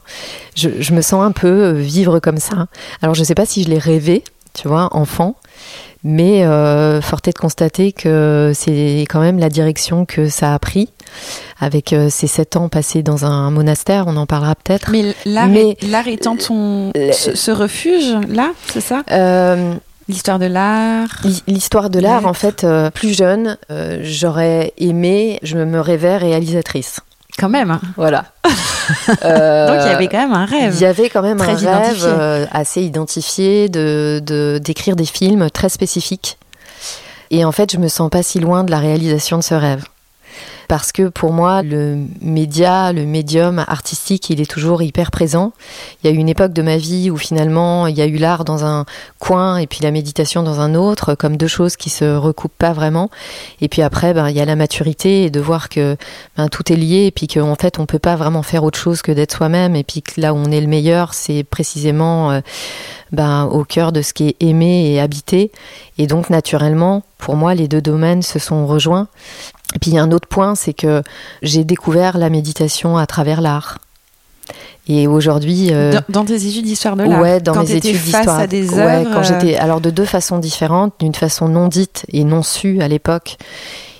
Je, 0.54 0.68
je, 0.78 0.92
me 0.92 1.02
sens 1.02 1.24
un 1.24 1.32
peu 1.32 1.72
vivre 1.72 2.20
comme 2.20 2.38
ça. 2.38 2.66
Alors 3.02 3.14
je 3.14 3.20
ne 3.20 3.24
sais 3.24 3.34
pas 3.34 3.46
si 3.46 3.64
je 3.64 3.68
l'ai 3.68 3.78
rêvé, 3.78 4.22
tu 4.52 4.68
vois, 4.68 4.88
enfant, 4.92 5.36
mais 6.02 6.44
euh, 6.44 7.02
fort 7.02 7.20
est 7.26 7.32
de 7.32 7.38
constater 7.38 7.92
que 7.92 8.52
c'est 8.54 9.04
quand 9.10 9.20
même 9.20 9.38
la 9.38 9.50
direction 9.50 10.06
que 10.06 10.28
ça 10.28 10.54
a 10.54 10.58
pris 10.58 10.88
avec 11.58 11.92
euh, 11.92 12.08
ces 12.08 12.26
sept 12.26 12.56
ans 12.56 12.68
passés 12.68 13.02
dans 13.02 13.26
un 13.26 13.50
monastère, 13.50 14.06
on 14.06 14.16
en 14.16 14.26
parlera 14.26 14.54
peut-être. 14.54 14.90
Mais 14.90 15.14
l'art 15.26 16.08
étant 16.08 16.36
ton, 16.36 16.92
ce, 16.94 17.50
refuge, 17.50 18.16
là, 18.28 18.52
c'est 18.68 18.80
ça? 18.80 19.02
Euh, 19.10 19.74
L'histoire 20.10 20.38
de 20.38 20.46
l'art 20.46 21.08
L'histoire 21.46 21.90
de 21.90 22.00
l'art, 22.00 22.26
en 22.26 22.34
fait, 22.34 22.66
plus 22.94 23.16
jeune, 23.16 23.56
j'aurais 24.02 24.72
aimé, 24.78 25.38
je 25.42 25.58
me 25.58 25.80
rêvais 25.80 26.16
réalisatrice. 26.16 27.00
Quand 27.38 27.48
même. 27.48 27.78
Voilà. 27.96 28.26
Euh, 29.24 29.66
Donc 29.68 29.76
il 29.80 29.90
y 29.90 29.94
avait 29.94 30.08
quand 30.08 30.18
même 30.18 30.32
un 30.32 30.44
rêve. 30.44 30.74
Il 30.74 30.80
y 30.80 30.84
avait 30.84 31.08
quand 31.08 31.22
même 31.22 31.40
un 31.40 31.54
rêve 31.54 32.04
euh, 32.04 32.46
assez 32.50 32.82
identifié 32.82 33.68
de 33.68 34.60
d'écrire 34.62 34.96
des 34.96 35.04
films 35.04 35.48
très 35.50 35.68
spécifiques. 35.68 36.38
Et 37.30 37.44
en 37.44 37.52
fait, 37.52 37.72
je 37.72 37.78
me 37.78 37.88
sens 37.88 38.10
pas 38.10 38.22
si 38.22 38.40
loin 38.40 38.64
de 38.64 38.70
la 38.70 38.78
réalisation 38.78 39.38
de 39.38 39.42
ce 39.42 39.54
rêve 39.54 39.84
parce 40.70 40.92
que 40.92 41.08
pour 41.08 41.32
moi, 41.32 41.64
le 41.64 41.98
média, 42.20 42.92
le 42.92 43.04
médium 43.04 43.58
artistique, 43.66 44.30
il 44.30 44.40
est 44.40 44.48
toujours 44.48 44.82
hyper 44.82 45.10
présent. 45.10 45.52
Il 46.00 46.08
y 46.08 46.12
a 46.12 46.14
eu 46.14 46.16
une 46.16 46.28
époque 46.28 46.52
de 46.52 46.62
ma 46.62 46.76
vie 46.76 47.10
où 47.10 47.16
finalement, 47.16 47.88
il 47.88 47.98
y 47.98 48.00
a 48.00 48.06
eu 48.06 48.18
l'art 48.18 48.44
dans 48.44 48.64
un 48.64 48.84
coin 49.18 49.56
et 49.56 49.66
puis 49.66 49.80
la 49.82 49.90
méditation 49.90 50.44
dans 50.44 50.60
un 50.60 50.76
autre, 50.76 51.16
comme 51.16 51.36
deux 51.36 51.48
choses 51.48 51.74
qui 51.74 51.90
se 51.90 52.04
recoupent 52.14 52.56
pas 52.56 52.72
vraiment. 52.72 53.10
Et 53.60 53.66
puis 53.66 53.82
après, 53.82 54.14
ben, 54.14 54.28
il 54.28 54.36
y 54.36 54.40
a 54.40 54.44
la 54.44 54.54
maturité 54.54 55.24
et 55.24 55.30
de 55.30 55.40
voir 55.40 55.70
que 55.70 55.96
ben, 56.36 56.46
tout 56.46 56.72
est 56.72 56.76
lié 56.76 57.06
et 57.06 57.10
puis 57.10 57.26
qu'en 57.26 57.56
fait, 57.56 57.80
on 57.80 57.86
peut 57.86 57.98
pas 57.98 58.14
vraiment 58.14 58.44
faire 58.44 58.62
autre 58.62 58.78
chose 58.78 59.02
que 59.02 59.10
d'être 59.10 59.34
soi-même. 59.34 59.74
Et 59.74 59.82
puis 59.82 60.02
que 60.02 60.20
là 60.20 60.32
où 60.32 60.36
on 60.36 60.52
est 60.52 60.60
le 60.60 60.68
meilleur, 60.68 61.14
c'est 61.14 61.42
précisément 61.42 62.30
euh, 62.30 62.40
ben, 63.10 63.46
au 63.46 63.64
cœur 63.64 63.90
de 63.90 64.02
ce 64.02 64.12
qui 64.12 64.28
est 64.28 64.36
aimé 64.38 64.92
et 64.92 65.00
habité. 65.00 65.50
Et 65.98 66.06
donc, 66.06 66.30
naturellement, 66.30 67.02
pour 67.18 67.34
moi, 67.34 67.54
les 67.54 67.68
deux 67.68 67.82
domaines 67.82 68.22
se 68.22 68.38
sont 68.38 68.68
rejoints. 68.68 69.08
Et 69.74 69.78
puis 69.78 69.92
il 69.92 69.94
y 69.94 69.98
a 69.98 70.02
un 70.02 70.12
autre 70.12 70.28
point, 70.28 70.54
c'est 70.54 70.72
que 70.72 71.02
j'ai 71.42 71.64
découvert 71.64 72.18
la 72.18 72.30
méditation 72.30 72.96
à 72.96 73.06
travers 73.06 73.40
l'art. 73.40 73.78
Et 74.88 75.06
aujourd'hui, 75.06 75.68
euh, 75.70 75.92
dans, 76.08 76.24
tes 76.24 76.46
études 76.46 76.64
d'histoire 76.64 76.96
de 76.96 77.04
l'art, 77.04 77.20
ouais, 77.20 77.40
dans 77.40 77.54
mes 77.54 77.70
études 77.70 78.02
d'histoire, 78.02 78.40
ouais, 78.40 79.06
quand 79.12 79.22
j'étais, 79.22 79.56
euh, 79.56 79.62
alors 79.62 79.80
de 79.80 79.90
deux 79.90 80.04
façons 80.04 80.38
différentes, 80.38 80.94
d'une 80.98 81.14
façon 81.14 81.48
non 81.48 81.68
dite 81.68 82.06
et 82.12 82.24
non 82.24 82.42
sue 82.42 82.80
à 82.80 82.88
l'époque, 82.88 83.36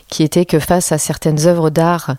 qui 0.09 0.25
était 0.25 0.47
que 0.47 0.59
face 0.59 0.91
à 0.91 0.99
certaines 0.99 1.47
œuvres 1.47 1.71
d'art, 1.71 2.17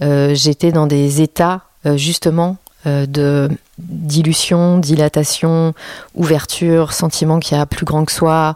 euh, 0.00 0.34
j'étais 0.34 0.72
dans 0.72 0.86
des 0.86 1.20
états 1.20 1.62
justement 1.96 2.56
de 2.86 3.50
dilution, 3.78 4.78
dilatation, 4.78 5.74
ouverture, 6.14 6.94
sentiment 6.94 7.38
qui 7.40 7.54
a 7.54 7.66
plus 7.66 7.84
grand 7.84 8.06
que 8.06 8.12
soi, 8.12 8.54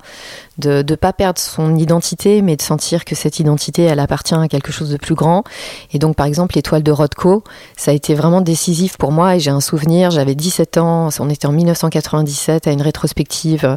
de 0.59 0.84
ne 0.88 0.94
pas 0.96 1.12
perdre 1.12 1.40
son 1.40 1.76
identité, 1.76 2.42
mais 2.42 2.56
de 2.56 2.62
sentir 2.62 3.04
que 3.04 3.14
cette 3.14 3.38
identité, 3.38 3.82
elle 3.82 4.00
appartient 4.00 4.34
à 4.34 4.48
quelque 4.48 4.72
chose 4.72 4.90
de 4.90 4.96
plus 4.96 5.14
grand. 5.14 5.44
Et 5.92 5.98
donc, 5.98 6.16
par 6.16 6.26
exemple, 6.26 6.56
l'étoile 6.56 6.82
de 6.82 6.90
Rothko, 6.92 7.44
ça 7.76 7.92
a 7.92 7.94
été 7.94 8.14
vraiment 8.14 8.40
décisif 8.40 8.96
pour 8.96 9.12
moi. 9.12 9.36
Et 9.36 9.40
j'ai 9.40 9.50
un 9.50 9.61
souvenir, 9.61 10.11
j'avais 10.11 10.34
17 10.34 10.78
ans, 10.78 11.09
on 11.20 11.30
était 11.30 11.46
en 11.46 11.52
1997 11.52 12.66
à 12.66 12.72
une 12.72 12.82
rétrospective 12.82 13.64
euh, 13.64 13.76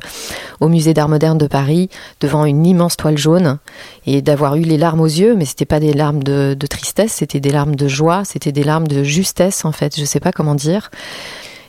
au 0.60 0.68
musée 0.68 0.94
d'art 0.94 1.10
moderne 1.10 1.38
de 1.38 1.48
Paris, 1.48 1.90
devant 2.20 2.46
une 2.46 2.66
immense 2.66 2.98
toile 2.98 3.18
jaune, 3.18 3.60
et 4.06 4.22
d'avoir 4.22 4.56
eu 4.56 4.62
les 4.62 4.78
larmes 4.78 5.02
aux 5.02 5.06
yeux, 5.06 5.36
mais 5.36 5.46
c'était 5.46 5.66
pas 5.66 5.80
des 5.80 5.94
larmes 5.94 6.24
de, 6.24 6.56
de 6.60 6.68
tristesse, 6.68 7.14
c'était 7.14 7.40
des 7.40 7.52
larmes 7.52 7.76
de 7.76 7.88
joie, 7.88 8.24
c'était 8.26 8.52
des 8.52 8.64
larmes 8.64 8.88
de 8.88 9.04
justesse, 9.04 9.66
en 9.66 9.72
fait, 9.72 10.00
je 10.00 10.06
sais 10.06 10.20
pas 10.20 10.32
comment 10.32 10.56
dire. 10.56 10.90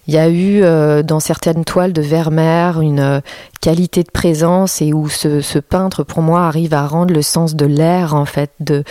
Il 0.09 0.15
y 0.15 0.19
a 0.19 0.29
eu 0.29 0.65
euh, 0.65 1.05
dans 1.05 1.21
certaines 1.21 1.65
toiles 1.65 1.93
de 1.93 2.03
Vermeer 2.03 2.81
une 2.81 2.99
euh, 2.99 3.21
qualité 3.61 4.03
de 4.03 4.11
présence 4.11 4.83
et 4.83 4.93
où 4.93 5.09
ce, 5.09 5.59
peintre, 5.61 6.03
pour 6.03 6.23
moi, 6.23 6.47
arrive 6.47 6.75
à 6.75 6.89
rendre 6.89 7.15
le 7.15 7.23
sens 7.23 7.55
de 7.55 7.67
l'air, 7.67 8.17
en 8.17 8.25
fait, 8.25 8.51
de, 8.59 8.83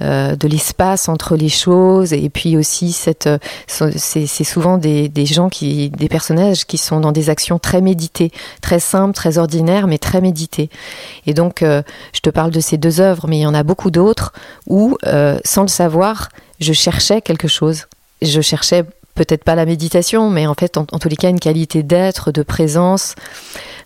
euh, 0.00 0.36
de 0.36 0.46
l'espace 0.46 1.08
entre 1.08 1.34
les 1.34 1.48
choses. 1.48 2.12
Et 2.12 2.30
puis 2.30 2.56
aussi, 2.56 2.92
cette, 2.92 3.28
c'est, 3.66 4.44
souvent 4.44 4.78
des, 4.78 5.08
des, 5.08 5.26
gens, 5.26 5.48
qui, 5.48 5.90
des 5.90 6.08
personnages 6.08 6.64
qui 6.66 6.78
sont 6.78 7.00
dans 7.00 7.10
des 7.10 7.30
actions 7.30 7.58
très 7.58 7.80
méditées, 7.80 8.30
très 8.62 8.78
simples, 8.78 9.14
très 9.14 9.38
ordinaires, 9.38 9.88
mais 9.88 9.98
très 9.98 10.20
méditées. 10.20 10.70
Et 11.26 11.34
donc, 11.34 11.62
je 11.62 12.20
te 12.22 12.30
parle 12.30 12.52
de 12.52 12.60
ces 12.60 12.78
deux 12.78 13.00
œuvres, 13.00 13.26
mais 13.26 13.38
il 13.38 13.42
y 13.42 13.46
en 13.46 13.54
a 13.54 13.64
beaucoup 13.64 13.90
d'autres 13.90 14.32
où, 14.68 14.96
sans 15.44 15.62
le 15.62 15.68
savoir, 15.68 16.28
je 16.60 16.72
cherchais 16.72 17.22
quelque 17.22 17.48
chose. 17.48 17.86
Je 18.22 18.40
cherchais 18.40 18.84
peut-être 19.24 19.44
pas 19.44 19.54
la 19.54 19.66
méditation, 19.66 20.30
mais 20.30 20.46
en 20.46 20.54
fait, 20.54 20.78
en, 20.78 20.86
tous 20.86 21.10
les 21.10 21.16
cas, 21.16 21.28
une 21.28 21.40
qualité 21.40 21.82
d'être, 21.82 22.32
de 22.32 22.42
présence, 22.42 23.16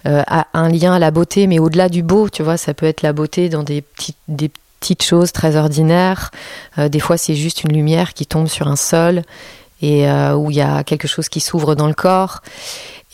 euh, 0.06 0.22
un 0.52 0.68
lien 0.68 0.94
à 0.94 1.00
la 1.00 1.10
beauté, 1.10 1.48
mais 1.48 1.58
au-delà 1.58 1.88
du 1.88 2.04
beau, 2.04 2.28
tu 2.28 2.44
vois, 2.44 2.56
ça 2.56 2.72
peut 2.72 2.86
être 2.86 3.02
la 3.02 3.12
beauté 3.12 3.48
dans 3.48 3.64
des 3.64 3.82
petites, 3.82 5.02
choses 5.02 5.32
très 5.32 5.56
ordinaires. 5.56 6.30
Euh, 6.78 6.88
des 6.88 7.00
fois, 7.00 7.16
c'est 7.16 7.34
juste 7.34 7.64
une 7.64 7.72
lumière 7.72 8.14
qui 8.14 8.26
tombe 8.26 8.46
sur 8.46 8.68
un 8.68 8.76
sol 8.76 9.22
et 9.82 10.08
euh, 10.08 10.36
où 10.36 10.52
il 10.52 10.56
y 10.56 10.60
a 10.60 10.84
quelque 10.84 11.08
chose 11.08 11.28
qui 11.28 11.40
s'ouvre 11.40 11.74
dans 11.74 11.88
le 11.88 11.94
corps. 11.94 12.40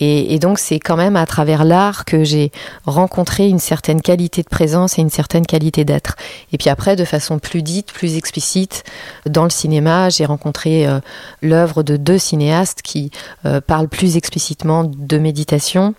Et, 0.01 0.39
donc 0.39 0.59
c'est 0.59 0.81
quand 0.81 0.97
même 0.97 1.17
à 1.17 1.27
travers 1.27 1.65
l'art 1.65 2.05
que 2.05 2.25
j'ai 2.25 2.51
rencontré 2.87 3.49
une 3.49 3.59
certaine 3.59 4.01
qualité 4.01 4.43
de 4.43 4.49
présence 4.49 4.99
et 4.99 5.03
une 5.03 5.11
certaine 5.11 5.45
qualité 5.45 5.85
d'être. 5.85 6.17
Et 6.53 6.59
puis 6.59 6.71
après, 6.71 6.97
de 6.97 7.05
façon 7.05 7.39
plus 7.39 7.63
dite, 7.63 7.93
plus 7.93 8.17
explicite, 8.17 8.83
dans 9.27 9.45
le 9.45 9.51
cinéma, 9.51 10.09
j'ai 10.09 10.25
rencontré 10.25 10.87
euh, 10.87 11.01
l'œuvre 11.43 11.83
de 11.83 11.97
deux 11.97 12.19
cinéastes 12.19 12.81
qui 12.83 13.11
euh, 13.45 13.61
parlent 13.61 13.89
plus 13.89 14.17
explicitement 14.17 14.85
de 14.85 15.19
méditation. 15.19 15.95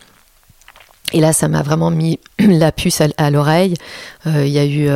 Et 1.14 1.20
là, 1.20 1.34
ça 1.34 1.48
m'a 1.48 1.62
vraiment 1.62 1.92
mis 1.92 2.20
la 2.40 2.72
puce 2.72 3.02
à, 3.18 3.32
l'oreille. 3.32 3.76
Euh, 4.28 4.46
il 4.46 4.52
y 4.52 4.60
a 4.60 4.66
eu 4.66 4.90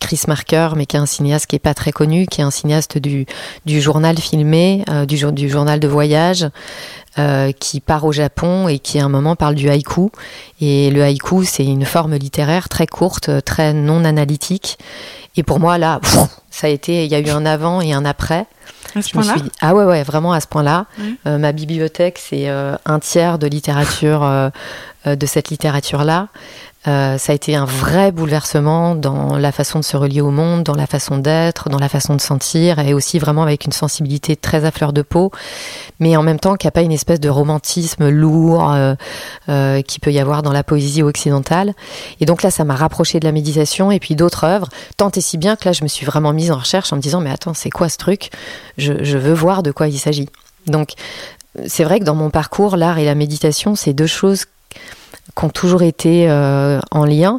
Chris 0.00 0.20
Marker, 0.28 0.70
mais 0.76 0.86
qui 0.86 0.96
est 0.96 1.00
un 1.00 1.06
cinéaste 1.06 1.46
qui 1.46 1.56
est 1.56 1.60
pas 1.60 1.74
très 1.74 1.92
connu, 1.92 2.26
qui 2.26 2.40
est 2.40 2.44
un 2.44 2.50
cinéaste 2.50 2.98
du, 2.98 3.26
du 3.66 3.80
journal 3.80 4.18
filmé, 4.18 4.84
du, 5.06 5.32
du, 5.32 5.48
journal 5.48 5.80
de 5.80 5.88
voyage, 5.88 6.46
euh, 7.18 7.50
qui 7.50 7.80
part 7.80 8.04
au 8.04 8.12
Japon 8.12 8.68
et 8.68 8.78
qui 8.78 9.00
à 9.00 9.04
un 9.04 9.08
moment 9.08 9.34
parle 9.34 9.56
du 9.56 9.68
haïku. 9.68 10.12
Et 10.60 10.90
le 10.90 11.02
haïku, 11.02 11.42
c'est 11.42 11.64
une 11.64 11.84
forme 11.84 12.14
littéraire 12.14 12.68
très 12.68 12.86
courte, 12.86 13.30
très 13.44 13.72
non 13.72 14.04
analytique. 14.04 14.78
Et 15.36 15.42
pour 15.42 15.58
moi, 15.58 15.78
là, 15.78 16.00
ça 16.50 16.68
a 16.68 16.70
été, 16.70 17.04
il 17.04 17.10
y 17.10 17.16
a 17.16 17.18
eu 17.18 17.30
un 17.30 17.44
avant 17.44 17.80
et 17.80 17.92
un 17.92 18.04
après. 18.04 18.46
À 18.94 19.02
ce 19.02 19.10
point-là 19.10 19.34
Ah 19.60 19.74
ouais, 19.74 19.84
ouais, 19.84 20.04
vraiment 20.04 20.32
à 20.32 20.40
ce 20.40 20.46
point-là. 20.46 20.86
Euh, 21.26 21.38
ma 21.38 21.50
bibliothèque, 21.50 22.20
c'est 22.22 22.48
euh, 22.48 22.76
un 22.84 23.00
tiers 23.00 23.40
de 23.40 23.48
littérature, 23.48 24.50
de 25.06 25.26
cette 25.26 25.50
littérature-là. 25.50 26.28
Euh, 26.86 27.18
ça 27.18 27.32
a 27.32 27.34
été 27.34 27.56
un 27.56 27.64
vrai 27.64 28.12
bouleversement 28.12 28.94
dans 28.94 29.36
la 29.36 29.50
façon 29.50 29.80
de 29.80 29.84
se 29.84 29.96
relier 29.96 30.20
au 30.20 30.30
monde, 30.30 30.62
dans 30.62 30.74
la 30.74 30.86
façon 30.86 31.18
d'être, 31.18 31.68
dans 31.68 31.78
la 31.78 31.88
façon 31.88 32.14
de 32.14 32.20
sentir, 32.20 32.78
et 32.78 32.94
aussi 32.94 33.18
vraiment 33.18 33.42
avec 33.42 33.66
une 33.66 33.72
sensibilité 33.72 34.36
très 34.36 34.64
à 34.64 34.70
fleur 34.70 34.92
de 34.92 35.02
peau, 35.02 35.32
mais 35.98 36.16
en 36.16 36.22
même 36.22 36.38
temps 36.38 36.54
qu'il 36.54 36.66
n'y 36.66 36.70
a 36.70 36.72
pas 36.72 36.82
une 36.82 36.92
espèce 36.92 37.18
de 37.18 37.28
romantisme 37.28 38.08
lourd 38.08 38.72
euh, 38.72 38.94
euh, 39.48 39.82
qui 39.82 39.98
peut 39.98 40.12
y 40.12 40.20
avoir 40.20 40.42
dans 40.42 40.52
la 40.52 40.62
poésie 40.62 41.02
occidentale. 41.02 41.74
Et 42.20 42.26
donc 42.26 42.42
là, 42.42 42.50
ça 42.50 42.64
m'a 42.64 42.76
rapproché 42.76 43.18
de 43.18 43.24
la 43.24 43.32
méditation 43.32 43.90
et 43.90 43.98
puis 43.98 44.14
d'autres 44.14 44.44
œuvres, 44.44 44.68
tant 44.96 45.10
et 45.10 45.20
si 45.20 45.36
bien 45.36 45.56
que 45.56 45.64
là, 45.66 45.72
je 45.72 45.82
me 45.82 45.88
suis 45.88 46.06
vraiment 46.06 46.32
mise 46.32 46.52
en 46.52 46.58
recherche 46.58 46.92
en 46.92 46.96
me 46.96 47.02
disant, 47.02 47.20
mais 47.20 47.30
attends, 47.30 47.54
c'est 47.54 47.70
quoi 47.70 47.88
ce 47.88 47.98
truc? 47.98 48.30
Je 48.78 49.18
veux 49.18 49.34
voir 49.34 49.64
de 49.64 49.72
quoi 49.72 49.88
il 49.88 49.98
s'agit. 49.98 50.28
Donc, 50.66 50.92
c'est 51.66 51.82
vrai 51.82 51.98
que 51.98 52.04
dans 52.04 52.14
mon 52.14 52.30
parcours, 52.30 52.76
l'art 52.76 52.98
et 52.98 53.04
la 53.04 53.16
méditation, 53.16 53.74
c'est 53.74 53.92
deux 53.92 54.06
choses 54.06 54.44
qui 54.70 55.44
ont 55.44 55.50
toujours 55.50 55.82
été 55.82 56.28
euh, 56.28 56.80
en 56.90 57.04
lien. 57.04 57.38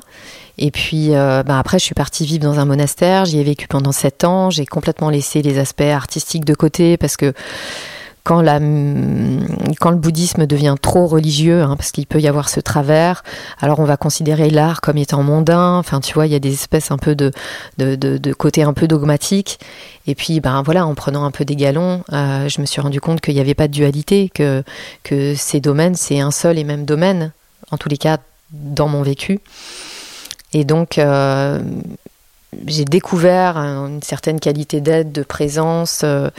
Et 0.57 0.71
puis 0.71 1.15
euh, 1.15 1.41
ben 1.43 1.57
après, 1.57 1.79
je 1.79 1.85
suis 1.85 1.95
partie 1.95 2.25
vivre 2.25 2.43
dans 2.43 2.59
un 2.59 2.65
monastère. 2.65 3.25
J'y 3.25 3.39
ai 3.39 3.43
vécu 3.43 3.67
pendant 3.67 3.91
sept 3.91 4.23
ans. 4.23 4.49
J'ai 4.49 4.65
complètement 4.65 5.09
laissé 5.09 5.41
les 5.41 5.57
aspects 5.57 5.81
artistiques 5.81 6.45
de 6.45 6.53
côté 6.53 6.97
parce 6.97 7.15
que 7.15 7.33
quand, 8.23 8.41
la, 8.41 8.59
quand 9.79 9.91
le 9.91 9.97
bouddhisme 9.97 10.45
devient 10.45 10.75
trop 10.81 11.07
religieux, 11.07 11.61
hein, 11.61 11.75
parce 11.77 11.91
qu'il 11.91 12.05
peut 12.07 12.19
y 12.19 12.27
avoir 12.27 12.49
ce 12.49 12.59
travers, 12.59 13.23
alors 13.59 13.79
on 13.79 13.85
va 13.85 13.97
considérer 13.97 14.49
l'art 14.49 14.81
comme 14.81 14.97
étant 14.97 15.23
mondain. 15.23 15.77
Enfin, 15.77 15.99
tu 15.99 16.13
vois, 16.13 16.27
il 16.27 16.31
y 16.31 16.35
a 16.35 16.39
des 16.39 16.53
espèces 16.53 16.91
un 16.91 16.97
peu 16.97 17.15
de, 17.15 17.31
côté 18.33 18.63
un 18.63 18.73
peu 18.73 18.87
dogmatique. 18.87 19.59
Et 20.07 20.15
puis, 20.15 20.39
ben 20.39 20.61
voilà, 20.63 20.85
en 20.85 20.95
prenant 20.95 21.25
un 21.25 21.31
peu 21.31 21.45
des 21.45 21.55
galons, 21.55 22.03
euh, 22.13 22.49
je 22.49 22.61
me 22.61 22.65
suis 22.65 22.81
rendu 22.81 22.99
compte 22.99 23.21
qu'il 23.21 23.35
n'y 23.35 23.41
avait 23.41 23.53
pas 23.53 23.67
de 23.67 23.73
dualité, 23.73 24.29
que, 24.33 24.63
ces 25.35 25.59
domaines, 25.59 25.95
c'est 25.95 26.19
un 26.19 26.31
seul 26.31 26.57
et 26.57 26.63
même 26.63 26.85
domaine 26.85 27.31
en 27.71 27.77
tous 27.77 27.89
les 27.89 27.97
cas 27.97 28.17
dans 28.51 28.87
mon 28.87 29.03
vécu. 29.03 29.39
Et 30.53 30.63
donc, 30.63 30.97
euh, 30.97 31.59
j'ai 32.67 32.85
découvert 32.85 33.57
une 33.57 34.01
certaine 34.01 34.39
qualité 34.39 34.81
d'aide, 34.81 35.11
de 35.11 35.23
présence 35.23 36.01
euh, 36.03 36.07
euh, 36.07 36.29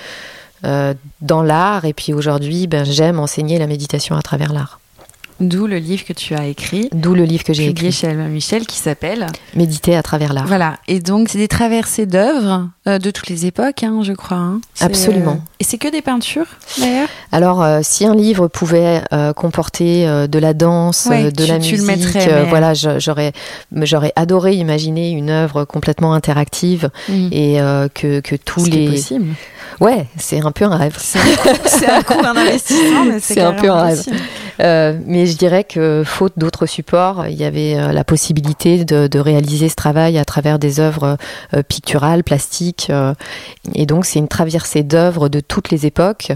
dans 0.62 1.42
l'art. 1.42 1.84
Et 1.84 1.92
puis 1.92 2.12
aujourd'hui, 2.12 2.66
ben, 2.66 2.84
j'aime 2.84 3.18
enseigner 3.18 3.58
la 3.58 3.66
méditation 3.66 4.16
à 4.16 4.22
travers 4.22 4.52
l'art. 4.52 4.79
D'où 5.40 5.66
le 5.66 5.78
livre 5.78 6.04
que 6.04 6.12
tu 6.12 6.34
as 6.34 6.46
écrit. 6.46 6.88
D'où 6.92 7.14
le 7.14 7.24
livre 7.24 7.44
que 7.44 7.52
j'ai 7.52 7.66
écrit. 7.68 7.90
chez 7.92 8.08
Alma 8.08 8.24
Michel 8.24 8.66
qui 8.66 8.76
s'appelle 8.76 9.26
Méditer 9.54 9.96
à 9.96 10.02
travers 10.02 10.32
l'art. 10.34 10.46
Voilà. 10.46 10.76
Et 10.86 11.00
donc, 11.00 11.28
c'est 11.30 11.38
des 11.38 11.48
traversées 11.48 12.04
d'œuvres 12.06 12.68
euh, 12.86 12.98
de 12.98 13.10
toutes 13.10 13.28
les 13.28 13.46
époques, 13.46 13.82
hein, 13.82 14.00
je 14.02 14.12
crois. 14.12 14.36
hein. 14.36 14.60
C'est, 14.74 14.84
Absolument. 14.84 15.32
euh, 15.32 15.50
Et 15.60 15.64
c'est 15.64 15.78
que 15.78 15.88
des 15.88 16.02
peintures, 16.02 16.46
d'ailleurs? 16.78 17.08
Alors, 17.32 17.62
euh, 17.62 17.80
si 17.82 18.04
un 18.06 18.14
livre 18.14 18.48
pouvait 18.48 19.02
euh, 19.12 19.32
comporter 19.32 20.28
de 20.28 20.38
la 20.38 20.52
danse, 20.54 21.06
Ouais, 21.10 21.30
de 21.30 21.44
tu- 21.44 21.50
la 21.50 21.58
tu 21.58 21.76
le 21.76 21.82
musique, 21.82 21.86
mettrais, 22.14 22.42
mais- 22.42 22.48
voilà, 22.48 22.74
j'aurais, 22.74 23.32
j'aurais 23.72 24.12
adoré 24.16 24.54
imaginer 24.54 25.10
une 25.10 25.30
œuvre 25.30 25.64
complètement 25.64 26.12
interactive 26.14 26.90
et 27.32 27.60
euh, 27.60 27.88
que, 27.92 28.20
que 28.20 28.36
tous 28.36 28.66
Mm. 28.66 28.70
Les, 28.70 28.90
possible. 28.90 29.34
ouais, 29.80 30.06
c'est 30.18 30.40
un 30.44 30.50
peu 30.52 30.64
un 30.66 30.76
rêve. 30.76 30.96
C'est 30.98 31.18
un 31.18 31.22
coup- 31.22 31.58
c'est 31.66 31.88
un 31.88 32.02
investissement, 32.36 33.04
mais 33.06 33.20
c'est 33.20 33.34
C'est 33.34 33.40
un 33.40 33.52
peu 33.52 33.70
un 33.70 33.82
rêve. 33.84 34.04
mais 35.06 35.26
je 35.30 35.36
dirais 35.36 35.64
que 35.64 36.02
faute 36.04 36.34
d'autres 36.36 36.66
supports, 36.66 37.26
il 37.26 37.36
y 37.36 37.44
avait 37.44 37.76
euh, 37.76 37.92
la 37.92 38.04
possibilité 38.04 38.84
de, 38.84 39.18
réaliser 39.18 39.68
ce 39.68 39.74
travail 39.74 40.18
à 40.18 40.24
travers 40.24 40.58
des 40.58 40.80
œuvres 40.80 41.16
euh, 41.54 41.62
picturales, 41.62 42.24
plastiques. 42.24 42.88
euh, 42.90 43.14
et 43.74 43.86
donc 43.86 44.06
c'est 44.06 44.18
une 44.18 44.28
traversée 44.28 44.82
d'œuvres 44.82 45.28
de 45.28 45.40
toutes 45.40 45.70
les 45.70 45.86
époques, 45.86 46.32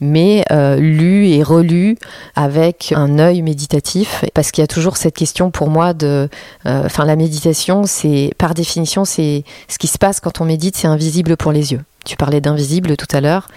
mais 0.00 0.44
euh, 0.50 0.78
et 0.78 1.42
relues 1.42 1.96
avec 2.34 2.92
un 2.96 3.18
œil 3.18 3.42
méditatif, 3.42 4.24
parce 4.34 4.50
qu'il 4.50 4.62
y 4.62 4.64
a 4.64 4.68
toujours 4.68 4.96
cette 4.96 5.14
question 5.14 5.50
pour 5.50 5.68
moi 5.68 5.94
de, 5.94 6.28
enfin 6.64 7.04
la 7.04 7.16
méditation, 7.16 7.84
c'est 7.84 8.32
par 8.38 8.54
définition 8.54 9.04
c'est 9.04 9.44
ce 9.68 9.78
qui 9.78 9.86
se 9.86 9.98
passe 9.98 10.20
quand 10.20 10.40
on 10.40 10.44
médite, 10.44 10.76
c'est 10.76 10.88
invisible 10.88 11.36
pour 11.36 11.52
les 11.52 11.72
yeux. 11.72 11.82
Tu 12.04 12.16
parlais 12.16 12.40
d'invisible 12.40 12.96
tout 12.96 13.14
à 13.14 13.20
l'heure, 13.20 13.48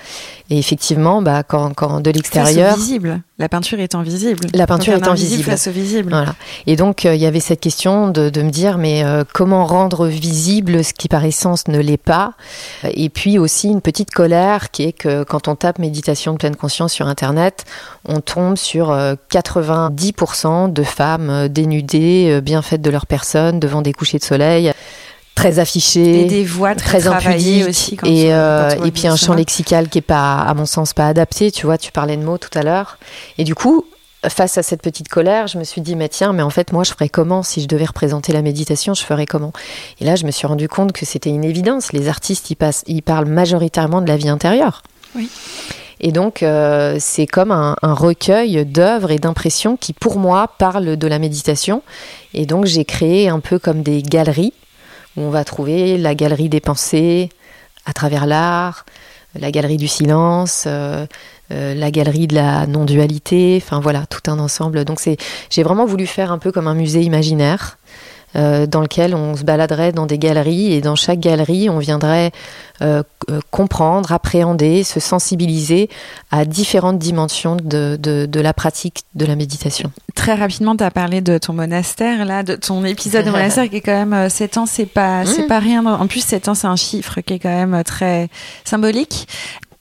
et 0.52 0.58
effectivement, 0.58 1.22
bah, 1.22 1.44
quand, 1.44 1.74
quand 1.74 2.02
de 2.02 2.12
l'extérieur, 2.12 2.76
visible. 2.76 3.22
La 3.40 3.48
peinture 3.48 3.80
étant 3.80 4.02
visible. 4.02 4.48
La 4.54 4.68
peinture 4.68 4.94
étant 4.94 5.12
invisible 5.12 5.38
visible. 5.38 5.50
face 5.50 5.68
au 5.68 5.72
visible. 5.72 6.10
Voilà. 6.10 6.36
Et 6.68 6.76
donc, 6.76 7.06
euh, 7.06 7.16
il 7.16 7.22
y 7.22 7.26
avait 7.26 7.40
cette 7.40 7.62
question 7.62 8.10
de, 8.10 8.30
de 8.30 8.42
me 8.42 8.50
dire, 8.50 8.78
mais 8.78 9.06
euh, 9.06 9.24
comment 9.34 9.66
rendre 9.66 10.08
visible 10.08 10.84
ce 10.84 10.94
qui 10.94 11.08
par 11.08 11.24
essence 11.24 11.70
ne 11.70 11.80
l'est 11.80 11.96
pas? 11.96 12.34
Et 12.84 13.08
puis 13.08 13.40
aussi 13.40 13.70
une 13.70 13.80
petite 13.80 14.12
colère 14.12 14.72
qui 14.72 14.84
est 14.84 14.92
que 14.92 15.24
quand 15.24 15.48
on 15.48 15.56
tape 15.56 15.80
méditation 15.80 16.34
de 16.34 16.38
pleine 16.38 16.58
conscience 16.58 16.92
sur 16.92 17.08
Internet, 17.08 17.64
on 18.06 18.20
tombe 18.20 18.58
sur 18.58 18.92
euh, 18.92 19.16
90% 19.32 20.74
de 20.74 20.84
femmes 20.84 21.30
euh, 21.30 21.48
dénudées, 21.48 22.42
bien 22.44 22.62
faites 22.62 22.82
de 22.82 22.90
leur 22.90 23.06
personne, 23.06 23.62
devant 23.62 23.82
des 23.82 23.94
couchers 23.94 24.20
de 24.20 24.24
soleil, 24.26 24.74
très 25.42 25.60
affichées 25.60 26.22
Et 26.22 26.26
des 26.26 26.44
voix 26.44 26.76
très, 26.76 27.00
très 27.00 27.64
aussi. 27.68 27.96
Quand 27.98 28.08
et, 28.08 28.34
euh, 28.34 28.76
quand 28.76 28.86
et 28.86 28.92
puis 28.92 29.08
un 29.08 29.16
champ 29.16 29.34
lexical 29.34 29.90
qui 29.90 29.98
est 29.98 30.02
pas 30.02 30.38
à 30.40 30.54
mon 30.54 30.66
sens 30.66 30.94
pas 30.94 31.08
adapté 31.08 31.52
tu 31.52 31.66
vois 31.66 31.78
tu 31.78 31.92
parlais 31.92 32.18
de 32.18 32.24
mots 32.24 32.38
tout 32.38 32.56
à 32.58 32.64
l'heure 32.64 32.98
et 33.38 33.44
du 33.44 33.56
coup 33.56 33.86
face 34.28 34.58
à 34.60 34.64
cette 34.64 34.82
petite 34.84 35.10
colère 35.10 35.48
je 35.48 35.58
me 35.58 35.64
suis 35.64 35.82
dit 35.82 35.96
mais 35.96 36.10
tiens 36.10 36.32
mais 36.34 36.44
en 36.44 36.52
fait 36.52 36.72
moi 36.74 36.84
je 36.84 36.92
ferais 36.92 37.10
comment 37.10 37.42
si 37.42 37.62
je 37.62 37.68
devais 37.68 37.86
représenter 37.86 38.32
la 38.34 38.42
méditation 38.44 38.94
je 38.94 39.04
ferais 39.04 39.26
comment? 39.26 39.52
Et 40.00 40.06
là 40.06 40.16
je 40.16 40.26
me 40.26 40.32
suis 40.32 40.46
rendu 40.46 40.68
compte 40.68 40.92
que 40.92 41.06
c'était 41.06 41.32
une 41.32 41.44
évidence 41.44 41.92
les 41.92 42.08
artistes 42.08 42.52
ils 42.52 42.56
passent 42.56 42.84
ils 42.88 43.02
parlent 43.02 43.26
majoritairement 43.28 44.02
de 44.02 44.08
la 44.08 44.18
vie 44.18 44.30
intérieure 44.30 44.84
Oui. 45.16 45.28
et 46.00 46.12
donc, 46.12 46.44
euh, 46.44 46.98
c'est 47.00 47.26
comme 47.28 47.52
un, 47.52 47.76
un 47.82 47.94
recueil 47.94 48.66
d'œuvres 48.66 49.12
et 49.12 49.18
d'impressions 49.20 49.76
qui, 49.76 49.94
pour 49.94 50.18
moi, 50.18 50.48
parlent 50.58 50.98
de 50.98 51.08
la 51.08 51.20
méditation. 51.20 51.84
Et 52.34 52.46
donc, 52.46 52.66
j'ai 52.66 52.86
créé 52.86 53.28
un 53.30 53.40
peu 53.40 53.60
comme 53.60 53.84
des 53.84 54.02
galeries 54.02 54.54
où 55.18 55.22
on 55.22 55.30
va 55.30 55.44
trouver 55.44 55.98
la 55.98 56.16
galerie 56.16 56.50
des 56.50 56.60
pensées 56.60 57.30
à 57.86 57.94
travers 57.94 58.26
l'art, 58.26 58.86
la 59.40 59.52
galerie 59.52 59.78
du 59.78 59.88
silence, 59.88 60.66
euh, 60.68 61.06
euh, 61.52 61.74
la 61.74 61.92
galerie 61.92 62.28
de 62.28 62.36
la 62.36 62.68
non-dualité, 62.68 63.62
enfin 63.62 63.80
voilà, 63.80 64.06
tout 64.06 64.30
un 64.30 64.40
ensemble. 64.40 64.86
Donc, 64.86 65.00
c'est, 65.00 65.18
j'ai 65.50 65.64
vraiment 65.64 65.86
voulu 65.86 66.06
faire 66.06 66.32
un 66.32 66.38
peu 66.38 66.52
comme 66.52 66.68
un 66.68 66.76
musée 66.76 67.02
imaginaire. 67.02 67.78
euh, 68.38 68.66
dans 68.66 68.80
lequel 68.80 69.14
on 69.14 69.36
se 69.36 69.44
baladerait 69.44 69.92
dans 69.92 70.06
des 70.06 70.18
galeries 70.18 70.72
et 70.72 70.80
dans 70.80 70.96
chaque 70.96 71.20
galerie 71.20 71.70
on 71.70 71.80
viendrait 71.80 72.32
comprendre, 73.52 74.14
appréhender, 74.14 74.84
se 74.84 75.02
sensibiliser 75.02 75.90
à 76.32 76.46
différentes 76.46 76.98
dimensions 76.98 77.58
de 77.58 78.40
la 78.40 78.54
pratique 78.54 79.04
de 79.16 79.26
la 79.26 79.36
méditation. 79.36 79.92
Très 80.22 80.36
rapidement, 80.36 80.76
tu 80.76 80.84
as 80.84 80.92
parlé 80.92 81.22
de 81.22 81.40
ton 81.40 81.54
monastère, 81.54 82.26
là, 82.26 82.44
de 82.44 82.54
ton 82.56 82.86
épisode 82.86 83.26
de 83.26 83.32
monastère 83.38 83.68
qui 83.68 83.78
est 83.78 83.82
quand 83.82 84.06
même 84.06 84.30
7 84.30 84.58
ans, 84.58 84.66
c'est 84.68 84.86
pas, 84.86 85.26
c'est 85.26 85.46
Mm. 85.46 85.48
pas 85.48 85.58
rien. 85.60 85.84
En 85.86 86.06
plus, 86.06 86.24
7 86.24 86.48
ans, 86.48 86.54
c'est 86.54 86.68
un 86.68 86.76
chiffre 86.76 87.22
qui 87.22 87.34
est 87.34 87.40
quand 87.40 87.50
même 87.50 87.74
euh, 87.74 87.82
très 87.84 88.30
symbolique. 88.64 89.28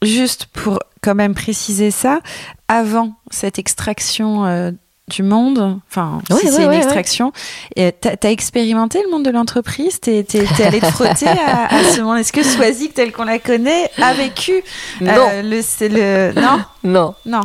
Juste 0.02 0.46
pour 0.46 0.78
quand 1.02 1.14
même 1.14 1.34
préciser 1.34 1.90
ça, 1.90 2.20
avant 2.68 3.12
cette 3.30 3.58
extraction 3.58 4.46
euh, 4.46 4.70
du 5.10 5.22
monde, 5.22 5.78
enfin, 5.90 6.20
Ouais, 6.30 6.36
si 6.40 6.46
ouais, 6.46 6.52
c'est 6.52 6.64
une 6.64 6.72
extraction, 6.72 7.32
et 7.76 7.92
t'as 7.92 8.14
as 8.22 8.30
expérimenté 8.30 9.02
le 9.04 9.10
monde 9.10 9.24
de 9.24 9.30
l'entreprise? 9.30 10.00
T'es 10.00 10.22
t'es- 10.24 10.44
t'es 10.56 10.64
allé 10.64 10.80
te 10.80 10.86
frotter 10.92 11.26
à, 11.26 11.66
à 11.74 11.84
ce 11.84 12.00
monde? 12.00 12.16
Est-ce 12.18 12.32
que 12.32 12.42
Swazik, 12.42 12.94
tel 12.94 13.12
qu'on 13.12 13.24
la 13.24 13.38
connaît, 13.38 13.90
a 14.00 14.14
vécu 14.14 14.62
euh, 15.02 15.42
le, 15.42 15.60
c'est 15.62 15.88
le... 15.88 16.32
Non? 16.40 16.60
Non, 16.82 17.14
Non. 17.26 17.40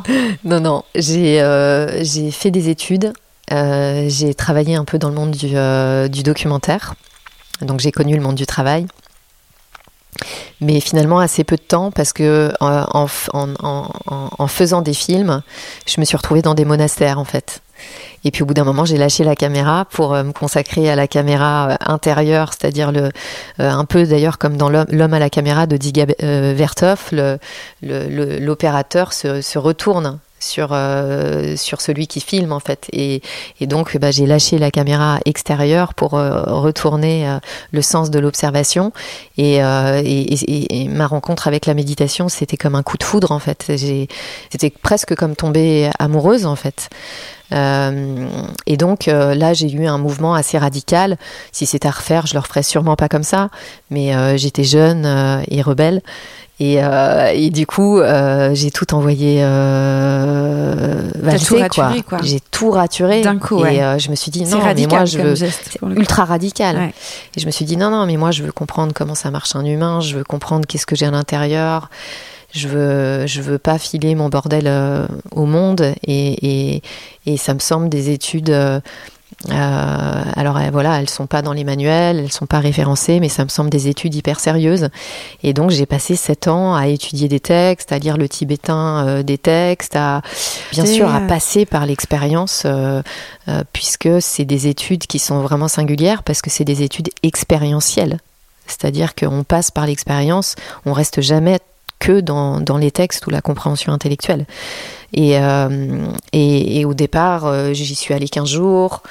non, 0.45 0.59
non. 0.61 0.84
J'ai 0.95 1.41
euh, 1.41 2.03
j'ai 2.03 2.32
fait 2.32 2.51
des 2.51 2.70
études. 2.70 3.11
Euh, 3.51 4.05
j'ai 4.07 4.34
travaillé 4.34 4.76
un 4.76 4.86
peu 4.86 4.97
dans 4.97 5.09
le 5.09 5.16
monde 5.16 5.32
du, 5.32 5.49
du 6.09 6.24
documentaire. 6.24 6.95
Donc 7.61 7.80
j'ai 7.80 7.91
connu 7.91 8.16
le 8.16 8.22
monde 8.22 8.36
du 8.36 8.45
travail. 8.45 8.88
Mais 10.61 10.80
finalement 10.80 11.20
assez 11.20 11.43
peu 11.43 11.55
de 11.55 11.61
temps 11.61 11.91
parce 11.91 12.13
que 12.13 12.51
euh, 12.61 12.84
en, 12.93 14.47
faisant 14.47 14.82
des 14.82 14.93
films, 14.93 15.41
je 15.86 15.99
me 15.99 16.05
suis 16.05 16.18
retrouvée 16.18 16.41
dans 16.41 16.53
des 16.53 16.66
monastères 16.66 17.20
en 17.20 17.26
fait. 17.26 17.61
Et 18.24 18.32
puis 18.32 18.43
au 18.43 18.45
bout 18.45 18.53
d'un 18.53 18.63
moment, 18.63 18.86
j'ai 18.86 18.97
lâché 18.97 19.24
la 19.24 19.36
caméra 19.36 19.86
pour 19.91 20.13
euh, 20.13 20.24
me 20.24 20.32
consacrer 20.32 20.89
à 20.89 20.95
la 20.95 21.07
caméra 21.07 21.72
euh, 21.72 21.76
intérieure, 21.86 22.51
c'est-à-dire 22.53 22.91
le, 22.91 23.11
un 23.59 23.86
peu 23.86 24.05
d'ailleurs 24.05 24.38
comme 24.38 24.57
dans 24.57 24.70
l'homme 24.70 25.13
à 25.13 25.20
la 25.20 25.30
caméra 25.30 25.68
de 25.68 25.78
Diga 25.78 26.05
Vertov, 26.20 27.11
l'opérateur 27.82 29.13
se 29.13 29.57
retourne 29.57 30.20
sur, 30.45 30.69
euh, 30.71 31.55
sur 31.57 31.81
celui 31.81 32.07
qui 32.07 32.21
filme 32.21 32.51
en 32.51 32.59
fait. 32.59 32.87
Et, 32.93 33.21
et 33.59 33.67
donc 33.67 33.97
bah, 33.97 34.11
j'ai 34.11 34.25
lâché 34.25 34.57
la 34.57 34.71
caméra 34.71 35.19
extérieure 35.25 35.93
pour 35.93 36.13
euh, 36.13 36.43
retourner 36.43 37.27
euh, 37.27 37.39
le 37.71 37.81
sens 37.81 38.09
de 38.11 38.19
l'observation. 38.19 38.93
Et, 39.37 39.55
et, 39.57 40.83
et- 40.83 40.87
ma 40.87 41.07
rencontre 41.07 41.47
avec 41.47 41.65
la 41.65 41.73
méditation, 41.73 42.29
c'était 42.29 42.57
comme 42.57 42.75
un 42.75 42.83
coup 42.83 42.97
de 42.97 43.03
foudre 43.03 43.31
en 43.31 43.39
fait. 43.39 43.65
C'était 43.67 44.69
presque 44.69 45.15
comme 45.15 45.35
tomber 45.35 45.89
amoureuse 45.99 46.45
en 46.45 46.55
fait. 46.55 46.89
Et 47.51 48.77
donc 48.77 49.05
là, 49.07 49.53
j'ai 49.53 49.71
eu 49.71 49.85
un 49.87 49.97
mouvement 49.97 50.33
assez 50.33 50.57
radical. 50.57 51.17
Si 51.51 51.65
c'était 51.65 51.87
à 51.87 51.91
refaire, 51.91 52.27
je 52.27 52.33
le 52.33 52.39
referais 52.39 52.63
sûrement 52.63 52.95
pas 52.95 53.09
comme 53.09 53.23
ça. 53.23 53.49
Mais 53.89 54.37
j'étais 54.37 54.63
jeune 54.63 55.05
et 55.49 55.61
rebelle. 55.61 56.01
Et, 56.59 56.81
euh, 56.81 57.31
et 57.33 57.49
du 57.49 57.67
coup, 57.67 57.99
euh, 57.99 58.51
j'ai 58.53 58.71
tout 58.71 58.93
envoyé 58.93 59.39
euh, 59.43 61.01
valser, 61.19 61.45
tout 61.45 61.57
raturé, 61.57 62.01
quoi. 62.01 62.19
J'ai 62.23 62.39
tout 62.39 62.71
raturé. 62.71 63.21
D'un 63.21 63.37
coup, 63.37 63.59
et 63.59 63.63
ouais. 63.63 63.83
euh, 63.83 63.99
je 63.99 64.09
me 64.09 64.15
suis 64.15 64.31
dit 64.31 64.45
non, 64.45 64.61
mais 64.63 64.87
moi 64.87 65.03
je 65.03 65.19
veux 65.19 65.35
geste, 65.35 65.77
ultra 65.81 66.23
radical. 66.23 66.77
Ouais. 66.77 66.93
Et 67.35 67.41
je 67.41 67.45
me 67.45 67.51
suis 67.51 67.65
dit 67.65 67.75
non, 67.75 67.89
non, 67.89 68.05
mais 68.05 68.15
moi 68.15 68.31
je 68.31 68.43
veux 68.43 68.53
comprendre 68.53 68.93
comment 68.93 69.15
ça 69.15 69.31
marche 69.31 69.53
un 69.55 69.65
humain. 69.65 69.99
Je 69.99 70.15
veux 70.15 70.23
comprendre 70.23 70.65
qu'est-ce 70.65 70.85
que 70.85 70.95
j'ai 70.95 71.05
à 71.05 71.11
l'intérieur. 71.11 71.89
Je 72.53 72.69
veux, 72.69 73.27
je 73.27 73.41
veux 73.41 73.57
pas 73.57 73.77
filer 73.77 74.15
mon 74.15 74.29
bordel 74.29 74.67
euh, 74.67 75.05
au 75.31 75.45
monde. 75.45 75.93
Et, 76.07 76.75
et, 76.77 76.81
et 77.25 77.35
ça 77.35 77.53
me 77.53 77.59
semble 77.59 77.89
des 77.89 78.11
études. 78.11 78.81
Euh, 79.51 80.23
alors 80.36 80.57
euh, 80.57 80.69
voilà, 80.71 80.99
elles 80.99 81.09
sont 81.09 81.27
pas 81.27 81.41
dans 81.41 81.53
les 81.53 81.63
manuels, 81.63 82.19
elles 82.19 82.31
sont 82.31 82.45
pas 82.45 82.59
référencées, 82.59 83.19
mais 83.19 83.29
ça 83.29 83.43
me 83.43 83.49
semble 83.49 83.69
des 83.69 83.88
études 83.88 84.15
hyper 84.15 84.39
sérieuses. 84.39 84.89
Et 85.43 85.53
donc 85.53 85.69
j'ai 85.69 85.86
passé 85.86 86.15
sept 86.15 86.47
ans 86.47 86.75
à 86.75 86.88
étudier 86.88 87.27
des 87.27 87.39
textes, 87.39 87.91
à 87.91 87.99
lire 87.99 88.17
le 88.17 88.27
tibétain 88.27 89.05
euh, 89.07 89.23
des 89.23 89.38
textes, 89.38 89.95
à 89.95 90.21
bien 90.71 90.86
sûr 90.86 91.13
à 91.13 91.21
passer 91.21 91.65
par 91.65 91.86
l'expérience, 91.86 92.63
euh, 92.65 93.01
puisque 93.73 94.09
c'est 94.19 94.45
des 94.45 94.67
études 94.67 95.05
qui 95.05 95.19
sont 95.19 95.41
vraiment 95.41 95.67
singulières 95.67 96.23
parce 96.23 96.41
que 96.41 96.49
c'est 96.49 96.65
des 96.65 96.81
études 96.81 97.09
expérientielles. 97.21 98.19
C'est-à-dire 98.67 99.13
qu'on 99.13 99.43
passe 99.43 99.69
par 99.69 99.86
l'expérience, 99.86 100.55
on 100.88 100.93
reste 100.93 101.21
jamais 101.21 101.59
que 101.99 102.19
dans, 102.19 102.59
dans 102.59 102.77
les 102.77 102.91
textes 102.91 103.25
ou 103.27 103.29
la 103.29 103.41
compréhension 103.41 103.91
intellectuelle. 103.93 104.45
Et, 105.13 105.39
euh, 105.39 106.07
et, 106.33 106.85
au 106.85 106.93
départ, 106.93 107.45
euh, 107.45 107.73
j'y 107.73 107.95
suis 107.95 108.13
allée 108.13 108.27
15 108.27 108.49
jours 108.49 109.01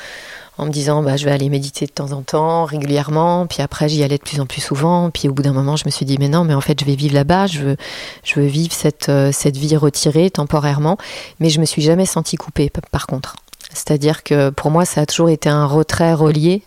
en 0.59 0.67
me 0.67 0.71
disant 0.71 1.03
bah, 1.03 1.17
je 1.17 1.25
vais 1.25 1.33
aller 1.33 1.49
méditer 1.49 1.87
de 1.87 1.91
temps 1.91 2.13
en 2.13 2.23
temps, 2.23 2.65
régulièrement. 2.65 3.47
Puis 3.47 3.63
après, 3.63 3.89
j'y 3.89 4.03
allais 4.03 4.19
de 4.19 4.23
plus 4.23 4.41
en 4.41 4.47
plus 4.47 4.61
souvent. 4.61 5.11
Puis 5.11 5.29
au 5.29 5.33
bout 5.33 5.43
d'un 5.43 5.53
moment, 5.53 5.77
je 5.77 5.85
me 5.87 5.91
suis 5.91 6.07
dit 6.07 6.17
mais 6.19 6.29
non, 6.29 6.45
mais 6.45 6.55
en 6.55 6.61
fait, 6.61 6.79
je 6.79 6.85
vais 6.85 6.95
vivre 6.95 7.15
là-bas. 7.15 7.47
Je 7.47 7.61
veux, 7.61 7.77
je 8.23 8.39
veux 8.39 8.47
vivre 8.47 8.73
cette, 8.73 9.09
euh, 9.09 9.33
cette 9.33 9.57
vie 9.57 9.77
retirée 9.77 10.31
temporairement. 10.31 10.99
Mais 11.41 11.51
je 11.51 11.61
me 11.61 11.65
suis 11.65 11.83
jamais 11.83 12.07
sentie 12.07 12.37
coupée, 12.37 12.71
par 12.91 13.07
contre. 13.07 13.37
C'est-à-dire 13.73 14.23
que 14.23 14.51
pour 14.51 14.71
moi, 14.71 14.85
ça 14.85 15.03
a 15.03 15.07
toujours 15.07 15.31
été 15.31 15.49
un 15.49 15.67
retrait 15.67 16.15
relié. 16.15 16.63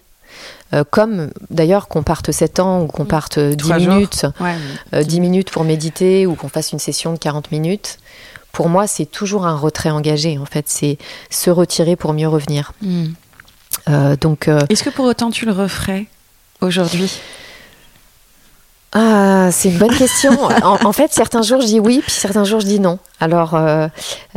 Euh, 0.74 0.84
comme 0.89 1.30
d'ailleurs 1.49 1.88
qu'on 1.88 2.03
parte 2.03 2.32
7 2.32 2.59
ans 2.59 2.82
ou 2.82 2.88
qu'on 2.88 3.05
parte 3.05 3.38
euh, 3.38 3.51
10 3.55 3.57
Trois 3.57 3.80
jours. 3.80 3.93
minutes, 3.95 4.26
Ouais, 4.41 4.55
euh, 4.93 5.03
10 5.03 5.20
minutes 5.22 5.49
pour 5.51 5.63
méditer 5.63 6.26
ou 6.28 6.36
qu'on 6.36 6.49
fasse 6.49 6.74
une 6.74 6.80
session 6.80 7.13
de 7.13 7.18
40 7.18 7.51
minutes. 7.51 7.99
pour 8.51 8.68
moi, 8.70 8.86
c'est 8.88 9.05
toujours 9.05 9.45
un 9.45 9.55
retrait 9.55 9.91
engagé. 9.91 10.38
En 10.38 10.45
fait, 10.45 10.65
c'est 10.68 10.97
se 11.30 11.49
retirer 11.49 11.95
pour 11.95 12.13
mieux 12.13 12.28
revenir. 12.28 12.74
Hmm. 12.82 13.05
donc, 14.20 14.49
est-ce 14.70 14.84
que 14.84 14.89
pour 14.89 15.05
autant 15.05 15.30
tu 15.32 15.45
le 15.45 15.51
referais 15.51 16.07
aujourd'hui? 16.61 17.11
Ah, 19.00 19.52
c'est 19.52 19.70
une 19.70 19.78
bonne 19.78 19.95
question. 19.95 20.32
en, 20.64 20.91
fait, 20.91 21.14
certains 21.14 21.43
jours 21.43 21.62
je 21.62 21.68
dis 21.68 21.80
oui, 21.80 22.00
puis 22.02 22.10
certains 22.12 22.43
jours 22.43 22.62
je 22.62 22.66
dis 22.66 22.80
non. 22.80 22.98
Alors, 23.20 23.54
euh, 23.54 23.88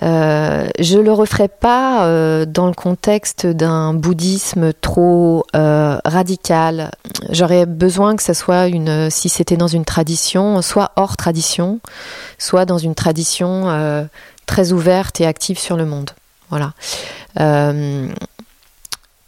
euh, 0.03 0.69
je 0.79 0.99
le 0.99 1.11
referai 1.15 1.49
pas 1.49 2.05
euh, 2.05 2.45
dans 2.45 2.67
le 2.67 2.75
contexte 2.75 3.47
d'un 3.47 3.95
bouddhisme 3.95 4.75
trop 4.75 5.47
euh, 5.57 5.99
radical. 6.05 6.91
J'aurais 7.31 7.65
besoin 7.65 8.17
que 8.17 8.23
ça 8.23 8.35
soit 8.35 8.67
une, 8.67 9.09
si 9.09 9.31
c'était 9.31 9.57
dans 9.57 9.67
une 9.67 9.87
tradition, 9.87 10.61
soit 10.61 10.93
hors 10.97 11.17
tradition, 11.17 11.81
soit 12.37 12.67
dans 12.67 12.77
une 12.77 12.95
tradition 12.95 14.07
très 14.45 14.73
ouverte 14.73 15.23
et 15.23 15.27
active 15.27 15.59
sur 15.59 15.79
le 15.79 15.87
monde. 15.87 16.11
Voilà. 16.51 16.75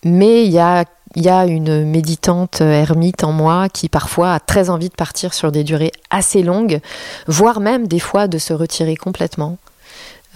mais 0.04 0.44
il 0.44 0.52
y 0.52 0.58
a 0.58 0.84
il 1.14 1.22
y 1.22 1.28
a 1.28 1.44
une 1.46 1.84
méditante 1.84 2.60
ermite 2.60 3.24
en 3.24 3.32
moi 3.32 3.68
qui 3.68 3.88
parfois 3.88 4.34
a 4.34 4.40
très 4.40 4.70
envie 4.70 4.88
de 4.88 4.94
partir 4.94 5.34
sur 5.34 5.52
des 5.52 5.64
durées 5.64 5.92
assez 6.10 6.42
longues, 6.42 6.80
voire 7.26 7.60
même 7.60 7.86
des 7.86 7.98
fois 7.98 8.28
de 8.28 8.38
se 8.38 8.52
retirer 8.52 8.96
complètement. 8.96 9.58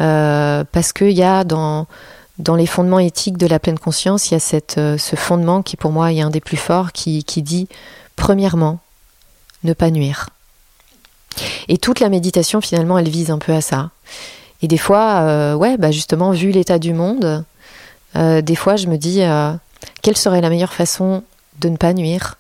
Euh, 0.00 0.64
parce 0.72 0.92
qu'il 0.92 1.12
y 1.12 1.22
a 1.22 1.44
dans, 1.44 1.86
dans 2.38 2.56
les 2.56 2.66
fondements 2.66 2.98
éthiques 2.98 3.38
de 3.38 3.46
la 3.46 3.58
pleine 3.58 3.78
conscience, 3.78 4.30
il 4.30 4.34
y 4.34 4.36
a 4.36 4.40
cette, 4.40 4.76
euh, 4.78 4.98
ce 4.98 5.16
fondement 5.16 5.62
qui 5.62 5.76
pour 5.76 5.90
moi 5.90 6.12
est 6.12 6.20
un 6.20 6.30
des 6.30 6.40
plus 6.40 6.58
forts, 6.58 6.92
qui, 6.92 7.24
qui 7.24 7.42
dit, 7.42 7.68
premièrement, 8.14 8.78
ne 9.64 9.72
pas 9.72 9.90
nuire. 9.90 10.28
Et 11.68 11.78
toute 11.78 12.00
la 12.00 12.08
méditation, 12.08 12.60
finalement, 12.60 12.98
elle 12.98 13.08
vise 13.08 13.30
un 13.30 13.38
peu 13.38 13.52
à 13.52 13.60
ça. 13.60 13.90
Et 14.62 14.68
des 14.68 14.78
fois, 14.78 15.20
euh, 15.22 15.54
ouais, 15.54 15.76
bah 15.78 15.90
justement, 15.90 16.30
vu 16.30 16.50
l'état 16.50 16.78
du 16.78 16.92
monde, 16.92 17.44
des 18.14 18.54
fois, 18.54 18.76
je 18.76 18.86
me 18.86 18.96
dis, 18.96 19.20
quelle 20.02 20.16
serait 20.16 20.40
la 20.40 20.50
meilleure 20.50 20.72
façon 20.72 21.22
de 21.60 21.68
ne 21.68 21.76
pas 21.76 21.92
nuire? 21.92 22.36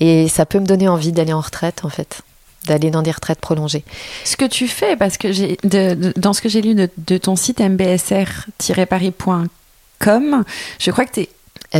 Et 0.00 0.28
ça 0.28 0.46
peut 0.46 0.58
me 0.58 0.66
donner 0.66 0.88
envie 0.88 1.12
d'aller 1.12 1.32
en 1.32 1.40
retraite, 1.40 1.84
en 1.84 1.88
fait 1.88 2.22
d'aller 2.66 2.90
dans 2.90 3.02
des 3.02 3.12
retraites 3.12 3.40
prolongées. 3.40 3.84
Ce 4.24 4.36
que 4.36 4.44
tu 4.44 4.68
fais, 4.68 4.96
parce 4.96 5.16
que 5.16 5.32
j'ai, 5.32 5.56
dans 5.62 6.32
ce 6.32 6.42
que 6.42 6.48
j'ai 6.48 6.62
lu 6.62 6.74
de, 6.74 7.18
ton 7.18 7.36
site 7.36 7.60
mbsr-paris.com, 7.60 10.44
je 10.78 10.90
crois 10.90 11.04
que 11.04 11.12
tu 11.12 11.20
es 11.20 11.28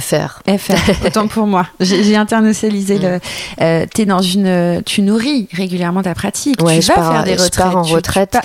FR. 0.01 0.43
FR, 0.47 1.05
autant 1.07 1.29
pour 1.29 1.47
moi. 1.47 1.67
J'ai 1.81 2.17
internationalisé 2.17 2.99
le. 2.99 3.21
Euh, 3.61 3.87
es 3.99 4.05
dans 4.05 4.23
une, 4.23 4.83
tu 4.85 5.03
nourris 5.03 5.49
régulièrement 5.53 6.03
ta 6.03 6.15
pratique. 6.15 6.63
Ouais, 6.63 6.77
tu 6.77 6.83
je 6.83 6.89
vas 6.89 6.95
pars, 6.95 7.13
faire 7.13 7.25
des 7.25 7.33
retraites. 7.33 7.55
Je 7.55 7.59
pars 7.59 7.77
en 7.77 7.83
retraite. 7.83 8.39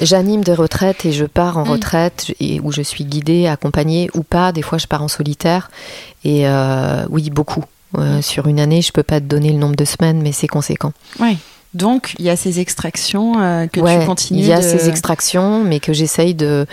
J'anime 0.00 0.44
des 0.44 0.54
retraites 0.54 1.06
et 1.06 1.12
je 1.12 1.24
pars 1.24 1.56
en 1.56 1.64
mm. 1.64 1.70
retraite 1.70 2.34
et 2.40 2.60
où 2.60 2.70
je 2.72 2.82
suis 2.82 3.04
guidée, 3.04 3.46
accompagnée 3.46 4.10
ou 4.14 4.22
pas. 4.22 4.52
Des 4.52 4.62
fois, 4.62 4.78
je 4.78 4.86
pars 4.86 5.02
en 5.02 5.08
solitaire. 5.08 5.70
Et 6.24 6.46
euh, 6.46 7.06
oui, 7.10 7.30
beaucoup. 7.30 7.64
Euh, 7.96 8.20
sur 8.20 8.46
une 8.46 8.60
année, 8.60 8.82
je 8.82 8.92
peux 8.92 9.02
pas 9.02 9.20
te 9.20 9.26
donner 9.26 9.52
le 9.52 9.58
nombre 9.58 9.76
de 9.76 9.84
semaines, 9.84 10.20
mais 10.20 10.32
c'est 10.32 10.48
conséquent. 10.48 10.92
Oui. 11.20 11.38
Donc, 11.76 12.14
il 12.18 12.24
y 12.24 12.30
a 12.30 12.36
ces 12.36 12.58
extractions 12.58 13.34
euh, 13.38 13.66
que 13.66 13.80
tu 13.80 14.06
continues. 14.06 14.40
Il 14.40 14.46
y 14.46 14.52
a 14.52 14.62
ces 14.62 14.88
extractions, 14.88 15.62
mais 15.62 15.78
que 15.78 15.92
j'essaye 15.92 16.34
de, 16.34 16.64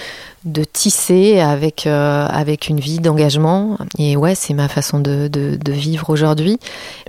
de 0.46 0.64
tisser 0.64 1.42
avec, 1.42 1.86
euh, 1.88 2.26
avec 2.28 2.70
une 2.70 2.80
vie 2.80 3.00
d'engagement. 3.00 3.78
Et 3.98 4.16
ouais, 4.16 4.34
c'est 4.34 4.54
ma 4.54 4.70
façon 4.70 5.00
de, 5.00 5.28
de, 5.28 5.58
de 5.58 5.72
vivre 5.74 6.10
aujourd'hui. 6.10 6.58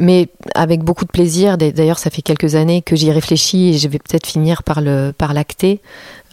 Mais 0.01 0.29
avec 0.57 0.83
beaucoup 0.83 1.05
de 1.05 1.11
plaisir. 1.11 1.57
D'ailleurs, 1.57 2.01
ça 2.01 2.11
fait 2.11 2.23
quelques 2.23 2.57
années 2.57 2.83
que 2.83 2.97
j'y 2.97 3.13
réfléchis 3.13 3.69
et 3.69 3.79
je 3.79 3.87
vais 3.87 4.01
peut-être 4.01 4.27
finir 4.27 4.65
par 4.65 4.81
l'acter. 4.83 5.81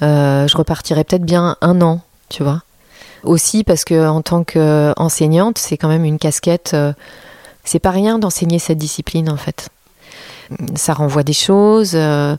Euh, 0.01 0.47
je 0.47 0.57
repartirai 0.57 1.03
peut-être 1.03 1.25
bien 1.25 1.57
un 1.61 1.79
an, 1.81 2.01
tu 2.29 2.41
vois. 2.41 2.63
Aussi 3.23 3.63
parce 3.63 3.85
que 3.85 4.07
en 4.07 4.23
tant 4.23 4.43
qu'enseignante, 4.43 5.59
c'est 5.59 5.77
quand 5.77 5.89
même 5.89 6.05
une 6.05 6.17
casquette. 6.17 6.75
c'est 7.63 7.77
pas 7.77 7.91
rien 7.91 8.17
d'enseigner 8.17 8.57
cette 8.57 8.79
discipline 8.79 9.29
en 9.29 9.37
fait 9.37 9.69
ça 10.75 10.93
renvoie 10.93 11.23
des 11.23 11.33
choses, 11.33 11.91
euh, 11.95 12.35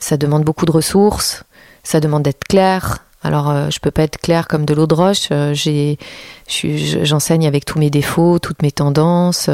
ça 0.00 0.16
demande 0.16 0.44
beaucoup 0.44 0.66
de 0.66 0.70
ressources, 0.70 1.44
ça 1.82 2.00
demande 2.00 2.22
d'être 2.22 2.44
clair. 2.48 2.98
Alors, 3.22 3.50
euh, 3.50 3.68
je 3.70 3.80
peux 3.80 3.90
pas 3.90 4.02
être 4.02 4.18
clair 4.18 4.48
comme 4.48 4.64
de 4.64 4.72
l'eau 4.72 4.86
de 4.86 4.94
roche. 4.94 5.28
Euh, 5.30 5.54
j'enseigne 6.48 7.46
avec 7.46 7.66
tous 7.66 7.78
mes 7.78 7.90
défauts, 7.90 8.38
toutes 8.38 8.62
mes 8.62 8.72
tendances, 8.72 9.50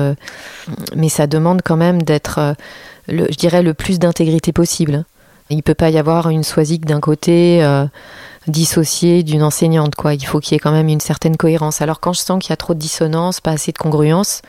mais 0.94 1.08
ça 1.08 1.26
demande 1.26 1.62
quand 1.64 1.76
même 1.76 2.02
d'être, 2.02 2.54
je 3.08 3.36
dirais, 3.36 3.62
le 3.62 3.74
plus 3.74 3.98
d'intégrité 3.98 4.52
possible. 4.52 5.04
Il 5.50 5.62
peut 5.62 5.74
pas 5.74 5.90
y 5.90 5.98
avoir 5.98 6.28
une 6.28 6.44
soisique 6.44 6.86
d'un 6.86 7.00
côté 7.00 7.60
dissociée 8.46 9.24
d'une 9.24 9.42
enseignante, 9.42 9.96
quoi. 9.96 10.14
Il 10.14 10.24
faut 10.24 10.38
qu'il 10.38 10.54
y 10.54 10.56
ait 10.56 10.60
quand 10.60 10.72
même 10.72 10.88
une 10.88 11.00
certaine 11.00 11.36
cohérence. 11.36 11.82
Alors, 11.82 11.98
quand 11.98 12.12
je 12.12 12.20
sens 12.20 12.40
qu'il 12.40 12.50
y 12.50 12.52
a 12.52 12.56
trop 12.56 12.74
de 12.74 12.78
dissonance, 12.78 13.40
pas 13.40 13.52
assez 13.52 13.72
de 13.72 13.78
congruence, 13.78 14.42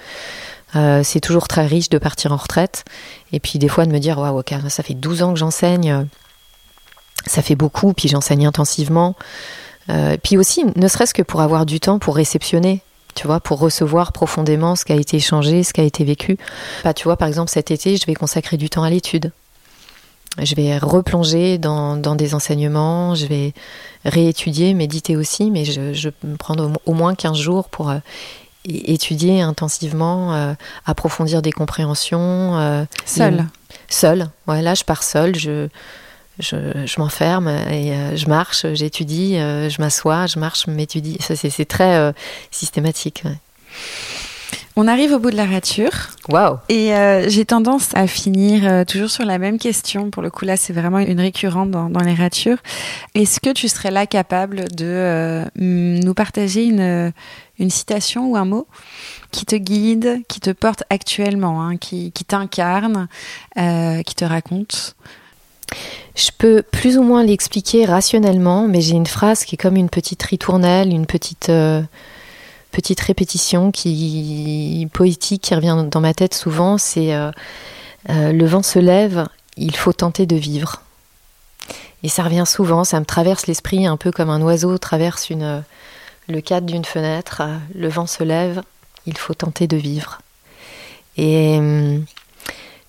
euh, 0.78 1.02
c'est 1.04 1.20
toujours 1.20 1.48
très 1.48 1.66
riche 1.66 1.90
de 1.90 1.98
partir 1.98 2.32
en 2.32 2.38
retraite. 2.38 2.86
Et 3.34 3.40
puis 3.40 3.60
des 3.60 3.68
fois 3.68 3.86
de 3.86 3.92
me 3.92 4.00
dire, 4.00 4.20
waouh, 4.20 4.42
ça 4.70 4.84
fait 4.84 4.94
12 4.94 5.24
ans 5.24 5.34
que 5.34 5.40
j'enseigne, 5.40 6.08
ça 7.26 7.42
fait 7.42 7.56
beaucoup, 7.56 7.94
puis 7.94 8.08
j'enseigne 8.08 8.46
intensivement. 8.46 9.16
Euh, 9.90 10.18
puis 10.22 10.38
aussi, 10.38 10.66
ne 10.76 10.88
serait-ce 10.88 11.14
que 11.14 11.22
pour 11.22 11.42
avoir 11.42 11.66
du 11.66 11.80
temps 11.80 12.00
pour 12.00 12.16
réceptionner, 12.16 12.82
tu 13.16 13.26
vois, 13.26 13.40
pour 13.40 13.60
recevoir 13.60 14.12
profondément 14.12 14.76
ce 14.76 14.86
qui 14.86 14.94
a 14.94 14.96
été 14.96 15.18
échangé, 15.18 15.64
ce 15.64 15.74
qui 15.74 15.82
a 15.82 15.84
été 15.84 16.04
vécu. 16.04 16.38
Bah, 16.84 16.94
tu 16.94 17.06
vois, 17.06 17.18
par 17.18 17.28
exemple, 17.28 17.50
cet 17.50 17.72
été, 17.72 17.98
je 17.98 18.06
vais 18.06 18.14
consacrer 18.14 18.58
du 18.58 18.70
temps 18.70 18.84
à 18.84 18.90
l'étude. 18.90 19.32
Je 20.40 20.54
vais 20.54 20.78
replonger 20.78 21.58
dans, 21.58 21.98
des 21.98 22.36
enseignements, 22.36 23.16
je 23.16 23.26
vais 23.26 23.54
réétudier, 24.06 24.76
méditer 24.76 25.16
aussi, 25.16 25.50
mais 25.50 25.66
je, 25.66 25.94
je 25.94 26.10
vais 26.10 26.16
me 26.26 26.36
prendre 26.36 26.74
au, 26.86 26.94
moins 26.94 27.16
15 27.16 27.36
jours 27.36 27.70
pour 27.70 27.90
euh, 27.90 27.98
étudier 28.68 29.42
intensivement, 29.42 30.34
euh, 30.34 30.54
approfondir 30.86 31.42
des 31.42 31.52
compréhensions. 31.52 32.58
Euh, 32.58 32.86
seul. 33.06 33.46
Seul. 33.90 34.30
Ouais, 34.48 34.62
là, 34.62 34.74
je 34.74 34.84
pars 34.84 35.04
seul. 35.04 35.36
Je, 35.36 35.68
je, 36.40 37.00
m'enferme 37.00 37.48
et 37.48 37.94
euh, 37.94 38.16
je 38.16 38.28
marche, 38.28 38.66
j'étudie, 38.74 39.36
je 39.36 39.82
m'assois, 39.82 40.28
je 40.28 40.40
marche, 40.40 40.66
je 40.68 40.72
m'étudie. 40.72 41.18
Ça, 41.20 41.36
c'est 41.36 41.66
très 41.66 42.14
systématique. 42.52 43.24
On 44.80 44.88
arrive 44.88 45.14
au 45.14 45.20
bout 45.20 45.32
de 45.32 45.36
la 45.36 45.46
rature. 45.48 46.12
Waouh 46.30 46.58
Et 46.70 46.92
j'ai 47.28 47.46
tendance 47.46 47.90
à 47.96 48.06
finir 48.06 48.86
toujours 48.86 49.10
sur 49.10 49.26
la 49.26 49.40
même 49.40 49.58
question. 49.58 50.12
Pour 50.12 50.22
le 50.22 50.30
coup, 50.30 50.46
là, 50.46 50.58
c'est 50.58 50.74
vraiment 50.74 51.00
une 51.00 51.20
récurrente 51.20 51.72
dans, 51.72 51.90
dans 51.90 52.04
les 52.04 52.14
ratures. 52.14 52.60
Est-ce 53.16 53.40
que 53.40 53.52
tu 53.52 53.68
serais 53.68 53.90
là 53.90 54.06
capable 54.06 54.70
de 54.76 55.44
nous 55.56 56.14
partager 56.14 56.66
une, 56.66 57.12
une 57.60 57.70
citation 57.70 58.32
ou 58.32 58.36
un 58.36 58.46
mot 58.46 58.68
qui 59.32 59.46
te 59.46 59.56
guide, 59.56 60.22
qui 60.28 60.40
te 60.40 60.50
porte 60.50 60.84
actuellement, 60.90 61.62
hein, 61.62 61.78
qui, 61.78 62.12
t'incarne, 62.12 63.08
euh, 63.58 64.02
qui 64.04 64.16
te 64.16 64.26
raconte 64.26 64.96
je 66.16 66.32
peux 66.36 66.64
plus 66.64 66.98
ou 66.98 67.04
moins 67.04 67.24
l'expliquer 67.24 67.86
rationnellement, 67.86 68.68
mais 68.68 68.82
j'ai 68.82 68.96
une 68.96 69.06
phrase 69.06 69.44
qui 69.44 69.56
est 69.56 69.58
comme 69.58 69.76
une 69.76 69.90
petite 69.90 70.24
ritournelle, 70.24 70.92
une 70.92 71.06
petite, 71.06 71.50
euh, 71.50 71.84
petite 72.72 73.00
répétition 73.02 73.72
qui 73.72 74.88
poétique 74.94 75.44
qui 75.44 75.56
revient 75.56 75.86
dans 75.92 76.00
ma 76.00 76.14
tête 76.14 76.34
souvent. 76.34 76.78
C'est 76.78 77.14
euh, 77.14 77.32
le 78.08 78.46
vent 78.46 78.64
se 78.64 78.80
lève, 78.80 79.28
il 79.58 79.76
faut 79.76 79.94
tenter 79.94 80.26
de 80.26 80.36
vivre. 80.36 80.82
Et 82.04 82.10
ça 82.10 82.24
revient 82.24 82.46
souvent, 82.48 82.84
ça 82.84 83.00
me 83.00 83.06
traverse 83.06 83.48
l'esprit 83.48 83.86
un 83.86 83.98
peu 83.98 84.12
comme 84.12 84.30
un 84.30 84.42
oiseau 84.42 84.78
traverse 84.78 85.30
une, 85.30 85.64
le 86.28 86.42
cadre 86.42 86.68
d'une 86.68 86.86
fenêtre, 86.86 87.42
euh, 87.42 87.58
le 87.76 87.88
vent 87.88 88.08
se 88.08 88.24
lève, 88.24 88.62
il 89.06 89.18
faut 89.18 89.34
tenter 89.34 89.68
de 89.68 89.78
vivre. 89.78 90.20
Et 91.18 91.58
hum, 91.58 92.06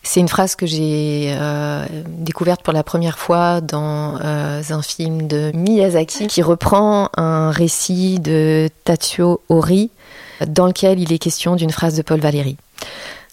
c'est 0.03 0.21
une 0.21 0.29
phrase 0.29 0.55
que 0.55 0.67
j'ai 0.67 1.35
euh, 1.37 1.85
découverte 2.07 2.63
pour 2.63 2.73
la 2.73 2.83
première 2.83 3.19
fois 3.19 3.61
dans 3.61 4.19
euh, 4.23 4.63
un 4.69 4.83
film 4.83 5.27
de 5.27 5.53
Miyazaki 5.55 6.27
qui 6.27 6.43
reprend 6.43 7.11
un 7.17 7.51
récit 7.51 8.19
de 8.19 8.69
Tatsuo 8.85 9.43
Ori 9.49 9.91
dans 10.47 10.67
lequel 10.67 11.01
il 11.01 11.13
est 11.13 11.19
question 11.19 11.57
d'une 11.57 11.71
phrase 11.71 11.97
de 11.97 12.03
Paul 12.03 12.21
Valéry. 12.21 12.57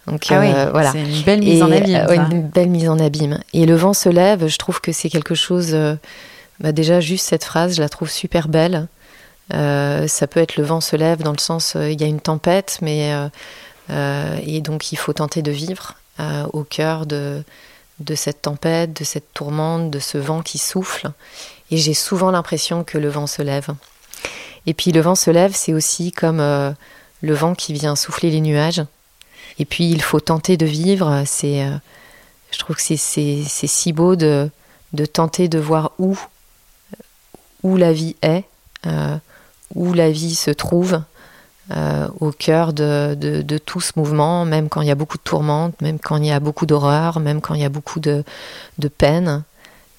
Donc 0.08 0.26
ah 0.30 0.40
oui, 0.40 0.52
voilà. 0.72 0.92
C'est 0.92 1.02
une 1.02 1.22
belle 1.24 1.40
mise 1.40 1.64
en 1.64 1.72
abîme. 1.72 2.06
une 2.32 2.42
belle 2.42 2.70
mise 2.70 2.90
en 2.90 3.00
abîme. 3.00 3.40
Et 3.54 3.66
le 3.66 3.76
vent 3.76 3.94
se 3.94 4.10
lève, 4.10 4.48
je 4.48 4.58
trouve 4.58 4.82
que 4.82 4.92
c'est 4.92 5.10
quelque 5.10 5.34
chose. 5.34 5.76
Bah 6.60 6.72
déjà 6.72 7.00
juste 7.00 7.26
cette 7.26 7.44
phrase, 7.44 7.76
je 7.76 7.82
la 7.82 7.90
trouve 7.90 8.10
super 8.10 8.48
belle. 8.48 8.88
Euh, 9.54 10.08
ça 10.08 10.28
peut 10.28 10.40
être 10.40 10.56
le 10.58 10.64
vent 10.64 10.82
se 10.82 10.96
lève 10.96 11.22
dans 11.22 11.32
le 11.32 11.40
sens 11.40 11.76
euh, 11.76 11.92
il 11.92 12.02
y 12.02 12.04
a 12.04 12.08
une 12.08 12.20
tempête, 12.20 12.80
mais 12.82 13.14
euh, 13.90 14.40
et 14.44 14.62
donc 14.62 14.92
il 14.92 14.96
faut 14.96 15.14
tenter 15.14 15.42
de 15.42 15.52
vivre 15.52 15.96
au 16.54 16.64
cœur 16.64 17.06
de, 17.06 17.44
de 18.00 18.16
cette 18.16 18.44
tempête, 18.44 18.98
de 18.98 19.04
cette 19.04 19.34
tourmente, 19.34 19.92
de 19.92 20.00
ce 20.00 20.18
vent 20.18 20.42
qui 20.42 20.58
souffle. 20.58 21.12
Et 21.72 21.78
j'ai 21.78 21.94
souvent 21.94 22.32
l'impression 22.32 22.86
que 22.86 22.98
le 22.98 23.10
vent 23.10 23.28
se 23.28 23.42
lève. 23.42 23.68
Et 24.66 24.74
puis 24.74 24.94
le 24.94 25.02
vent 25.02 25.16
se 25.16 25.30
lève, 25.30 25.54
c'est 25.54 25.74
aussi 25.74 26.14
comme 26.14 26.38
le 26.40 27.34
vent 27.34 27.54
qui 27.54 27.74
vient 27.74 27.98
souffler 27.98 28.32
les 28.32 28.40
nuages. 28.40 28.82
Et 29.60 29.66
puis 29.66 29.92
il 29.92 30.02
faut 30.02 30.22
tenter 30.22 30.56
de 30.56 30.66
vivre. 30.66 31.24
C'est, 31.26 31.68
je 32.52 32.60
trouve 32.60 32.78
que 32.78 32.82
c'est, 32.82 32.98
si 32.98 33.92
beau 33.92 34.16
de, 34.16 34.50
de 34.94 35.06
tenter 35.06 35.50
de 35.50 35.60
voir 35.60 35.92
où 36.00 36.18
où 37.62 37.76
la 37.76 37.92
vie 37.92 38.16
est, 38.22 38.46
où 39.74 39.94
la 39.94 40.12
vie 40.12 40.36
se 40.36 40.52
trouve, 40.52 41.02
au 42.20 42.32
cœur 42.32 42.74
de, 42.74 43.16
de, 43.16 43.58
tout 43.58 43.82
ce 43.82 43.94
mouvement, 43.96 44.46
même 44.46 44.70
quand 44.70 44.82
il 44.82 44.88
y 44.88 44.92
a 44.92 44.96
beaucoup 44.96 45.18
de 45.18 45.24
tourmentes, 45.24 45.82
même 45.82 45.98
quand 45.98 46.18
il 46.18 46.26
y 46.26 46.32
a 46.32 46.40
beaucoup 46.40 46.68
d'horreur, 46.68 47.20
même 47.20 47.42
quand 47.42 47.56
il 47.56 47.62
y 47.62 47.66
a 47.66 47.70
beaucoup 47.70 48.00
de, 48.00 48.24
de 48.78 48.88
peine, 48.88 49.44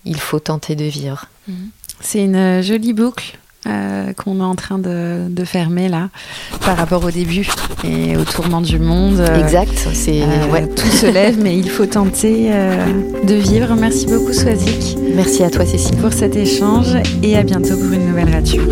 il 0.05 0.21
faut 0.21 0.39
tenter 0.39 0.77
de 0.77 0.85
vivre. 0.85 1.27
Mhm. 1.49 1.71
C'est 2.01 2.23
une 2.23 2.63
jolie 2.63 2.93
boucle 2.93 3.37
euh, 3.67 4.13
qu'on 4.13 4.39
est 4.39 4.45
en 4.45 4.55
train 4.55 4.79
de, 4.79 5.45
fermer 5.45 5.89
là 5.89 6.09
par 6.65 6.77
rapport 6.77 7.05
au 7.05 7.11
début 7.11 7.47
et 7.85 8.17
au 8.17 8.25
tourment 8.25 8.61
du 8.61 8.79
monde. 8.79 9.21
Exact, 9.39 9.89
c'est 9.93 10.23
euh, 10.23 10.67
tout 10.75 10.89
se 10.89 11.07
lève, 11.07 11.39
mais 11.41 11.57
il 11.57 11.71
faut 11.71 11.87
tenter 11.87 12.49
euh, 12.51 12.87
de 13.25 13.35
vivre. 13.35 13.75
Merci 13.79 14.07
beaucoup, 14.07 14.33
Swazik. 14.33 14.97
Merci 15.15 15.45
à 15.45 15.51
toi, 15.51 15.65
Cécile, 15.65 15.97
pour 15.97 16.13
cet 16.13 16.37
échange 16.37 16.97
et 17.23 17.37
à 17.37 17.43
bientôt 17.43 17.77
pour 17.77 17.93
une 17.93 18.07
nouvelle 18.07 18.33
rature. 18.33 18.65